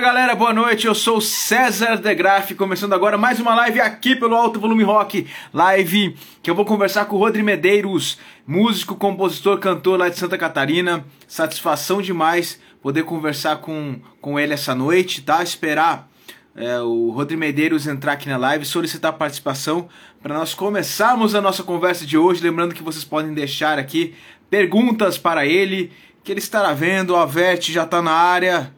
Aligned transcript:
Galera, 0.00 0.34
boa 0.34 0.54
noite. 0.54 0.86
Eu 0.86 0.94
sou 0.94 1.20
César 1.20 1.96
De 1.96 2.14
Graaf, 2.14 2.54
começando 2.54 2.94
agora 2.94 3.18
mais 3.18 3.38
uma 3.38 3.54
live 3.54 3.78
aqui 3.78 4.16
pelo 4.16 4.34
Alto 4.34 4.58
Volume 4.58 4.82
Rock. 4.82 5.26
Live 5.52 6.16
que 6.42 6.50
eu 6.50 6.54
vou 6.54 6.64
conversar 6.64 7.04
com 7.04 7.16
o 7.16 7.18
Rodri 7.18 7.42
Medeiros, 7.42 8.18
músico, 8.46 8.96
compositor, 8.96 9.58
cantor 9.58 9.98
lá 9.98 10.08
de 10.08 10.18
Santa 10.18 10.38
Catarina. 10.38 11.04
Satisfação 11.28 12.00
demais 12.00 12.58
poder 12.80 13.02
conversar 13.02 13.58
com, 13.58 14.00
com 14.18 14.40
ele 14.40 14.54
essa 14.54 14.74
noite, 14.74 15.20
tá? 15.20 15.42
Esperar 15.42 16.08
é, 16.56 16.80
o 16.80 17.10
Rodri 17.10 17.36
Medeiros 17.36 17.86
entrar 17.86 18.12
aqui 18.12 18.30
na 18.30 18.38
live, 18.38 18.64
solicitar 18.64 19.12
participação 19.12 19.90
para 20.22 20.34
nós 20.34 20.54
começarmos 20.54 21.34
a 21.34 21.40
nossa 21.42 21.62
conversa 21.62 22.06
de 22.06 22.16
hoje. 22.16 22.42
Lembrando 22.42 22.74
que 22.74 22.82
vocês 22.82 23.04
podem 23.04 23.34
deixar 23.34 23.78
aqui 23.78 24.14
perguntas 24.48 25.18
para 25.18 25.44
ele, 25.44 25.92
que 26.24 26.32
ele 26.32 26.40
estará 26.40 26.72
vendo. 26.72 27.14
A 27.14 27.26
Verte 27.26 27.70
já 27.70 27.84
está 27.84 28.00
na 28.00 28.12
área. 28.12 28.72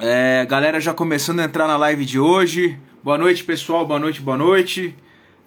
É, 0.00 0.46
galera 0.46 0.80
já 0.80 0.94
começando 0.94 1.40
a 1.40 1.44
entrar 1.44 1.66
na 1.66 1.76
live 1.76 2.04
de 2.04 2.20
hoje. 2.20 2.78
Boa 3.02 3.18
noite, 3.18 3.42
pessoal. 3.42 3.84
Boa 3.84 3.98
noite, 3.98 4.20
boa 4.20 4.36
noite. 4.36 4.94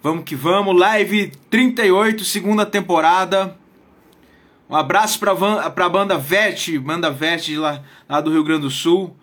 Vamos 0.02 0.24
que 0.24 0.36
vamos. 0.36 0.78
Live 0.78 1.32
38, 1.48 2.22
segunda 2.22 2.66
temporada. 2.66 3.56
Um 4.68 4.76
abraço 4.76 5.18
para 5.18 5.32
a 5.32 5.88
banda 5.88 6.18
Vete, 6.18 6.78
banda 6.78 7.10
Vete 7.10 7.56
lá, 7.56 7.82
lá 8.06 8.20
do 8.20 8.30
Rio 8.30 8.44
Grande 8.44 8.60
do 8.60 8.70
Sul. 8.70 9.16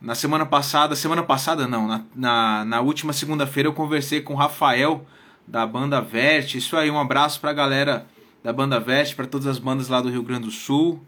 Na 0.00 0.14
semana 0.14 0.46
passada, 0.46 0.94
semana 0.94 1.24
passada 1.24 1.66
não, 1.66 1.88
na, 1.88 2.04
na, 2.14 2.64
na 2.64 2.80
última 2.80 3.12
segunda-feira 3.12 3.68
eu 3.68 3.72
conversei 3.72 4.20
com 4.20 4.34
o 4.34 4.36
Rafael 4.36 5.04
da 5.48 5.66
banda 5.66 6.00
Vete. 6.00 6.58
Isso 6.58 6.76
aí, 6.76 6.88
um 6.92 7.00
abraço 7.00 7.40
para 7.40 7.50
a 7.50 7.54
galera 7.54 8.06
da 8.40 8.52
banda 8.52 8.78
Vete, 8.78 9.16
para 9.16 9.26
todas 9.26 9.48
as 9.48 9.58
bandas 9.58 9.88
lá 9.88 10.00
do 10.00 10.10
Rio 10.10 10.22
Grande 10.22 10.44
do 10.44 10.52
Sul. 10.52 11.02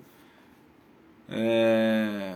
É... 1.29 2.34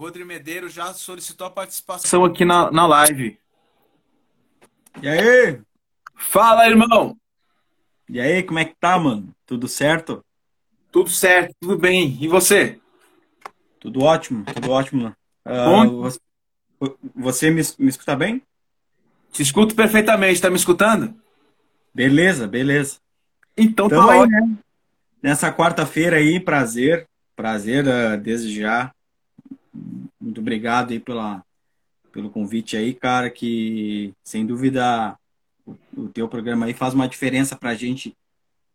Rodrigo 0.00 0.26
Medeiros 0.26 0.72
já 0.72 0.94
solicitou 0.94 1.46
a 1.46 1.50
participação 1.50 2.24
aqui 2.24 2.42
na, 2.42 2.70
na 2.70 2.86
live. 2.86 3.38
E 5.02 5.06
aí? 5.06 5.60
Fala, 6.16 6.66
irmão! 6.66 7.14
E 8.08 8.18
aí, 8.18 8.42
como 8.42 8.58
é 8.58 8.64
que 8.64 8.74
tá, 8.80 8.98
mano? 8.98 9.28
Tudo 9.44 9.68
certo? 9.68 10.24
Tudo 10.90 11.10
certo, 11.10 11.54
tudo 11.60 11.76
bem. 11.76 12.16
E 12.18 12.26
você? 12.26 12.80
Tudo 13.78 14.00
ótimo, 14.00 14.42
tudo 14.46 14.70
ótimo. 14.70 15.14
Uh, 15.46 16.00
você, 16.00 16.20
você 17.14 17.50
me, 17.50 17.60
me 17.78 17.90
escuta 17.90 18.16
bem? 18.16 18.42
Te 19.30 19.42
escuto 19.42 19.74
perfeitamente, 19.74 20.40
tá 20.40 20.48
me 20.48 20.56
escutando? 20.56 21.14
Beleza, 21.92 22.48
beleza. 22.48 22.96
Então, 23.54 23.84
então 23.84 24.06
tá 24.06 24.12
aí, 24.14 24.26
né? 24.26 24.56
Nessa 25.22 25.52
quarta-feira 25.52 26.16
aí, 26.16 26.40
prazer, 26.40 27.06
prazer 27.36 27.84
uh, 27.84 28.18
desde 28.18 28.58
já 28.58 28.90
muito 30.30 30.40
obrigado 30.40 30.92
aí 30.92 31.00
pela, 31.00 31.44
pelo 32.12 32.30
convite 32.30 32.76
aí, 32.76 32.94
cara, 32.94 33.28
que 33.28 34.14
sem 34.22 34.46
dúvida 34.46 35.18
o, 35.66 35.74
o 35.96 36.08
teu 36.08 36.28
programa 36.28 36.66
aí 36.66 36.72
faz 36.72 36.94
uma 36.94 37.08
diferença 37.08 37.56
pra 37.56 37.74
gente 37.74 38.16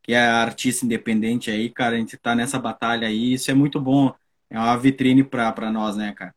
que 0.03 0.13
é 0.13 0.19
artista 0.19 0.85
independente 0.85 1.49
aí, 1.49 1.69
cara, 1.69 1.95
a 1.95 1.97
gente 1.97 2.17
tá 2.17 2.35
nessa 2.35 2.59
batalha 2.59 3.07
aí, 3.07 3.33
isso 3.33 3.49
é 3.49 3.53
muito 3.53 3.79
bom, 3.79 4.13
é 4.49 4.59
uma 4.59 4.77
vitrine 4.77 5.23
pra, 5.23 5.51
pra 5.51 5.71
nós, 5.71 5.95
né, 5.95 6.11
cara? 6.11 6.35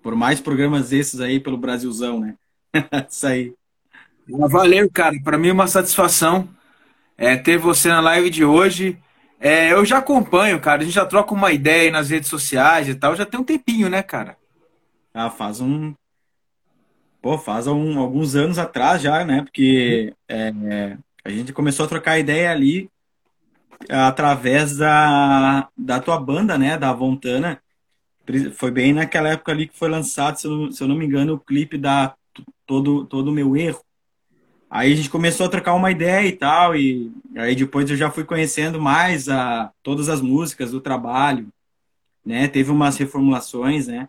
Por 0.00 0.14
mais 0.14 0.40
programas 0.40 0.92
esses 0.92 1.20
aí 1.20 1.40
pelo 1.40 1.58
Brasilzão, 1.58 2.20
né? 2.20 2.36
isso 3.10 3.26
aí. 3.26 3.52
Valeu, 4.26 4.88
cara, 4.90 5.16
para 5.22 5.36
mim 5.36 5.48
é 5.48 5.52
uma 5.52 5.66
satisfação 5.66 6.48
é, 7.18 7.36
ter 7.36 7.58
você 7.58 7.88
na 7.88 8.00
live 8.00 8.30
de 8.30 8.44
hoje. 8.44 8.98
É, 9.38 9.72
eu 9.72 9.84
já 9.84 9.98
acompanho, 9.98 10.58
cara. 10.60 10.80
A 10.80 10.84
gente 10.84 10.94
já 10.94 11.04
troca 11.04 11.34
uma 11.34 11.52
ideia 11.52 11.82
aí 11.82 11.90
nas 11.90 12.08
redes 12.08 12.30
sociais 12.30 12.88
e 12.88 12.94
tal. 12.94 13.14
Já 13.14 13.26
tem 13.26 13.38
um 13.38 13.44
tempinho, 13.44 13.90
né, 13.90 14.02
cara? 14.02 14.38
Ah, 15.14 15.30
faz 15.30 15.60
um. 15.60 15.94
Pô, 17.22 17.38
faz 17.38 17.66
um, 17.66 17.98
alguns 17.98 18.34
anos 18.34 18.58
atrás 18.58 19.00
já, 19.00 19.24
né? 19.24 19.42
Porque 19.42 20.12
é, 20.28 20.52
a 21.24 21.30
gente 21.30 21.52
começou 21.52 21.86
a 21.86 21.88
trocar 21.88 22.18
ideia 22.18 22.50
ali 22.50 22.90
através 23.88 24.76
da, 24.76 25.68
da 25.76 26.00
tua 26.00 26.18
banda, 26.20 26.58
né? 26.58 26.76
Da 26.76 26.92
Vontana. 26.92 27.62
Foi 28.54 28.70
bem 28.70 28.92
naquela 28.92 29.30
época 29.30 29.52
ali 29.52 29.68
que 29.68 29.76
foi 29.78 29.88
lançado, 29.88 30.36
se 30.38 30.46
eu, 30.46 30.72
se 30.72 30.82
eu 30.82 30.88
não 30.88 30.96
me 30.96 31.06
engano, 31.06 31.34
o 31.34 31.40
clipe 31.40 31.78
da 31.78 32.14
Todo 32.66 33.04
Todo 33.06 33.32
Meu 33.32 33.56
Erro. 33.56 33.82
Aí 34.70 34.92
a 34.92 34.96
gente 34.96 35.10
começou 35.10 35.46
a 35.46 35.48
trocar 35.48 35.74
uma 35.74 35.90
ideia 35.90 36.26
e 36.26 36.32
tal, 36.32 36.74
e 36.74 37.12
aí 37.36 37.54
depois 37.54 37.88
eu 37.90 37.96
já 37.96 38.10
fui 38.10 38.24
conhecendo 38.24 38.80
mais 38.80 39.28
a, 39.28 39.70
todas 39.82 40.08
as 40.08 40.20
músicas 40.20 40.72
do 40.72 40.80
trabalho, 40.80 41.48
né? 42.24 42.48
Teve 42.48 42.70
umas 42.70 42.96
reformulações, 42.96 43.86
né? 43.86 44.08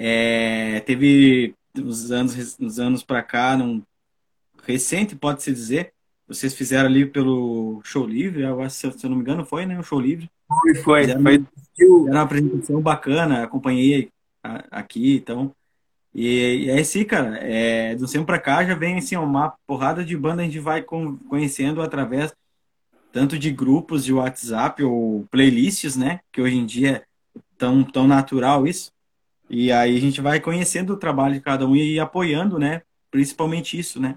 É, 0.00 0.80
teve 0.80 1.54
uns 1.76 2.10
anos, 2.10 2.56
uns 2.60 2.78
anos 2.78 3.02
para 3.02 3.22
cá, 3.22 3.56
num, 3.56 3.82
recente, 4.64 5.16
pode-se 5.16 5.52
dizer, 5.52 5.92
vocês 6.26 6.54
fizeram 6.54 6.88
ali 6.88 7.06
pelo 7.06 7.80
Show 7.82 8.06
Livre, 8.06 8.42
eu 8.42 8.60
acho, 8.60 8.76
se 8.76 8.86
eu 8.86 9.10
não 9.10 9.16
me 9.16 9.22
engano, 9.22 9.44
foi, 9.44 9.66
né? 9.66 9.78
O 9.78 9.82
Show 9.82 10.00
Livre. 10.00 10.30
Foi, 10.46 10.74
foi. 10.76 11.00
Fizeram, 11.02 11.22
foi. 11.22 11.44
Fizeram 11.76 12.04
uma 12.04 12.22
apresentação 12.22 12.80
bacana, 12.80 13.42
acompanhei 13.42 14.10
aqui, 14.70 15.16
então 15.16 15.52
e, 16.14 16.64
e 16.64 16.70
é 16.70 16.80
assim, 16.80 17.04
cara, 17.04 17.36
é, 17.38 17.94
do 17.94 18.08
sempre 18.08 18.26
pra 18.26 18.38
cá 18.38 18.64
já 18.64 18.74
vem 18.74 18.98
assim, 18.98 19.16
uma 19.16 19.54
porrada 19.66 20.04
de 20.04 20.16
banda 20.16 20.42
a 20.42 20.44
gente 20.44 20.58
vai 20.58 20.82
conhecendo 20.82 21.82
através 21.82 22.34
tanto 23.12 23.38
de 23.38 23.50
grupos 23.50 24.04
de 24.04 24.12
WhatsApp 24.12 24.82
ou 24.82 25.26
playlists, 25.30 25.96
né? 25.96 26.20
Que 26.32 26.40
hoje 26.40 26.56
em 26.56 26.66
dia 26.66 27.04
é 27.36 27.40
tão, 27.56 27.82
tão 27.84 28.06
natural 28.06 28.66
isso. 28.66 28.90
E 29.50 29.72
aí 29.72 29.96
a 29.96 30.00
gente 30.00 30.20
vai 30.20 30.40
conhecendo 30.40 30.92
o 30.92 30.96
trabalho 30.96 31.34
de 31.34 31.40
cada 31.40 31.66
um 31.66 31.74
e 31.74 31.98
apoiando, 31.98 32.58
né? 32.58 32.82
Principalmente 33.10 33.78
isso, 33.78 34.00
né? 34.00 34.16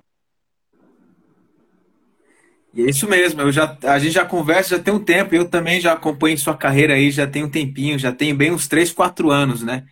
E 2.74 2.84
é 2.84 2.90
isso 2.90 3.08
mesmo, 3.08 3.42
eu 3.42 3.52
já, 3.52 3.78
a 3.84 4.00
gente 4.00 4.14
já 4.14 4.24
conversa 4.24 4.78
já 4.78 4.81
tem 4.81 4.94
um 4.94 5.03
tempo, 5.03 5.36
eu 5.36 5.44
também 5.44 5.81
já 5.81 5.92
acompanho 5.92 6.38
sua 6.38 6.56
carreira 6.56 6.94
aí, 6.94 7.12
já 7.12 7.28
tem 7.28 7.44
um 7.44 7.50
tempinho, 7.50 8.00
já 8.00 8.14
tem 8.14 8.34
bem 8.34 8.52
uns 8.52 8.66
3, 8.66 8.94
4 8.94 9.30
anos, 9.30 9.62
né? 9.62 9.84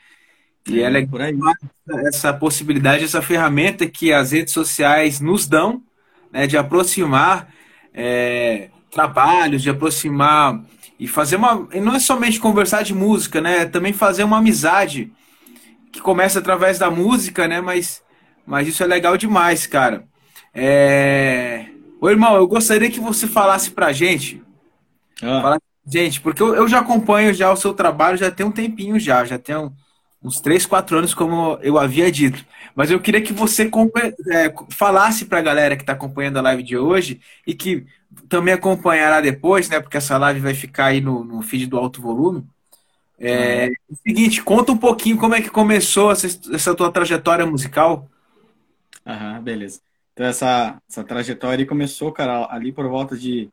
E 0.66 0.82
é 0.82 0.90
legal 0.90 1.20
essa 2.06 2.32
possibilidade, 2.32 3.04
essa 3.04 3.22
ferramenta 3.22 3.86
que 3.88 4.14
as 4.14 4.32
redes 4.32 4.54
sociais 4.54 5.20
nos 5.20 5.46
dão, 5.46 5.82
né, 6.32 6.48
de 6.48 6.58
aproximar 6.58 7.50
é, 7.94 8.70
trabalhos, 8.92 9.62
de 9.62 9.70
aproximar 9.70 10.64
e 11.00 11.08
fazer 11.08 11.38
uma. 11.38 11.68
E 11.74 11.80
não 11.80 11.96
é 11.96 12.00
somente 12.00 12.40
conversar 12.40 12.84
de 12.84 12.94
música, 12.94 13.42
né? 13.42 13.62
É 13.62 13.66
também 13.66 13.94
fazer 13.94 14.24
uma 14.24 14.38
amizade 14.38 15.12
que 15.92 16.02
começa 16.02 16.40
através 16.40 16.80
da 16.80 16.90
música, 16.90 17.48
né? 17.48 17.62
Mas, 17.62 18.04
mas 18.46 18.68
isso 18.68 18.84
é 18.84 18.88
legal 18.88 19.18
demais, 19.18 19.66
cara. 19.68 20.06
É... 20.54 21.68
Ô 22.02 22.10
irmão, 22.10 22.36
eu 22.36 22.48
gostaria 22.48 22.90
que 22.90 23.00
você 23.00 23.28
falasse 23.28 23.72
pra 23.72 23.92
gente. 23.92 24.42
Ah. 25.22 25.42
Falasse, 25.42 25.62
gente, 25.86 26.22
porque 26.22 26.42
eu, 26.42 26.56
eu 26.56 26.68
já 26.68 26.80
acompanho 26.80 27.34
já 27.34 27.52
o 27.52 27.58
seu 27.58 27.74
trabalho 27.74 28.18
já 28.18 28.32
tem 28.32 28.46
um 28.46 28.52
tempinho 28.52 29.00
já, 29.00 29.26
já 29.26 29.38
tem 29.38 29.56
um 29.56 29.72
uns 30.22 30.42
3, 30.42 30.66
4 30.66 30.98
anos, 30.98 31.14
como 31.14 31.58
eu 31.62 31.78
havia 31.78 32.12
dito. 32.12 32.46
Mas 32.76 32.92
eu 32.92 33.00
queria 33.00 33.22
que 33.22 33.34
você 33.34 33.70
é, 34.32 34.54
falasse 34.70 35.26
para 35.26 35.40
a 35.40 35.42
galera 35.42 35.76
que 35.76 35.84
está 35.84 35.94
acompanhando 35.94 36.38
a 36.38 36.42
live 36.42 36.64
de 36.64 36.78
hoje 36.78 37.22
e 37.48 37.54
que 37.54 37.86
também 38.28 38.54
acompanhará 38.54 39.22
depois, 39.22 39.70
né? 39.70 39.80
Porque 39.80 39.98
essa 39.98 40.18
live 40.18 40.40
vai 40.40 40.54
ficar 40.54 40.88
aí 40.88 41.02
no, 41.02 41.24
no 41.24 41.42
feed 41.42 41.68
do 41.68 41.78
alto 41.78 42.02
volume. 42.02 42.46
É, 43.20 43.68
uhum. 43.68 43.74
o 43.90 43.96
seguinte, 43.96 44.42
conta 44.42 44.72
um 44.72 44.78
pouquinho 44.78 45.18
como 45.18 45.36
é 45.36 45.42
que 45.42 45.50
começou 45.50 46.12
essa, 46.12 46.28
essa 46.54 46.74
tua 46.74 46.92
trajetória 46.92 47.46
musical. 47.46 48.10
Aham, 49.06 49.42
beleza. 49.42 49.82
Então 50.14 50.26
essa, 50.26 50.82
essa 50.90 51.04
trajetória 51.04 51.66
começou, 51.66 52.12
cara, 52.12 52.48
ali 52.50 52.72
por 52.72 52.88
volta 52.88 53.18
de 53.18 53.50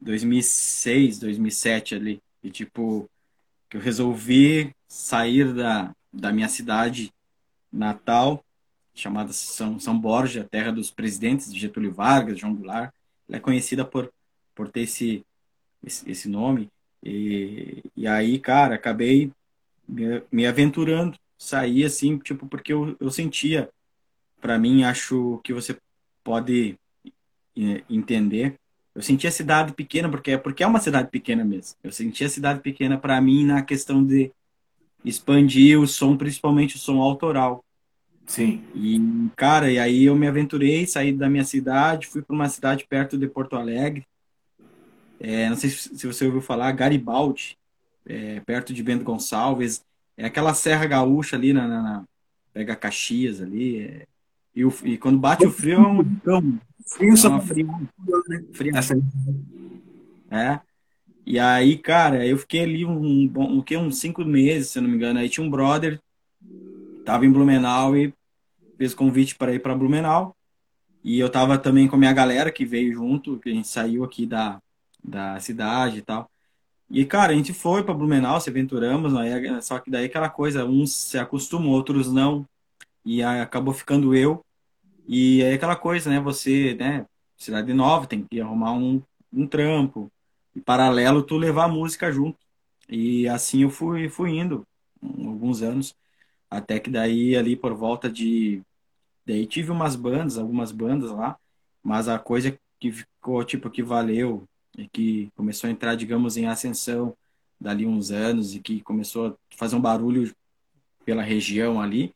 2006, 0.00 1.18
2007 1.18 1.94
ali. 1.94 2.22
E 2.42 2.50
tipo, 2.50 3.08
que 3.68 3.76
eu 3.76 3.80
resolvi 3.80 4.74
sair 4.88 5.52
da, 5.52 5.94
da 6.12 6.32
minha 6.32 6.48
cidade 6.48 7.12
natal, 7.72 8.44
chamada 8.94 9.32
São, 9.32 9.78
São 9.78 9.98
Borja, 9.98 10.46
terra 10.50 10.72
dos 10.72 10.90
presidentes 10.90 11.52
de 11.52 11.58
Getúlio 11.58 11.92
Vargas, 11.92 12.38
João 12.38 12.54
Goulart. 12.54 12.92
Ela 13.28 13.38
é 13.38 13.40
conhecida 13.40 13.84
por, 13.84 14.12
por 14.54 14.68
ter 14.68 14.82
esse, 14.82 15.24
esse, 15.84 16.10
esse 16.10 16.28
nome. 16.28 16.70
E, 17.08 17.84
e 17.96 18.08
aí, 18.08 18.36
cara, 18.40 18.74
acabei 18.74 19.30
me, 19.88 20.22
me 20.32 20.44
aventurando, 20.44 21.16
saí 21.38 21.84
assim, 21.84 22.18
tipo, 22.18 22.48
porque 22.48 22.72
eu, 22.72 22.96
eu 22.98 23.10
sentia, 23.10 23.70
para 24.40 24.58
mim, 24.58 24.82
acho 24.82 25.40
que 25.44 25.52
você 25.52 25.76
pode 26.24 26.76
entender, 27.88 28.56
eu 28.92 29.00
sentia 29.00 29.28
a 29.28 29.32
cidade 29.32 29.72
pequena, 29.72 30.08
porque, 30.08 30.36
porque 30.36 30.64
é 30.64 30.66
uma 30.66 30.80
cidade 30.80 31.08
pequena 31.08 31.44
mesmo. 31.44 31.76
Eu 31.84 31.92
sentia 31.92 32.26
a 32.26 32.30
cidade 32.30 32.60
pequena 32.60 32.98
para 32.98 33.20
mim 33.20 33.44
na 33.44 33.62
questão 33.62 34.04
de 34.04 34.32
expandir 35.04 35.78
o 35.78 35.86
som, 35.86 36.16
principalmente 36.16 36.74
o 36.74 36.78
som 36.78 37.00
autoral. 37.00 37.64
Sim. 38.26 38.64
E, 38.74 38.98
cara, 39.36 39.70
e 39.70 39.78
aí 39.78 40.04
eu 40.04 40.16
me 40.16 40.26
aventurei, 40.26 40.86
saí 40.86 41.12
da 41.12 41.30
minha 41.30 41.44
cidade, 41.44 42.08
fui 42.08 42.20
para 42.22 42.34
uma 42.34 42.48
cidade 42.48 42.84
perto 42.88 43.16
de 43.16 43.28
Porto 43.28 43.54
Alegre. 43.54 44.04
É, 45.20 45.48
não 45.48 45.56
sei 45.56 45.70
se 45.70 46.06
você 46.06 46.24
ouviu 46.26 46.40
falar, 46.40 46.72
Garibaldi, 46.72 47.56
é, 48.06 48.40
perto 48.40 48.72
de 48.72 48.82
Bento 48.82 49.04
Gonçalves. 49.04 49.84
É 50.16 50.26
aquela 50.26 50.54
Serra 50.54 50.86
Gaúcha 50.86 51.36
ali, 51.36 51.52
na, 51.52 51.66
na, 51.66 51.82
na 51.82 52.04
pega 52.52 52.76
Caxias 52.76 53.40
ali. 53.40 53.80
É, 53.80 54.06
e, 54.54 54.64
o, 54.64 54.72
e, 54.84 54.96
quando 54.96 55.18
bate 55.18 55.46
o 55.46 55.50
frio 55.50 55.78
é 55.78 55.86
um 55.86 56.16
cão. 56.16 56.58
Frio, 56.86 57.12
é 57.12 57.16
só 57.16 57.40
frio, 57.40 57.68
frio. 58.52 58.72
É. 60.30 60.60
E 61.26 61.38
aí, 61.38 61.76
cara, 61.76 62.24
eu 62.24 62.38
fiquei 62.38 62.62
ali 62.62 62.84
um, 62.84 62.96
um, 62.96 63.32
um, 63.36 63.78
uns 63.80 63.98
cinco 63.98 64.24
meses, 64.24 64.70
se 64.70 64.80
não 64.80 64.88
me 64.88 64.96
engano. 64.96 65.18
Aí 65.18 65.28
tinha 65.28 65.44
um 65.44 65.50
brother, 65.50 66.00
tava 67.04 67.26
em 67.26 67.30
Blumenau 67.30 67.96
e 67.96 68.14
fez 68.78 68.94
convite 68.94 69.34
para 69.34 69.52
ir 69.52 69.58
para 69.58 69.74
Blumenau. 69.74 70.34
E 71.02 71.18
eu 71.18 71.28
tava 71.28 71.58
também 71.58 71.88
com 71.88 71.96
a 71.96 71.98
minha 71.98 72.12
galera 72.12 72.50
que 72.50 72.64
veio 72.64 72.94
junto, 72.94 73.38
que 73.38 73.50
a 73.50 73.52
gente 73.52 73.68
saiu 73.68 74.04
aqui 74.04 74.24
da, 74.24 74.60
da 75.06 75.38
cidade 75.40 75.98
e 75.98 76.02
tal. 76.02 76.30
E, 76.90 77.04
cara, 77.04 77.32
a 77.32 77.36
gente 77.36 77.52
foi 77.52 77.82
para 77.82 77.94
Blumenau, 77.94 78.40
se 78.40 78.50
aventuramos, 78.50 79.12
né? 79.12 79.60
só 79.60 79.78
que 79.78 79.90
daí 79.90 80.06
aquela 80.06 80.30
coisa, 80.30 80.64
uns 80.64 80.92
se 80.94 81.18
acostumam, 81.18 81.70
outros 81.70 82.12
não. 82.12 82.46
E 83.04 83.22
acabou 83.22 83.74
ficando 83.74 84.14
eu. 84.14 84.44
E 85.08 85.42
aí 85.44 85.54
aquela 85.54 85.76
coisa, 85.76 86.10
né? 86.10 86.20
Você, 86.20 86.74
né? 86.74 87.06
Cidade 87.36 87.72
nova, 87.72 88.06
tem 88.06 88.24
que 88.24 88.40
arrumar 88.40 88.72
um, 88.72 89.02
um 89.32 89.46
trampo. 89.46 90.10
E 90.54 90.60
paralelo, 90.60 91.22
tu 91.22 91.36
levar 91.36 91.64
a 91.64 91.68
música 91.68 92.10
junto. 92.12 92.38
E 92.88 93.28
assim 93.28 93.62
eu 93.62 93.70
fui, 93.70 94.08
fui 94.08 94.30
indo, 94.30 94.66
alguns 95.02 95.62
anos. 95.62 95.94
Até 96.50 96.80
que 96.80 96.90
daí, 96.90 97.36
ali 97.36 97.56
por 97.56 97.74
volta 97.74 98.10
de. 98.10 98.62
Daí 99.26 99.46
tive 99.46 99.70
umas 99.72 99.96
bandas, 99.96 100.38
algumas 100.38 100.72
bandas 100.72 101.10
lá. 101.10 101.36
Mas 101.82 102.08
a 102.08 102.18
coisa 102.18 102.58
que 102.80 102.92
ficou, 102.92 103.44
tipo, 103.44 103.70
que 103.70 103.82
valeu 103.82 104.46
e 104.76 104.88
que 104.88 105.30
começou 105.34 105.68
a 105.68 105.70
entrar, 105.70 105.94
digamos, 105.94 106.36
em 106.36 106.46
ascensão 106.46 107.16
dali 107.60 107.86
uns 107.86 108.10
anos 108.10 108.54
e 108.54 108.60
que 108.60 108.80
começou 108.82 109.28
a 109.28 109.56
fazer 109.56 109.76
um 109.76 109.80
barulho 109.80 110.34
pela 111.04 111.22
região 111.22 111.80
ali, 111.80 112.14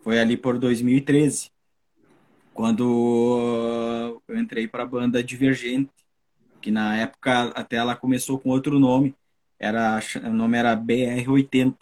foi 0.00 0.18
ali 0.18 0.36
por 0.36 0.58
2013, 0.58 1.50
quando 2.52 4.20
eu 4.26 4.38
entrei 4.38 4.66
para 4.66 4.82
a 4.82 4.86
banda 4.86 5.22
Divergente, 5.22 5.90
que 6.60 6.70
na 6.70 6.96
época 6.96 7.50
até 7.54 7.76
ela 7.76 7.94
começou 7.94 8.38
com 8.38 8.50
outro 8.50 8.78
nome, 8.78 9.14
era 9.58 10.00
o 10.24 10.32
nome 10.32 10.58
era 10.58 10.76
BR80. 10.76 11.76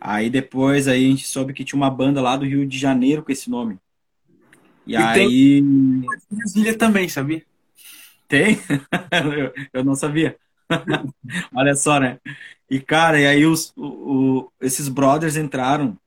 Aí 0.00 0.30
depois 0.30 0.86
aí 0.86 1.06
a 1.06 1.08
gente 1.08 1.26
soube 1.26 1.52
que 1.52 1.64
tinha 1.64 1.76
uma 1.76 1.90
banda 1.90 2.20
lá 2.20 2.36
do 2.36 2.44
Rio 2.44 2.66
de 2.66 2.78
Janeiro 2.78 3.22
com 3.22 3.32
esse 3.32 3.50
nome. 3.50 3.78
E, 4.86 4.92
e 4.92 4.96
aí 4.96 5.14
tem 5.14 6.04
Brasília 6.30 6.76
também, 6.76 7.08
sabia? 7.08 7.44
Tem? 8.28 8.58
eu 9.72 9.84
não 9.84 9.94
sabia. 9.94 10.36
Olha 11.54 11.74
só, 11.74 12.00
né? 12.00 12.18
E, 12.70 12.80
cara, 12.80 13.20
e 13.20 13.26
aí 13.26 13.46
os, 13.46 13.72
o, 13.76 13.86
o, 13.86 14.52
esses 14.60 14.88
brothers 14.88 15.36
entraram 15.36 15.98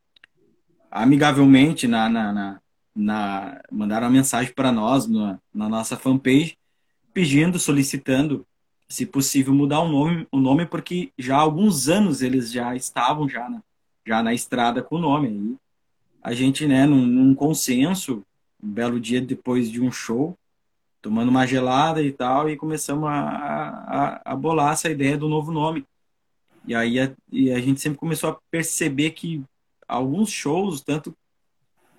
amigavelmente 0.90 1.88
na, 1.88 2.10
na, 2.10 2.34
na, 2.34 2.62
na 2.96 3.62
mandaram 3.72 4.08
uma 4.08 4.14
mensagem 4.14 4.54
para 4.54 4.72
nós 4.72 5.08
na, 5.08 5.40
na, 5.54 5.70
nossa 5.70 5.96
fanpage 5.96 6.58
pedindo, 7.14 7.60
solicitando, 7.60 8.46
se 8.90 9.06
possível, 9.06 9.54
mudar 9.54 9.82
o 9.82 9.88
nome, 9.88 10.28
o 10.32 10.40
nome 10.40 10.66
porque 10.66 11.12
já 11.18 11.38
há 11.38 11.42
alguns 11.42 11.88
anos 11.90 12.22
eles 12.22 12.52
já 12.52 12.76
estavam 12.76 13.28
já 13.28 13.50
na, 13.50 13.62
já 14.06 14.24
na 14.24 14.34
estrada 14.34 14.82
com 14.82 14.96
o 14.96 15.00
nome. 15.00 15.58
A 16.24 16.34
gente, 16.34 16.68
né, 16.68 16.86
num, 16.86 17.06
num 17.06 17.36
consenso, 17.36 18.24
um 18.62 18.70
belo 18.70 19.00
dia 19.00 19.22
depois 19.22 19.70
de 19.70 19.82
um 19.82 19.92
show, 19.92 20.38
tomando 21.02 21.30
uma 21.30 21.46
gelada 21.46 22.02
e 22.02 22.12
tal, 22.12 22.50
e 22.50 22.58
começamos 22.58 23.08
a, 23.10 23.20
a, 23.20 24.22
a 24.34 24.36
bolar 24.36 24.74
essa 24.74 24.90
ideia 24.90 25.18
do 25.18 25.30
novo 25.30 25.52
nome. 25.52 25.86
E 26.66 26.76
aí 26.76 27.00
a, 27.00 27.14
e 27.32 27.52
a 27.52 27.60
gente 27.60 27.80
sempre 27.80 28.00
começou 28.00 28.32
a 28.32 28.40
perceber 28.52 29.12
que 29.12 29.44
alguns 29.88 30.30
shows, 30.30 30.82
tanto 30.82 31.16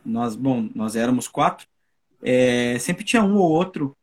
nós, 0.04 0.36
bom, 0.36 0.68
nós 0.74 0.96
éramos 0.96 1.26
quatro, 1.26 1.66
é, 2.22 2.78
sempre 2.78 3.04
tinha 3.04 3.22
um 3.22 3.36
ou 3.36 3.50
outro 3.50 3.96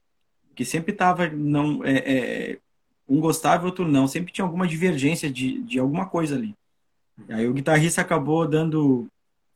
que 0.55 0.63
sempre 0.63 0.93
tava 0.93 1.27
não 1.29 1.83
é, 1.83 1.97
é, 1.97 2.59
um 3.07 3.19
gostava 3.19 3.63
e 3.63 3.65
outro 3.65 3.87
não, 3.87 4.07
sempre 4.07 4.31
tinha 4.31 4.45
alguma 4.45 4.67
divergência 4.67 5.29
de, 5.29 5.61
de 5.63 5.77
alguma 5.77 6.07
coisa 6.07 6.35
ali. 6.35 6.55
E 7.27 7.33
aí 7.33 7.47
o 7.47 7.53
guitarrista 7.53 8.01
acabou 8.01 8.47
dando 8.47 9.07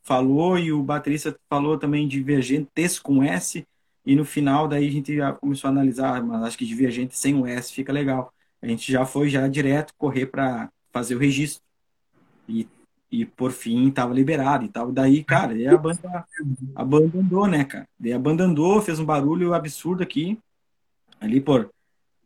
falou 0.02 0.58
e 0.58 0.72
o 0.72 0.84
baterista 0.84 1.38
falou 1.50 1.78
também 1.78 2.08
divergentes 2.08 3.00
com 3.00 3.24
S 3.24 3.66
e 4.10 4.16
no 4.16 4.26
final, 4.26 4.68
daí 4.68 4.88
a 4.88 4.92
gente 4.92 5.16
já 5.16 5.32
começou 5.32 5.68
a 5.68 5.72
analisar, 5.72 6.24
mas 6.24 6.42
acho 6.42 6.58
que 6.58 6.66
Divergente 6.66 7.16
sem 7.16 7.36
o 7.36 7.46
S 7.46 7.72
fica 7.72 7.94
legal. 7.94 8.34
A 8.60 8.66
gente 8.66 8.92
já 8.92 9.06
foi 9.06 9.30
já 9.30 9.48
direto 9.48 9.94
correr 9.96 10.26
para 10.26 10.72
fazer 10.92 11.14
o 11.14 11.20
registro. 11.20 11.62
E, 12.48 12.68
e 13.12 13.24
por 13.24 13.52
fim 13.52 13.88
estava 13.88 14.12
liberado 14.12 14.66
e 14.66 14.68
tal. 14.68 14.92
Daí, 14.92 15.24
cara, 15.24 15.54
a 15.54 15.78
banda, 15.78 16.26
a 16.76 16.84
banda 16.84 17.20
andou, 17.20 17.46
né, 17.46 17.64
cara? 17.64 17.88
Daí 18.00 18.12
a 18.12 18.18
banda 18.18 18.46
andou, 18.46 18.82
fez 18.82 19.00
um 19.00 19.06
barulho 19.06 19.54
absurdo 19.54 20.02
aqui, 20.02 20.40
ali 21.22 21.40
por, 21.40 21.70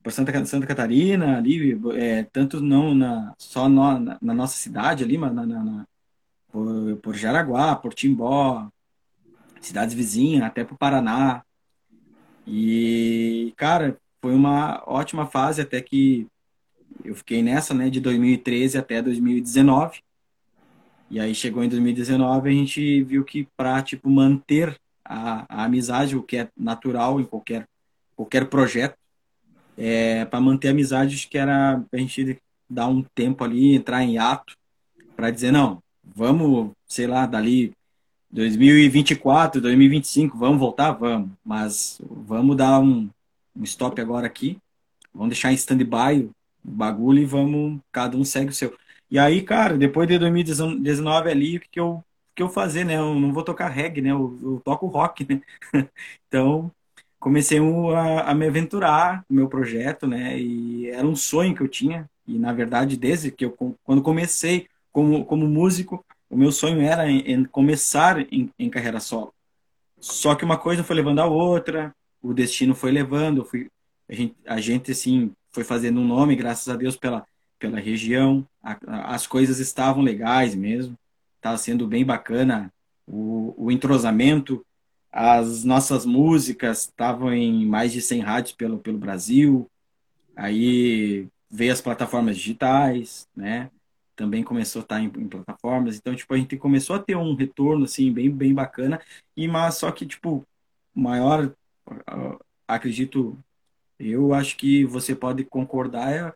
por 0.01 0.13
Santa, 0.13 0.45
Santa 0.45 0.65
Catarina, 0.65 1.37
ali, 1.37 1.77
é, 1.97 2.23
tanto 2.31 2.61
não 2.61 2.95
na, 2.95 3.33
só 3.37 3.67
no, 3.67 3.99
na, 3.99 4.17
na, 4.21 4.33
nossa 4.33 4.55
cidade 4.55 5.03
ali, 5.03 5.17
mas 5.17 5.33
na, 5.33 5.45
na, 5.45 5.61
na 5.61 5.85
por, 6.49 6.95
por 7.01 7.13
Jaraguá, 7.13 7.75
por 7.75 7.93
Timbó, 7.93 8.69
cidades 9.59 9.93
vizinhas, 9.93 10.43
até 10.43 10.63
para 10.63 10.75
o 10.75 10.77
Paraná. 10.77 11.43
E, 12.45 13.53
cara, 13.55 13.97
foi 14.21 14.33
uma 14.33 14.83
ótima 14.85 15.25
fase 15.25 15.61
até 15.61 15.81
que 15.81 16.27
eu 17.03 17.15
fiquei 17.15 17.41
nessa, 17.41 17.73
né, 17.73 17.89
de 17.89 17.99
2013 17.99 18.77
até 18.77 19.01
2019. 19.01 20.01
E 21.09 21.19
aí 21.19 21.35
chegou 21.35 21.63
em 21.63 21.69
2019 21.69 22.49
a 22.49 22.53
gente 22.53 23.03
viu 23.03 23.23
que 23.23 23.47
para 23.55 23.81
tipo 23.81 24.09
manter 24.09 24.79
a, 25.05 25.45
a, 25.47 25.65
amizade, 25.65 26.15
o 26.15 26.23
que 26.23 26.37
é 26.37 26.49
natural 26.57 27.19
em 27.19 27.25
qualquer 27.25 27.67
qualquer 28.15 28.47
projeto, 28.47 28.97
é, 29.77 30.23
para 30.25 30.39
manter 30.39 30.69
a 30.69 30.71
amizade 30.71 31.15
acho 31.15 31.29
que 31.29 31.37
era 31.37 31.83
a 31.91 31.97
gente 31.97 32.39
dar 32.69 32.87
um 32.87 33.03
tempo 33.15 33.43
ali, 33.43 33.75
entrar 33.75 34.03
em 34.03 34.17
ato 34.17 34.55
para 35.15 35.31
dizer 35.31 35.51
não, 35.51 35.81
vamos, 36.03 36.71
sei 36.87 37.07
lá, 37.07 37.25
dali 37.25 37.73
2024, 38.33 39.61
2025, 39.61 40.35
vamos 40.37 40.59
voltar? 40.59 40.91
Vamos. 40.93 41.29
Mas 41.45 42.01
vamos 42.09 42.57
dar 42.57 42.79
um, 42.79 43.07
um 43.55 43.63
stop 43.63 44.01
agora 44.01 44.25
aqui. 44.25 44.57
Vamos 45.13 45.29
deixar 45.29 45.51
em 45.51 45.55
stand-by 45.55 46.23
o 46.65 46.71
bagulho 46.71 47.19
e 47.19 47.25
vamos, 47.25 47.79
cada 47.91 48.17
um 48.17 48.25
segue 48.25 48.49
o 48.49 48.53
seu. 48.53 48.75
E 49.11 49.19
aí, 49.19 49.43
cara, 49.43 49.77
depois 49.77 50.07
de 50.07 50.17
2019 50.17 51.29
ali, 51.29 51.57
o 51.57 51.59
que, 51.59 51.79
eu 51.79 52.03
que 52.33 52.41
eu 52.41 52.49
fazer, 52.49 52.83
né? 52.83 52.97
Eu 52.97 53.13
não 53.13 53.31
vou 53.31 53.43
tocar 53.43 53.67
reggae, 53.69 54.01
né? 54.01 54.09
Eu, 54.11 54.39
eu 54.41 54.61
toco 54.65 54.87
rock, 54.87 55.27
né? 55.29 55.41
então, 56.27 56.71
comecei 57.19 57.59
a, 57.59 58.31
a, 58.31 58.33
me 58.33 58.47
aventurar 58.47 59.23
no 59.29 59.35
meu 59.35 59.47
projeto, 59.47 60.07
né? 60.07 60.39
E 60.39 60.89
era 60.89 61.05
um 61.05 61.15
sonho 61.15 61.55
que 61.55 61.61
eu 61.61 61.67
tinha. 61.67 62.09
E, 62.27 62.39
na 62.39 62.51
verdade, 62.51 62.97
desde 62.97 63.29
que 63.31 63.45
eu, 63.45 63.51
quando 63.83 64.01
comecei 64.01 64.67
como, 64.91 65.23
como 65.25 65.47
músico, 65.47 66.03
o 66.33 66.37
meu 66.37 66.51
sonho 66.51 66.81
era 66.81 67.09
em, 67.09 67.19
em 67.19 67.45
começar 67.45 68.19
em, 68.31 68.49
em, 68.57 68.69
carreira 68.69 68.99
solo. 68.99 69.33
Só 69.99 70.35
que 70.35 70.43
uma 70.43 70.57
coisa 70.57 70.83
foi 70.83 70.95
levando 70.95 71.19
a 71.19 71.25
outra, 71.25 71.93
o 72.21 72.33
destino 72.33 72.75
foi 72.75 72.91
levando, 72.91 73.45
fui, 73.45 73.69
a, 74.09 74.13
gente, 74.13 74.35
a 74.45 74.59
gente 74.59 74.91
assim 74.91 75.31
foi 75.51 75.63
fazendo 75.63 75.99
um 75.99 76.07
nome, 76.07 76.35
graças 76.35 76.67
a 76.67 76.75
Deus 76.75 76.95
pela 76.95 77.25
pela 77.63 77.79
região, 77.79 78.45
a, 78.61 78.77
a, 78.85 79.15
as 79.15 79.25
coisas 79.25 79.57
estavam 79.59 80.03
legais 80.03 80.53
mesmo, 80.53 80.97
estava 81.37 81.57
sendo 81.57 81.87
bem 81.87 82.03
bacana 82.03 82.69
o, 83.07 83.53
o 83.57 83.71
entrosamento, 83.71 84.65
as 85.09 85.63
nossas 85.63 86.05
músicas 86.05 86.79
estavam 86.79 87.33
em 87.33 87.65
mais 87.65 87.93
de 87.93 88.01
100 88.01 88.19
rádios 88.19 88.53
pelo, 88.53 88.79
pelo 88.79 88.97
Brasil, 88.97 89.65
aí 90.35 91.25
veio 91.49 91.71
as 91.71 91.79
plataformas 91.79 92.35
digitais, 92.35 93.29
né? 93.33 93.69
Também 94.15 94.43
começou 94.43 94.81
a 94.81 94.83
estar 94.83 94.99
em, 95.01 95.05
em, 95.05 95.27
plataformas. 95.27 95.97
Então, 95.97 96.15
tipo, 96.15 96.33
a 96.33 96.37
gente 96.37 96.57
começou 96.57 96.95
a 96.95 96.99
ter 96.99 97.15
um 97.15 97.35
retorno, 97.35 97.85
assim, 97.85 98.11
bem, 98.11 98.29
bem 98.29 98.53
bacana. 98.53 99.01
E, 99.35 99.47
mas 99.47 99.75
só 99.75 99.91
que, 99.91 100.05
tipo, 100.05 100.45
maior, 100.93 101.53
acredito, 102.67 103.37
eu 103.99 104.33
acho 104.33 104.57
que 104.57 104.85
você 104.85 105.15
pode 105.15 105.43
concordar, 105.45 106.11
é 106.13 106.33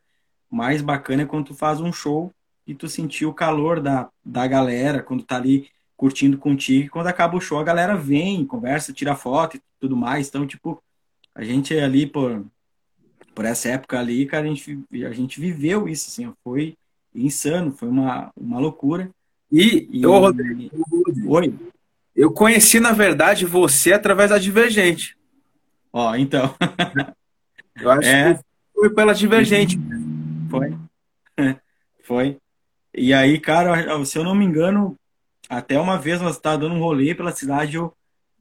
mais 0.49 0.81
bacana 0.81 1.23
é 1.23 1.25
quando 1.25 1.47
tu 1.47 1.55
faz 1.55 1.81
um 1.81 1.91
show 1.91 2.33
e 2.65 2.73
tu 2.73 2.87
sentir 2.87 3.25
o 3.25 3.33
calor 3.33 3.81
da, 3.81 4.09
da 4.23 4.47
galera, 4.47 5.03
quando 5.03 5.23
tá 5.23 5.37
ali 5.37 5.69
curtindo 5.95 6.37
contigo. 6.37 6.85
E 6.85 6.89
quando 6.89 7.07
acaba 7.07 7.37
o 7.37 7.41
show, 7.41 7.59
a 7.59 7.63
galera 7.63 7.95
vem, 7.95 8.45
conversa, 8.45 8.93
tira 8.93 9.15
foto 9.15 9.57
e 9.57 9.61
tudo 9.79 9.95
mais. 9.95 10.27
Então, 10.27 10.45
tipo, 10.47 10.81
a 11.33 11.43
gente 11.43 11.75
é 11.75 11.83
ali 11.83 12.07
por, 12.07 12.45
por 13.35 13.45
essa 13.45 13.69
época 13.69 13.99
ali, 13.99 14.25
cara, 14.25 14.45
a 14.45 14.49
gente, 14.49 14.83
a 15.05 15.11
gente 15.11 15.39
viveu 15.39 15.87
isso, 15.87 16.09
assim, 16.09 16.33
foi 16.43 16.77
insano, 17.25 17.71
foi 17.71 17.87
uma, 17.87 18.31
uma 18.35 18.59
loucura. 18.59 19.09
E, 19.51 19.87
e 19.91 20.05
ô, 20.05 20.19
Rodrigo, 20.19 20.69
Oi. 21.27 21.53
Eu 22.15 22.31
conheci, 22.31 22.79
na 22.79 22.91
verdade, 22.91 23.45
você 23.45 23.93
através 23.93 24.31
da 24.31 24.37
Divergente. 24.37 25.15
Ó, 25.93 26.15
então. 26.15 26.53
eu 27.79 27.91
acho 27.91 28.09
é. 28.09 28.33
que 28.33 28.41
foi 28.73 28.89
pela 28.89 29.13
Divergente. 29.13 29.79
Foi. 30.49 30.75
Foi. 32.03 32.37
E 32.95 33.13
aí, 33.13 33.37
cara, 33.37 34.03
se 34.05 34.17
eu 34.17 34.23
não 34.23 34.33
me 34.33 34.45
engano, 34.45 34.97
até 35.49 35.77
uma 35.79 35.97
vez 35.97 36.21
nós 36.21 36.35
estávamos 36.35 36.69
dando 36.69 36.79
um 36.79 36.81
rolê 36.81 37.13
pela 37.13 37.33
cidade, 37.33 37.75
eu, 37.75 37.93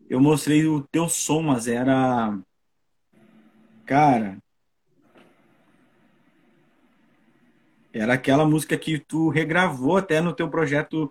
eu 0.09 0.21
mostrei 0.21 0.65
o 0.67 0.83
teu 0.83 1.09
som, 1.09 1.43
mas 1.43 1.67
era. 1.67 2.39
Cara. 3.85 4.39
Era 7.97 8.13
aquela 8.13 8.45
música 8.45 8.77
que 8.77 8.99
tu 8.99 9.31
regravou 9.31 9.97
até 9.97 10.21
no 10.21 10.35
teu 10.35 10.51
projeto, 10.51 11.11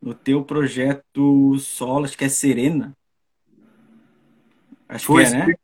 no 0.00 0.12
teu 0.12 0.44
projeto 0.44 1.58
solo, 1.58 2.04
acho 2.04 2.18
que 2.18 2.24
é 2.24 2.28
Serena. 2.28 2.94
Acho 4.86 5.06
foi, 5.06 5.24
que 5.24 5.30
é, 5.30 5.46
né? 5.46 5.54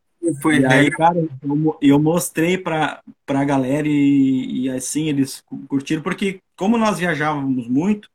Foi, 0.41 0.59
e 0.59 0.65
aí, 0.65 0.89
cara, 0.89 1.19
eu, 1.19 1.77
eu 1.79 1.99
mostrei 1.99 2.57
pra, 2.57 2.99
pra 3.27 3.45
galera 3.45 3.87
e, 3.87 4.63
e 4.63 4.69
assim, 4.69 5.07
eles 5.07 5.43
curtiram, 5.67 6.01
porque 6.01 6.39
como 6.57 6.79
nós 6.79 6.97
viajávamos 6.97 7.67
muito, 7.67 8.09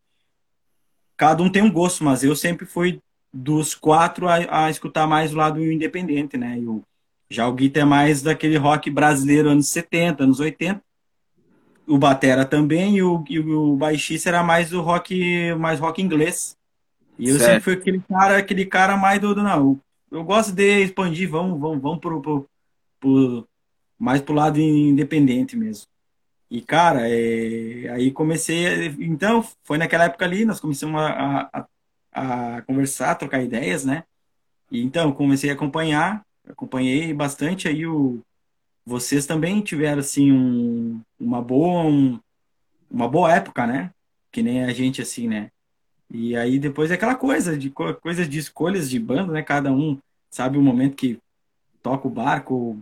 cada 1.16 1.42
um 1.45 1.50
tem 1.50 1.62
um 1.62 1.71
gosto, 1.71 2.02
mas 2.02 2.25
eu 2.25 2.35
sempre 2.35 2.66
fui 2.66 3.00
dos 3.33 3.76
quatro 3.76 4.26
a, 4.28 4.64
a 4.64 4.71
escutar 4.71 5.07
mais 5.07 5.33
o 5.33 5.37
lado 5.37 5.64
independente, 5.64 6.37
né? 6.37 6.59
E 6.59 6.66
o, 6.66 6.83
já 7.30 7.47
o 7.47 7.52
Guita 7.52 7.80
é 7.80 7.85
mais 7.85 8.23
daquele 8.23 8.57
rock 8.57 8.90
brasileiro 8.90 9.50
anos 9.50 9.69
70, 9.69 10.25
anos 10.25 10.40
80. 10.40 10.83
O 11.90 11.99
Batera 11.99 12.44
também, 12.44 12.97
e 12.97 13.02
o, 13.02 13.25
e 13.28 13.40
o 13.40 13.76
baixista 13.76 14.28
era 14.28 14.42
mais 14.42 14.73
o 14.73 14.80
rock, 14.80 15.54
mais 15.54 15.80
rock 15.80 16.00
inglês. 16.00 16.56
E 17.18 17.28
eu 17.28 17.38
certo. 17.38 17.47
sempre 17.47 17.61
fui 17.61 17.73
aquele 17.75 18.00
cara, 18.00 18.38
aquele 18.38 18.66
cara 18.66 18.97
mais 18.97 19.20
do, 19.20 19.35
do 19.35 19.42
não, 19.42 19.80
eu 20.11 20.25
gosto 20.25 20.52
de 20.52 20.82
expandir, 20.82 21.28
vamos, 21.28 21.59
vamos, 21.61 21.80
vamos 21.80 22.00
pro, 22.00 22.20
pro, 22.20 22.49
pro, 22.99 23.49
mais 23.99 24.20
pro 24.20 24.35
lado 24.35 24.59
independente 24.59 25.56
mesmo. 25.56 25.87
E, 26.50 26.61
cara, 26.61 27.09
é, 27.09 27.88
aí 27.90 28.11
comecei. 28.11 28.87
Então, 28.99 29.44
foi 29.62 29.78
naquela 29.78 30.04
época 30.04 30.25
ali, 30.25 30.44
nós 30.44 30.59
começamos 30.59 31.00
a, 31.00 31.49
a, 32.12 32.56
a 32.56 32.62
conversar, 32.62 33.12
a 33.12 33.14
trocar 33.14 33.42
ideias, 33.42 33.85
né? 33.85 34.02
E 34.70 34.82
então, 34.82 35.12
comecei 35.12 35.50
a 35.50 35.52
acompanhar, 35.54 36.25
acompanhei 36.49 37.14
bastante. 37.14 37.68
Aí, 37.68 37.87
o, 37.87 38.20
vocês 38.90 39.25
também 39.25 39.61
tiveram, 39.61 40.00
assim, 40.00 40.32
um, 40.32 41.00
uma 41.18 41.40
boa. 41.40 41.85
Um, 41.85 42.18
uma 42.90 43.09
boa 43.09 43.32
época, 43.32 43.64
né? 43.64 43.92
Que 44.32 44.42
nem 44.42 44.64
a 44.64 44.73
gente, 44.73 45.00
assim, 45.00 45.28
né? 45.28 45.52
E 46.11 46.35
aí 46.35 46.59
depois 46.59 46.90
é 46.90 46.94
aquela 46.94 47.14
coisa 47.14 47.56
de 47.56 47.70
coisas 47.70 48.28
de 48.28 48.38
escolhas 48.38 48.90
de 48.90 48.99
banda, 48.99 49.32
né? 49.32 49.42
Cada 49.44 49.70
um 49.70 49.97
sabe 50.28 50.59
o 50.59 50.62
momento 50.62 50.97
que 50.97 51.20
toca 51.80 52.09
o 52.09 52.11
barco, 52.11 52.80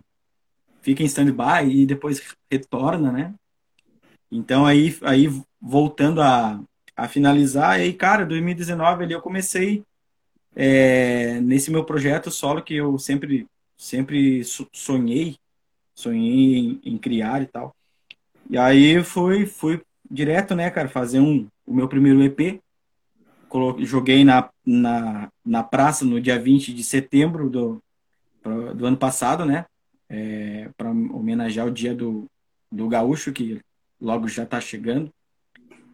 fica 0.81 1.03
em 1.03 1.07
stand-by 1.07 1.69
e 1.69 1.85
depois 1.85 2.23
retorna, 2.51 3.13
né? 3.13 3.35
Então 4.33 4.65
aí, 4.65 4.97
aí 5.03 5.29
voltando 5.61 6.23
a, 6.23 6.59
a 6.97 7.07
finalizar, 7.07 7.73
aí, 7.73 7.93
cara, 7.93 8.25
2019 8.25 9.05
ali 9.05 9.13
eu 9.13 9.21
comecei 9.21 9.85
é, 10.57 11.39
nesse 11.41 11.71
meu 11.71 11.85
projeto 11.85 12.31
solo 12.31 12.63
que 12.63 12.75
eu 12.75 12.99
sempre, 12.99 13.47
sempre 13.77 14.43
sonhei, 14.73 15.37
sonhei 15.99 16.57
em, 16.57 16.81
em 16.85 16.97
criar 16.97 17.43
e 17.43 17.47
tal. 17.47 17.75
E 18.49 18.57
aí 18.57 19.03
fui, 19.03 19.47
fui 19.47 19.83
direto, 20.09 20.55
né, 20.55 20.71
cara, 20.71 20.89
fazer 20.89 21.19
um, 21.19 21.49
o 21.67 21.75
meu 21.75 21.89
primeiro 21.89 22.23
EP, 22.23 22.61
coloquei, 23.49 23.85
joguei 23.85 24.25
na, 24.25 24.49
na, 24.65 25.29
na 25.45 25.63
praça 25.65 26.05
no 26.05 26.21
dia 26.21 26.39
20 26.39 26.73
de 26.73 26.85
setembro 26.85 27.51
do, 27.51 27.83
do 28.77 28.87
ano 28.87 28.97
passado, 28.97 29.45
né? 29.45 29.67
É, 30.09 30.71
para 30.77 30.89
homenagear 30.89 31.67
o 31.67 31.71
dia 31.71 31.95
do, 31.95 32.27
do 32.71 32.89
gaúcho, 32.89 33.33
que 33.33 33.61
logo 34.01 34.29
já 34.29 34.45
está 34.45 34.61
chegando. 34.61 35.13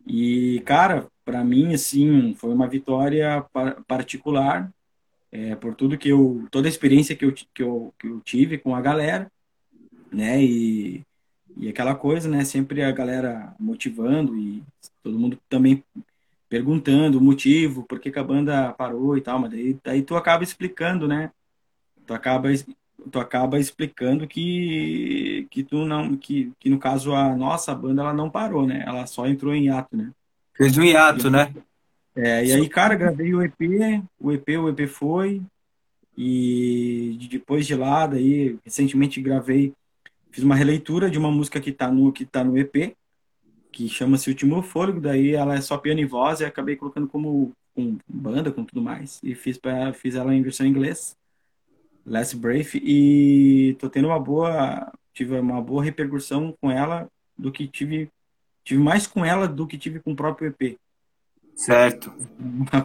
E, 0.07 0.63
cara, 0.67 1.09
para 1.25 1.43
mim, 1.43 1.73
assim, 1.73 2.35
foi 2.35 2.53
uma 2.53 2.69
vitória 2.69 3.45
particular, 3.89 4.71
é, 5.33 5.57
por 5.57 5.75
tudo 5.75 5.99
que 5.99 6.11
eu, 6.11 6.47
toda 6.51 6.69
a 6.69 6.71
experiência 6.71 7.17
que 7.17 7.25
eu, 7.25 7.33
que 7.33 7.63
eu, 7.63 7.95
que 7.99 8.07
eu 8.07 8.21
tive 8.21 8.59
com 8.59 8.77
a 8.77 8.81
galera, 8.81 9.33
né? 10.15 10.43
E, 10.43 11.03
e 11.57 11.69
aquela 11.69 11.95
coisa, 11.95 12.29
né? 12.29 12.45
Sempre 12.45 12.83
a 12.83 12.93
galera 12.93 13.55
motivando 13.59 14.37
e 14.37 14.63
todo 15.03 15.19
mundo 15.19 15.39
também 15.49 15.83
perguntando 16.49 17.19
o 17.19 17.21
motivo, 17.21 17.83
por 17.83 17.99
que, 17.99 18.11
que 18.11 18.19
a 18.19 18.25
banda 18.25 18.73
parou 18.75 19.17
e 19.17 19.21
tal, 19.21 19.41
mas 19.41 19.51
daí, 19.51 19.77
daí 19.83 20.03
tu 20.03 20.15
acaba 20.17 20.45
explicando, 20.45 21.09
né? 21.09 21.31
Tu 22.07 22.15
acaba, 22.15 22.49
tu 23.11 23.19
acaba 23.19 23.59
explicando 23.59 24.27
que, 24.27 25.49
que 25.51 25.65
tu 25.65 25.85
não, 25.85 26.17
que, 26.17 26.53
que 26.61 26.71
no 26.71 26.79
caso 26.79 27.13
a 27.15 27.35
nossa 27.35 27.75
banda 27.75 28.03
ela 28.03 28.15
não 28.15 28.31
parou, 28.31 28.67
né? 28.67 28.85
Ela 28.87 29.07
só 29.07 29.27
entrou 29.27 29.55
em 29.55 29.67
hiato, 29.67 29.97
né? 29.97 30.13
Fez 30.57 30.79
um 30.79 30.85
hiato, 30.85 31.27
e, 31.27 31.31
né? 31.31 31.53
É, 32.15 32.47
e 32.47 32.53
aí, 32.53 32.69
cara, 32.69 32.95
gravei 32.95 33.35
o 33.35 33.43
EP, 33.43 34.01
o 34.21 34.31
EP, 34.31 34.49
o 34.51 34.69
EP 34.69 34.89
foi, 34.89 35.43
e 36.17 37.19
depois 37.29 37.67
de 37.67 37.75
lá, 37.75 38.07
daí, 38.07 38.57
recentemente 38.65 39.21
gravei, 39.21 39.75
fiz 40.35 40.43
uma 40.43 40.57
releitura 40.57 41.09
de 41.09 41.17
uma 41.17 41.31
música 41.31 41.61
que 41.61 41.71
tá 41.71 41.89
no, 41.89 42.13
que 42.13 42.25
tá 42.25 42.43
no 42.43 42.59
EP, 42.59 42.97
que 43.71 43.89
chama-se 43.89 44.29
Último 44.29 44.63
Fôlego, 44.63 45.01
daí 45.01 45.33
ela 45.33 45.55
é 45.55 45.61
só 45.61 45.79
piano 45.79 46.01
e 46.01 46.05
voz, 46.05 46.41
e 46.41 46.45
acabei 46.45 46.75
colocando 46.75 47.07
como 47.07 47.53
com 47.73 47.97
banda, 48.09 48.51
com 48.51 48.65
tudo 48.65 48.83
mais, 48.83 49.21
e 49.23 49.33
fiz, 49.33 49.57
pra, 49.57 49.93
fiz 49.93 50.17
ela 50.17 50.35
em 50.35 50.43
versão 50.43 50.67
em 50.67 50.71
inglês, 50.71 51.17
Last 52.05 52.37
Brave, 52.37 52.83
e 52.83 53.77
tô 53.79 53.89
tendo 53.89 54.09
uma 54.09 54.19
boa, 54.19 54.93
tive 55.13 55.39
uma 55.39 55.63
boa 55.63 55.85
repercussão 55.85 56.53
com 56.61 56.69
ela, 56.69 57.09
do 57.39 57.53
que 57.53 57.69
tive, 57.69 58.11
tive 58.65 58.83
mais 58.83 59.07
com 59.07 59.25
ela 59.25 59.47
do 59.47 59.69
que 59.69 59.79
tive 59.79 60.01
com 60.01 60.13
o 60.13 60.17
próprio 60.17 60.49
EP. 60.49 60.77
Certo. 61.55 62.13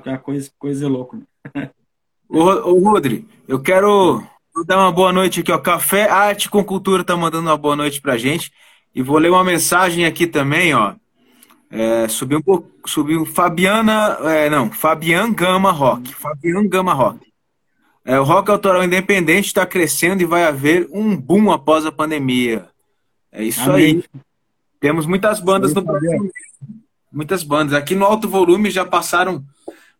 Uma 0.05 0.19
coisa, 0.19 0.51
coisa 0.59 0.87
louca. 0.87 1.19
Ô, 2.27 2.43
ô 2.43 2.79
Rodri, 2.91 3.27
eu 3.47 3.59
quero 3.59 4.23
dar 4.65 4.77
uma 4.77 4.91
boa 4.91 5.11
noite 5.11 5.39
aqui, 5.39 5.51
ó. 5.51 5.57
Café 5.57 6.09
Arte 6.09 6.49
com 6.49 6.63
Cultura 6.63 7.03
tá 7.03 7.15
mandando 7.15 7.49
uma 7.49 7.57
boa 7.57 7.75
noite 7.75 8.01
pra 8.01 8.17
gente. 8.17 8.51
E 8.93 9.01
vou 9.01 9.17
ler 9.17 9.29
uma 9.29 9.43
mensagem 9.43 10.05
aqui 10.05 10.25
também, 10.25 10.73
ó. 10.73 10.93
É, 11.71 12.07
subiu 12.07 12.39
um 12.39 12.41
pouco, 12.41 12.67
subiu 12.87 13.25
Fabiana, 13.25 14.17
é, 14.23 14.49
não, 14.49 14.71
Fabian 14.71 15.31
Gama 15.31 15.71
Rock. 15.71 16.13
Fabian 16.15 16.67
Gama 16.67 16.93
Rock. 16.93 17.19
É, 18.03 18.19
o 18.19 18.23
rock 18.23 18.49
autoral 18.49 18.83
independente 18.83 19.47
está 19.47 19.65
crescendo 19.65 20.23
e 20.23 20.25
vai 20.25 20.43
haver 20.45 20.89
um 20.91 21.15
boom 21.15 21.51
após 21.51 21.85
a 21.85 21.91
pandemia. 21.91 22.67
É 23.31 23.43
isso 23.43 23.69
Amém. 23.69 24.03
aí. 24.13 24.21
Temos 24.79 25.05
muitas 25.05 25.39
bandas 25.39 25.73
no 25.73 25.81
Brasil. 25.81 26.31
Muitas 27.11 27.43
bandas. 27.43 27.73
Aqui 27.75 27.93
no 27.93 28.05
Alto 28.05 28.27
Volume 28.27 28.71
já 28.71 28.83
passaram 28.83 29.43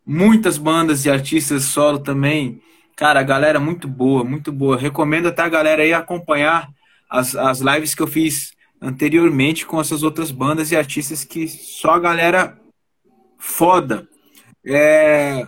muitas 0.04 0.58
bandas 0.58 1.04
e 1.04 1.10
artistas 1.10 1.64
solo 1.64 2.00
também. 2.00 2.60
Cara, 2.96 3.22
galera 3.22 3.58
muito 3.58 3.88
boa, 3.88 4.22
muito 4.24 4.52
boa. 4.52 4.76
Recomendo 4.76 5.28
até 5.28 5.42
a 5.42 5.48
galera 5.48 5.82
aí 5.82 5.92
acompanhar 5.92 6.68
as, 7.08 7.34
as 7.34 7.60
lives 7.60 7.94
que 7.94 8.02
eu 8.02 8.06
fiz 8.06 8.52
anteriormente 8.80 9.66
com 9.66 9.80
essas 9.80 10.02
outras 10.02 10.30
bandas 10.30 10.70
e 10.70 10.76
artistas 10.76 11.24
que 11.24 11.48
só 11.48 11.92
a 11.92 12.00
galera 12.00 12.58
foda. 13.38 14.08
É... 14.64 15.46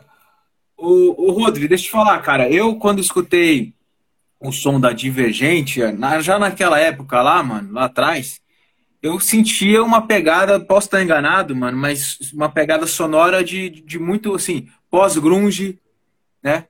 O, 0.76 1.28
o 1.28 1.30
Rodri, 1.32 1.68
deixa 1.68 1.84
eu 1.84 1.86
te 1.88 1.92
falar, 1.92 2.18
cara. 2.20 2.50
Eu, 2.50 2.76
quando 2.76 3.00
escutei 3.00 3.72
o 4.40 4.50
som 4.50 4.80
da 4.80 4.92
Divergente, 4.92 5.80
já 6.20 6.38
naquela 6.38 6.80
época 6.80 7.22
lá, 7.22 7.40
mano, 7.42 7.72
lá 7.72 7.84
atrás, 7.84 8.40
eu 9.00 9.20
sentia 9.20 9.82
uma 9.82 10.06
pegada, 10.06 10.58
posso 10.58 10.88
estar 10.88 11.02
enganado, 11.02 11.54
mano, 11.54 11.78
mas 11.78 12.18
uma 12.32 12.48
pegada 12.48 12.86
sonora 12.86 13.44
de, 13.44 13.70
de 13.70 13.98
muito, 13.98 14.34
assim, 14.34 14.68
pós-grunge, 14.90 15.78
né? 16.42 16.66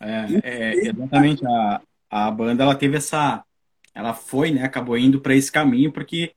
É, 0.00 0.40
é, 0.42 0.74
exatamente. 0.88 1.46
A, 1.46 1.80
a 2.10 2.30
banda, 2.30 2.62
ela 2.62 2.74
teve 2.74 2.96
essa 2.96 3.44
ela 3.94 4.14
foi, 4.14 4.52
né, 4.52 4.62
acabou 4.64 4.96
indo 4.96 5.20
para 5.20 5.34
esse 5.34 5.50
caminho 5.50 5.92
porque 5.92 6.32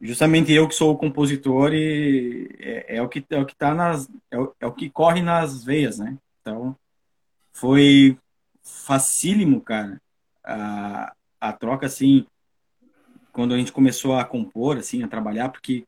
justamente 0.00 0.52
eu 0.52 0.68
que 0.68 0.74
sou 0.74 0.92
o 0.92 0.96
compositor 0.96 1.72
e 1.72 2.48
é, 2.58 2.96
é 2.96 3.02
o 3.02 3.08
que 3.08 3.24
é 3.30 3.38
o 3.38 3.46
que 3.46 3.56
tá 3.56 3.74
nas 3.74 4.08
é 4.30 4.38
o, 4.38 4.54
é 4.60 4.66
o, 4.66 4.72
que 4.72 4.90
corre 4.90 5.22
nas 5.22 5.64
veias, 5.64 5.98
né? 5.98 6.16
Então 6.40 6.76
foi 7.52 8.18
facílimo, 8.62 9.60
cara, 9.60 10.00
a, 10.44 11.12
a 11.40 11.52
troca 11.52 11.86
assim 11.86 12.26
quando 13.32 13.54
a 13.54 13.58
gente 13.58 13.72
começou 13.72 14.16
a 14.18 14.24
compor, 14.24 14.76
assim, 14.76 15.02
a 15.02 15.08
trabalhar, 15.08 15.48
porque 15.48 15.84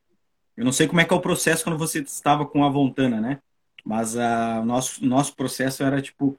eu 0.57 0.65
não 0.65 0.73
sei 0.73 0.89
como 0.89 1.01
é 1.01 1.05
que 1.05 1.13
é 1.13 1.17
o 1.17 1.21
processo 1.21 1.63
quando 1.63 1.79
você 1.79 2.01
estava 2.01 2.47
com 2.47 2.65
a 2.65 2.71
Vontana, 2.71 3.21
né? 3.21 3.39
Mas 3.85 4.17
a, 4.17 4.61
o 4.61 4.65
nosso, 4.65 5.05
nosso 5.05 5.37
processo 5.37 5.83
era 5.83 6.01
tipo 6.01 6.39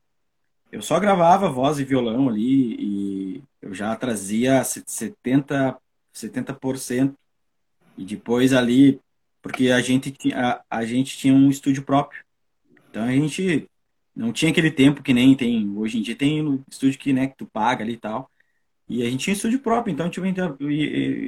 eu 0.72 0.82
só 0.82 1.00
gravava 1.00 1.50
voz 1.50 1.80
e 1.80 1.86
violão 1.86 2.30
ali 2.30 2.76
e 2.80 3.44
eu 3.62 3.74
já 3.74 3.96
trazia 3.96 4.64
70, 4.64 5.78
70% 6.14 7.16
e 7.98 8.06
depois 8.06 8.54
ali, 8.54 9.00
porque 9.42 9.70
a 9.70 9.82
gente, 9.82 10.12
tinha, 10.12 10.64
a, 10.70 10.80
a 10.80 10.86
gente 10.86 11.18
tinha 11.18 11.34
um 11.34 11.50
estúdio 11.50 11.84
próprio. 11.84 12.24
Então 12.90 13.04
a 13.04 13.12
gente 13.12 13.70
não 14.16 14.32
tinha 14.34 14.52
aquele 14.52 14.72
tempo 14.72 15.04
que 15.04 15.14
nem 15.14 15.36
tem 15.36 15.70
hoje 15.78 15.98
em 16.00 16.02
dia, 16.02 16.16
tem 16.16 16.64
estúdio 16.70 17.00
que, 17.00 17.14
né, 17.14 17.28
que 17.28 17.38
tu 17.38 17.46
paga 17.46 17.84
ali 17.84 17.94
e 17.94 17.98
tal. 17.98 18.30
E 18.88 19.02
a 19.02 19.10
gente 19.10 19.24
tinha 19.24 19.34
estúdio 19.34 19.60
próprio, 19.62 19.92
então 19.92 20.10
tipo, 20.10 20.26
ia, 20.26 20.56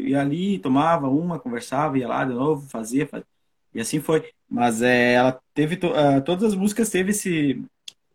ia 0.09 0.21
ali, 0.21 0.59
tomava 0.59 1.09
uma, 1.09 1.39
conversava, 1.39 1.97
ia 1.97 2.07
lá 2.07 2.23
de 2.23 2.33
novo, 2.33 2.69
fazia, 2.69 3.07
fazia 3.07 3.25
e 3.73 3.79
assim 3.79 3.99
foi. 4.01 4.31
Mas 4.49 4.81
é, 4.81 5.13
ela 5.13 5.39
teve, 5.53 5.75
uh, 5.75 6.21
todas 6.25 6.43
as 6.45 6.55
músicas 6.55 6.89
teve 6.89 7.11
esse, 7.11 7.63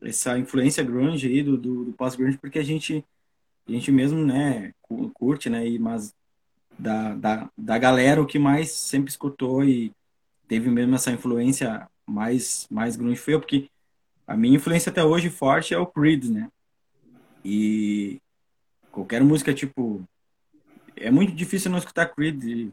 essa 0.03 0.39
influência 0.39 0.83
grunge 0.83 1.27
aí, 1.29 1.43
do, 1.43 1.57
do, 1.57 1.85
do 1.87 1.93
pós-grunge, 1.93 2.39
porque 2.39 2.59
a 2.59 2.65
gente, 2.65 3.05
a 3.67 3.73
gente 3.73 3.91
mesmo, 3.91 4.25
né, 4.25 4.75
curte, 5.15 5.49
né, 5.49 5.67
e, 5.67 5.79
mas 5.79 6.15
da, 6.79 7.15
da, 7.15 7.51
da 7.57 7.79
galera, 7.79 8.21
o 8.21 8.27
que 8.27 8.39
mais 8.39 8.73
sempre 8.73 9.11
escutou 9.11 9.65
e 9.65 9.93
teve 10.49 10.69
mesmo 10.71 10.95
essa 10.95 11.13
influência 11.13 11.89
mais, 12.07 12.67
mais 12.71 12.97
grunge 12.97 13.21
foi 13.21 13.35
eu, 13.35 13.41
porque 13.41 13.71
a 14.27 14.37
minha 14.37 14.57
influência 14.57 14.91
até 14.91 15.05
hoje 15.05 15.31
forte 15.31 15.75
é 15.75 15.79
o 15.79 15.87
Creed, 15.87 16.25
né? 16.25 16.51
E 17.45 18.21
qualquer 18.91 19.23
música, 19.23 19.55
tipo, 19.55 20.07
é 20.97 21.11
muito 21.11 21.33
difícil 21.33 21.71
não 21.71 21.79
escutar 21.79 22.07
Creed, 22.07 22.71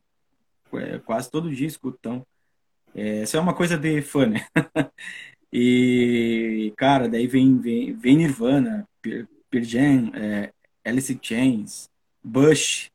é, 0.74 1.00
quase 1.00 1.30
todo 1.30 1.54
dia 1.54 1.68
escuto, 1.68 1.98
então, 2.00 2.26
é, 2.96 3.24
isso 3.24 3.38
é 3.38 3.40
uma 3.40 3.54
coisa 3.54 3.78
de 3.78 4.02
fã, 4.02 4.26
né? 4.26 4.46
e, 5.52 6.74
cara, 6.78 7.10
daí 7.10 7.28
vem, 7.28 7.58
vem, 7.58 7.94
vem 7.94 8.18
Nirvana, 8.18 8.88
Pearl 9.02 9.66
é, 10.16 10.52
Alice 10.86 11.20
Chains, 11.22 11.90
Bush, 12.24 12.92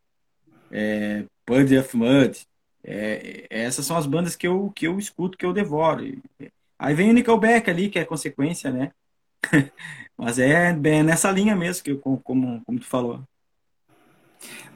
é, 0.70 1.25
of 1.49 1.96
Mud, 1.96 2.46
é, 2.82 3.46
essas 3.50 3.87
são 3.87 3.96
as 3.96 4.06
bandas 4.06 4.37
que 4.37 4.46
eu, 4.46 4.70
que 4.75 4.87
eu 4.87 4.99
escuto, 4.99 5.38
que 5.38 5.46
eu 5.46 5.52
devoro. 5.52 6.04
Aí 6.78 6.94
vem 6.94 7.11
o 7.11 7.12
Nickelback 7.12 7.70
ali, 7.70 7.88
que 7.88 7.99
é 7.99 8.04
consequência, 8.04 8.70
né? 8.70 8.92
Mas 10.16 10.38
é 10.38 10.73
bem 10.73 11.02
nessa 11.02 11.30
linha 11.30 11.56
mesmo, 11.56 11.82
que 11.82 11.90
eu, 11.92 11.99
como, 11.99 12.62
como 12.64 12.78
tu 12.78 12.87
falou. 12.87 13.23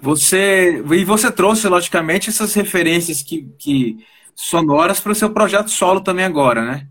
Você 0.01 0.83
e 0.83 1.05
você 1.05 1.31
trouxe 1.31 1.69
logicamente 1.69 2.31
essas 2.31 2.55
referências 2.55 3.23
que, 3.23 3.43
que 3.59 4.07
sonoras 4.35 5.01
para 5.01 5.13
o 5.13 5.15
seu 5.15 5.31
projeto 5.31 5.69
solo 5.69 6.01
também 6.01 6.25
agora, 6.25 6.65
né? 6.65 6.89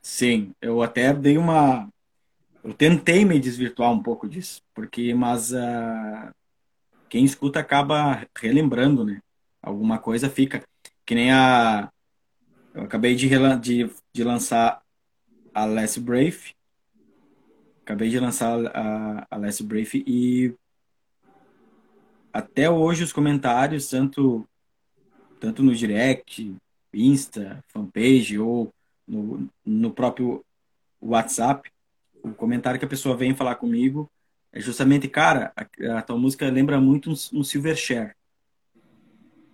Sim, 0.00 0.54
eu 0.60 0.82
até 0.82 1.12
dei 1.12 1.36
uma 1.36 1.88
eu 2.62 2.74
tentei 2.74 3.24
me 3.24 3.38
desvirtuar 3.38 3.90
um 3.92 4.02
pouco 4.02 4.28
disso, 4.28 4.60
porque 4.74 5.14
mas 5.14 5.52
uh, 5.52 6.34
quem 7.08 7.24
escuta 7.24 7.60
acaba 7.60 8.26
relembrando, 8.36 9.04
né? 9.04 9.20
Alguma 9.62 9.98
coisa 9.98 10.28
fica 10.28 10.62
que 11.06 11.14
nem 11.14 11.32
a 11.32 11.90
eu 12.74 12.82
acabei 12.82 13.14
de, 13.14 13.28
de, 13.60 13.90
de 14.12 14.24
lançar 14.24 14.82
a 15.54 15.64
Less 15.64 15.98
Brave. 15.98 16.54
Acabei 17.82 18.10
de 18.10 18.20
lançar 18.20 18.66
a, 18.66 19.26
a 19.30 19.36
Less 19.36 19.62
Brave 19.62 20.04
e 20.06 20.54
até 22.32 22.70
hoje 22.70 23.02
os 23.02 23.12
comentários, 23.12 23.88
tanto, 23.88 24.46
tanto 25.40 25.62
no 25.62 25.74
direct, 25.74 26.54
Insta, 26.92 27.64
fanpage 27.68 28.38
ou 28.38 28.72
no, 29.08 29.48
no 29.64 29.90
próprio 29.90 30.44
WhatsApp, 31.00 31.70
o 32.22 32.32
comentário 32.32 32.78
que 32.78 32.84
a 32.84 32.88
pessoa 32.88 33.16
vem 33.16 33.34
falar 33.34 33.54
comigo 33.54 34.10
é 34.52 34.60
justamente, 34.60 35.08
cara, 35.08 35.52
a, 35.56 35.98
a 35.98 36.02
tua 36.02 36.18
música 36.18 36.48
lembra 36.50 36.80
muito 36.80 37.10
um, 37.10 37.14
um 37.38 37.42
Silverchair. 37.42 38.14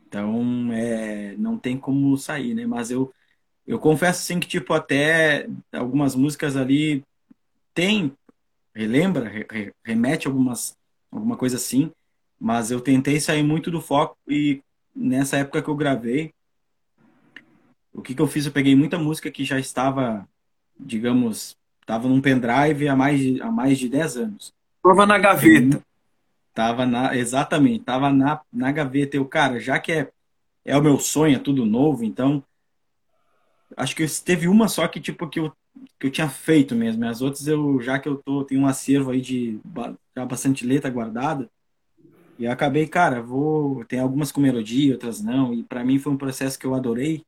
Então, 0.06 0.72
é, 0.72 1.34
não 1.36 1.58
tem 1.58 1.76
como 1.76 2.16
sair, 2.16 2.54
né? 2.54 2.66
Mas 2.66 2.90
eu, 2.90 3.12
eu 3.66 3.78
confesso, 3.78 4.20
assim, 4.20 4.38
que, 4.38 4.46
tipo, 4.46 4.72
até 4.72 5.48
algumas 5.72 6.14
músicas 6.14 6.56
ali 6.56 7.02
tem, 7.72 8.12
relembra, 8.74 9.28
re, 9.28 9.72
remete 9.82 10.26
algumas, 10.26 10.76
alguma 11.10 11.36
coisa 11.36 11.56
assim, 11.56 11.90
mas 12.38 12.70
eu 12.70 12.80
tentei 12.80 13.18
sair 13.20 13.42
muito 13.42 13.70
do 13.70 13.80
foco 13.80 14.16
e 14.28 14.62
nessa 14.94 15.38
época 15.38 15.62
que 15.62 15.68
eu 15.68 15.74
gravei, 15.74 16.33
o 17.94 18.02
que 18.02 18.14
que 18.14 18.20
eu 18.20 18.26
fiz? 18.26 18.44
Eu 18.44 18.52
peguei 18.52 18.74
muita 18.74 18.98
música 18.98 19.30
que 19.30 19.44
já 19.44 19.58
estava, 19.58 20.28
digamos, 20.78 21.56
estava 21.80 22.08
num 22.08 22.20
pendrive 22.20 22.88
há 22.88 22.96
mais 22.96 23.20
de, 23.20 23.40
há 23.40 23.50
mais 23.50 23.78
de 23.78 23.88
10 23.88 24.16
anos. 24.16 24.52
Estava 24.78 25.06
na 25.06 25.18
gaveta. 25.18 25.82
Tava 26.52 26.86
na, 26.86 27.16
exatamente, 27.16 27.84
tava 27.84 28.12
na, 28.12 28.40
na 28.52 28.72
gaveta. 28.72 29.16
Eu, 29.16 29.24
cara, 29.24 29.58
já 29.60 29.78
que 29.78 29.92
é, 29.92 30.10
é 30.64 30.76
o 30.76 30.82
meu 30.82 30.98
sonho, 30.98 31.36
é 31.36 31.38
tudo 31.38 31.64
novo, 31.64 32.04
então. 32.04 32.42
Acho 33.76 33.96
que 33.96 34.06
teve 34.22 34.46
uma 34.46 34.68
só 34.68 34.86
que, 34.86 35.00
tipo, 35.00 35.28
que 35.28 35.40
eu, 35.40 35.52
que 35.98 36.06
eu 36.06 36.10
tinha 36.10 36.28
feito 36.28 36.74
mesmo. 36.74 37.04
As 37.06 37.22
outras, 37.22 37.46
eu, 37.46 37.80
já 37.80 37.98
que 37.98 38.08
eu 38.08 38.16
tô, 38.16 38.44
tenho 38.44 38.60
um 38.60 38.66
acervo 38.66 39.10
aí 39.10 39.20
de 39.20 39.58
já 40.16 40.24
bastante 40.24 40.66
letra 40.66 40.90
guardada. 40.90 41.50
E 42.38 42.44
eu 42.44 42.52
acabei, 42.52 42.86
cara, 42.86 43.22
vou. 43.22 43.84
Tem 43.84 43.98
algumas 43.98 44.30
com 44.30 44.40
melodia, 44.40 44.92
outras 44.92 45.20
não. 45.20 45.52
E 45.52 45.62
para 45.62 45.84
mim 45.84 45.98
foi 45.98 46.12
um 46.12 46.16
processo 46.16 46.58
que 46.58 46.66
eu 46.66 46.74
adorei. 46.74 47.24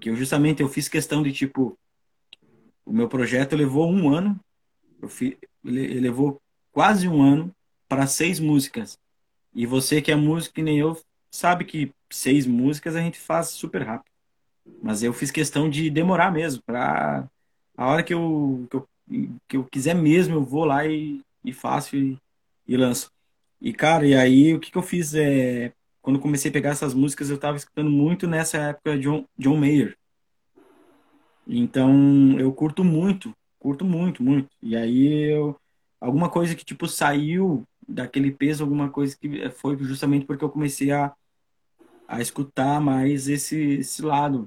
Que 0.00 0.10
eu 0.10 0.16
justamente 0.16 0.62
eu 0.62 0.68
fiz 0.68 0.88
questão 0.88 1.22
de, 1.22 1.32
tipo. 1.32 1.78
O 2.84 2.92
meu 2.92 3.08
projeto 3.08 3.56
levou 3.56 3.90
um 3.90 4.10
ano. 4.12 4.38
Eu 5.00 5.08
fi, 5.08 5.38
ele 5.64 6.00
levou 6.00 6.40
quase 6.72 7.08
um 7.08 7.22
ano 7.22 7.54
para 7.88 8.06
seis 8.06 8.38
músicas. 8.38 8.98
E 9.54 9.66
você 9.66 10.02
que 10.02 10.10
é 10.10 10.16
músico 10.16 10.54
que 10.54 10.62
nem 10.62 10.78
eu, 10.78 11.00
sabe 11.30 11.64
que 11.64 11.92
seis 12.10 12.46
músicas 12.46 12.96
a 12.96 13.00
gente 13.00 13.18
faz 13.18 13.48
super 13.48 13.82
rápido. 13.82 14.12
Mas 14.82 15.02
eu 15.02 15.12
fiz 15.12 15.30
questão 15.30 15.68
de 15.68 15.90
demorar 15.90 16.32
mesmo, 16.32 16.62
para 16.64 17.28
a 17.76 17.86
hora 17.86 18.02
que 18.02 18.14
eu, 18.14 18.66
que 18.70 18.76
eu, 18.76 18.88
que 19.48 19.56
eu 19.56 19.64
quiser 19.64 19.94
mesmo, 19.94 20.36
eu 20.36 20.44
vou 20.44 20.64
lá 20.64 20.86
e, 20.86 21.20
e 21.44 21.52
faço 21.52 21.96
e, 21.96 22.18
e 22.66 22.76
lanço. 22.76 23.10
E, 23.60 23.72
cara, 23.72 24.06
e 24.06 24.14
aí 24.14 24.54
o 24.54 24.60
que, 24.60 24.70
que 24.70 24.78
eu 24.78 24.82
fiz 24.82 25.14
é. 25.14 25.72
Quando 26.04 26.20
comecei 26.20 26.50
a 26.50 26.52
pegar 26.52 26.68
essas 26.68 26.92
músicas, 26.92 27.30
eu 27.30 27.36
estava 27.36 27.56
escutando 27.56 27.90
muito 27.90 28.26
nessa 28.26 28.58
época 28.58 28.98
John, 28.98 29.24
John 29.38 29.56
Mayer. 29.56 29.96
Então, 31.46 32.38
eu 32.38 32.52
curto 32.52 32.84
muito, 32.84 33.34
curto 33.58 33.86
muito, 33.86 34.22
muito. 34.22 34.50
E 34.60 34.76
aí, 34.76 35.32
eu, 35.32 35.58
alguma 35.98 36.28
coisa 36.28 36.54
que, 36.54 36.62
tipo, 36.62 36.86
saiu 36.86 37.64
daquele 37.88 38.30
peso, 38.30 38.62
alguma 38.62 38.90
coisa 38.90 39.16
que 39.16 39.48
foi 39.52 39.78
justamente 39.78 40.26
porque 40.26 40.44
eu 40.44 40.50
comecei 40.50 40.90
a, 40.90 41.10
a 42.06 42.20
escutar 42.20 42.82
mais 42.82 43.26
esse, 43.26 43.56
esse 43.78 44.02
lado, 44.02 44.46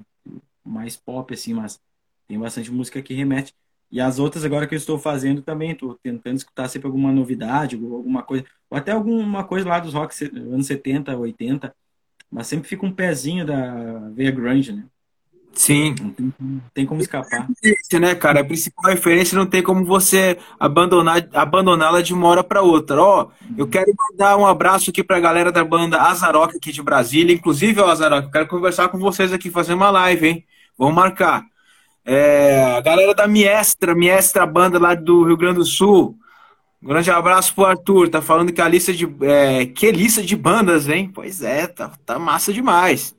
mais 0.64 0.96
pop, 0.96 1.34
assim, 1.34 1.54
mas 1.54 1.80
tem 2.28 2.38
bastante 2.38 2.70
música 2.70 3.02
que 3.02 3.14
remete. 3.14 3.52
E 3.90 4.00
as 4.00 4.18
outras 4.18 4.44
agora 4.44 4.66
que 4.66 4.74
eu 4.74 4.78
estou 4.78 4.98
fazendo 4.98 5.40
também, 5.40 5.72
estou 5.72 5.98
tentando 6.02 6.36
escutar 6.36 6.68
sempre 6.68 6.86
alguma 6.86 7.10
novidade, 7.10 7.76
alguma 7.76 8.22
coisa, 8.22 8.44
ou 8.68 8.76
até 8.76 8.92
alguma 8.92 9.44
coisa 9.44 9.68
lá 9.68 9.80
dos 9.80 9.94
rock 9.94 10.14
anos 10.34 10.66
70, 10.66 11.16
80, 11.16 11.74
mas 12.30 12.46
sempre 12.46 12.68
fica 12.68 12.84
um 12.84 12.92
pezinho 12.92 13.46
da 13.46 14.10
veia 14.10 14.30
grunge, 14.30 14.72
né? 14.72 14.84
Sim. 15.58 15.94
Não 16.00 16.10
tem, 16.10 16.34
não 16.38 16.62
tem 16.72 16.86
como 16.86 17.00
escapar. 17.00 17.48
É 17.64 17.98
né, 17.98 18.14
cara? 18.14 18.40
A 18.40 18.44
principal 18.44 18.90
referência 18.90 19.36
não 19.36 19.46
tem 19.46 19.60
como 19.62 19.84
você 19.84 20.38
abandonar 20.58 21.28
abandoná-la 21.34 22.00
de 22.00 22.14
uma 22.14 22.28
hora 22.28 22.44
para 22.44 22.62
outra. 22.62 23.02
Ó, 23.02 23.22
oh, 23.22 23.44
eu 23.56 23.64
uhum. 23.64 23.70
quero 23.70 23.92
mandar 23.96 24.36
um 24.36 24.46
abraço 24.46 24.90
aqui 24.90 25.02
para 25.02 25.16
a 25.16 25.20
galera 25.20 25.50
da 25.50 25.64
banda 25.64 26.00
Azarock 26.00 26.56
aqui 26.56 26.70
de 26.70 26.82
Brasília. 26.82 27.34
Inclusive, 27.34 27.80
ó, 27.80 27.90
Azarock, 27.90 28.26
eu 28.26 28.30
quero 28.30 28.46
conversar 28.46 28.88
com 28.88 28.98
vocês 28.98 29.32
aqui, 29.32 29.50
fazer 29.50 29.74
uma 29.74 29.90
live, 29.90 30.28
hein? 30.28 30.44
Vamos 30.76 30.94
marcar. 30.94 31.44
É, 32.04 32.76
a 32.76 32.80
galera 32.80 33.14
da 33.14 33.26
Miestra, 33.26 33.94
Miestra 33.94 34.46
banda 34.46 34.78
lá 34.78 34.94
do 34.94 35.24
Rio 35.24 35.36
Grande 35.36 35.58
do 35.58 35.64
Sul. 35.64 36.18
Um 36.82 36.88
grande 36.88 37.10
abraço 37.10 37.54
pro 37.54 37.66
Arthur. 37.66 38.08
Tá 38.08 38.22
falando 38.22 38.52
que 38.52 38.60
a 38.60 38.68
lista 38.68 38.92
de. 38.92 39.08
É, 39.22 39.66
que 39.66 39.90
lista 39.90 40.22
de 40.22 40.36
bandas, 40.36 40.88
hein? 40.88 41.10
Pois 41.12 41.42
é, 41.42 41.66
tá, 41.66 41.92
tá 42.06 42.18
massa 42.18 42.52
demais. 42.52 43.14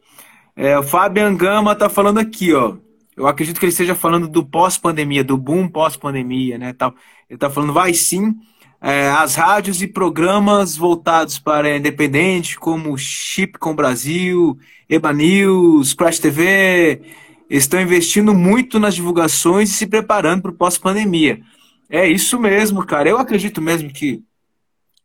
É, 0.56 0.78
o 0.78 0.84
Fabian 0.84 1.36
Gama 1.36 1.76
tá 1.76 1.90
falando 1.90 2.20
aqui, 2.20 2.54
ó. 2.54 2.78
Eu 3.16 3.28
acredito 3.28 3.60
que 3.60 3.66
ele 3.66 3.72
esteja 3.72 3.96
falando 3.96 4.28
do 4.30 4.46
pós-pandemia, 4.46 5.24
do 5.24 5.38
boom 5.38 5.68
pós-pandemia, 5.68 6.58
né? 6.58 6.74
Tal. 6.74 6.94
Ele 7.30 7.38
tá 7.38 7.50
falando, 7.50 7.74
vai 7.74 7.94
sim. 7.94 8.34
É, 8.82 9.10
as 9.10 9.36
rádios 9.36 9.82
e 9.82 9.88
programas 9.88 10.78
voltados 10.78 11.38
para 11.38 11.76
independente, 11.76 12.58
como 12.58 12.98
Chip 12.98 13.60
com 13.60 13.76
Brasil, 13.76 14.58
Eba 14.90 15.12
News, 15.12 15.94
Crash 15.94 16.20
TV, 16.20 17.02
estão 17.50 17.82
investindo 17.82 18.34
muito 18.34 18.80
nas 18.80 18.96
divulgações 18.96 19.70
e 19.70 19.74
se 19.74 19.88
preparando 19.88 20.44
para 20.44 20.52
o 20.52 20.56
pós-pandemia. 20.56 21.42
É 21.90 22.08
isso 22.08 22.40
mesmo, 22.40 22.86
cara. 22.86 23.10
Eu 23.10 23.18
acredito 23.18 23.62
mesmo 23.62 23.90
que, 23.92 24.24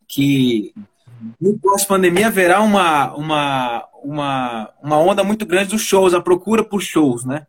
que 0.06 0.74
no 1.40 1.58
pós-pandemia 1.58 2.26
haverá 2.26 2.60
uma, 2.60 3.14
uma, 3.14 3.88
uma, 4.02 4.70
uma 4.82 4.98
onda 4.98 5.24
muito 5.24 5.46
grande 5.46 5.70
dos 5.70 5.82
shows, 5.82 6.12
a 6.12 6.20
procura 6.20 6.62
por 6.62 6.82
shows, 6.82 7.24
né? 7.24 7.46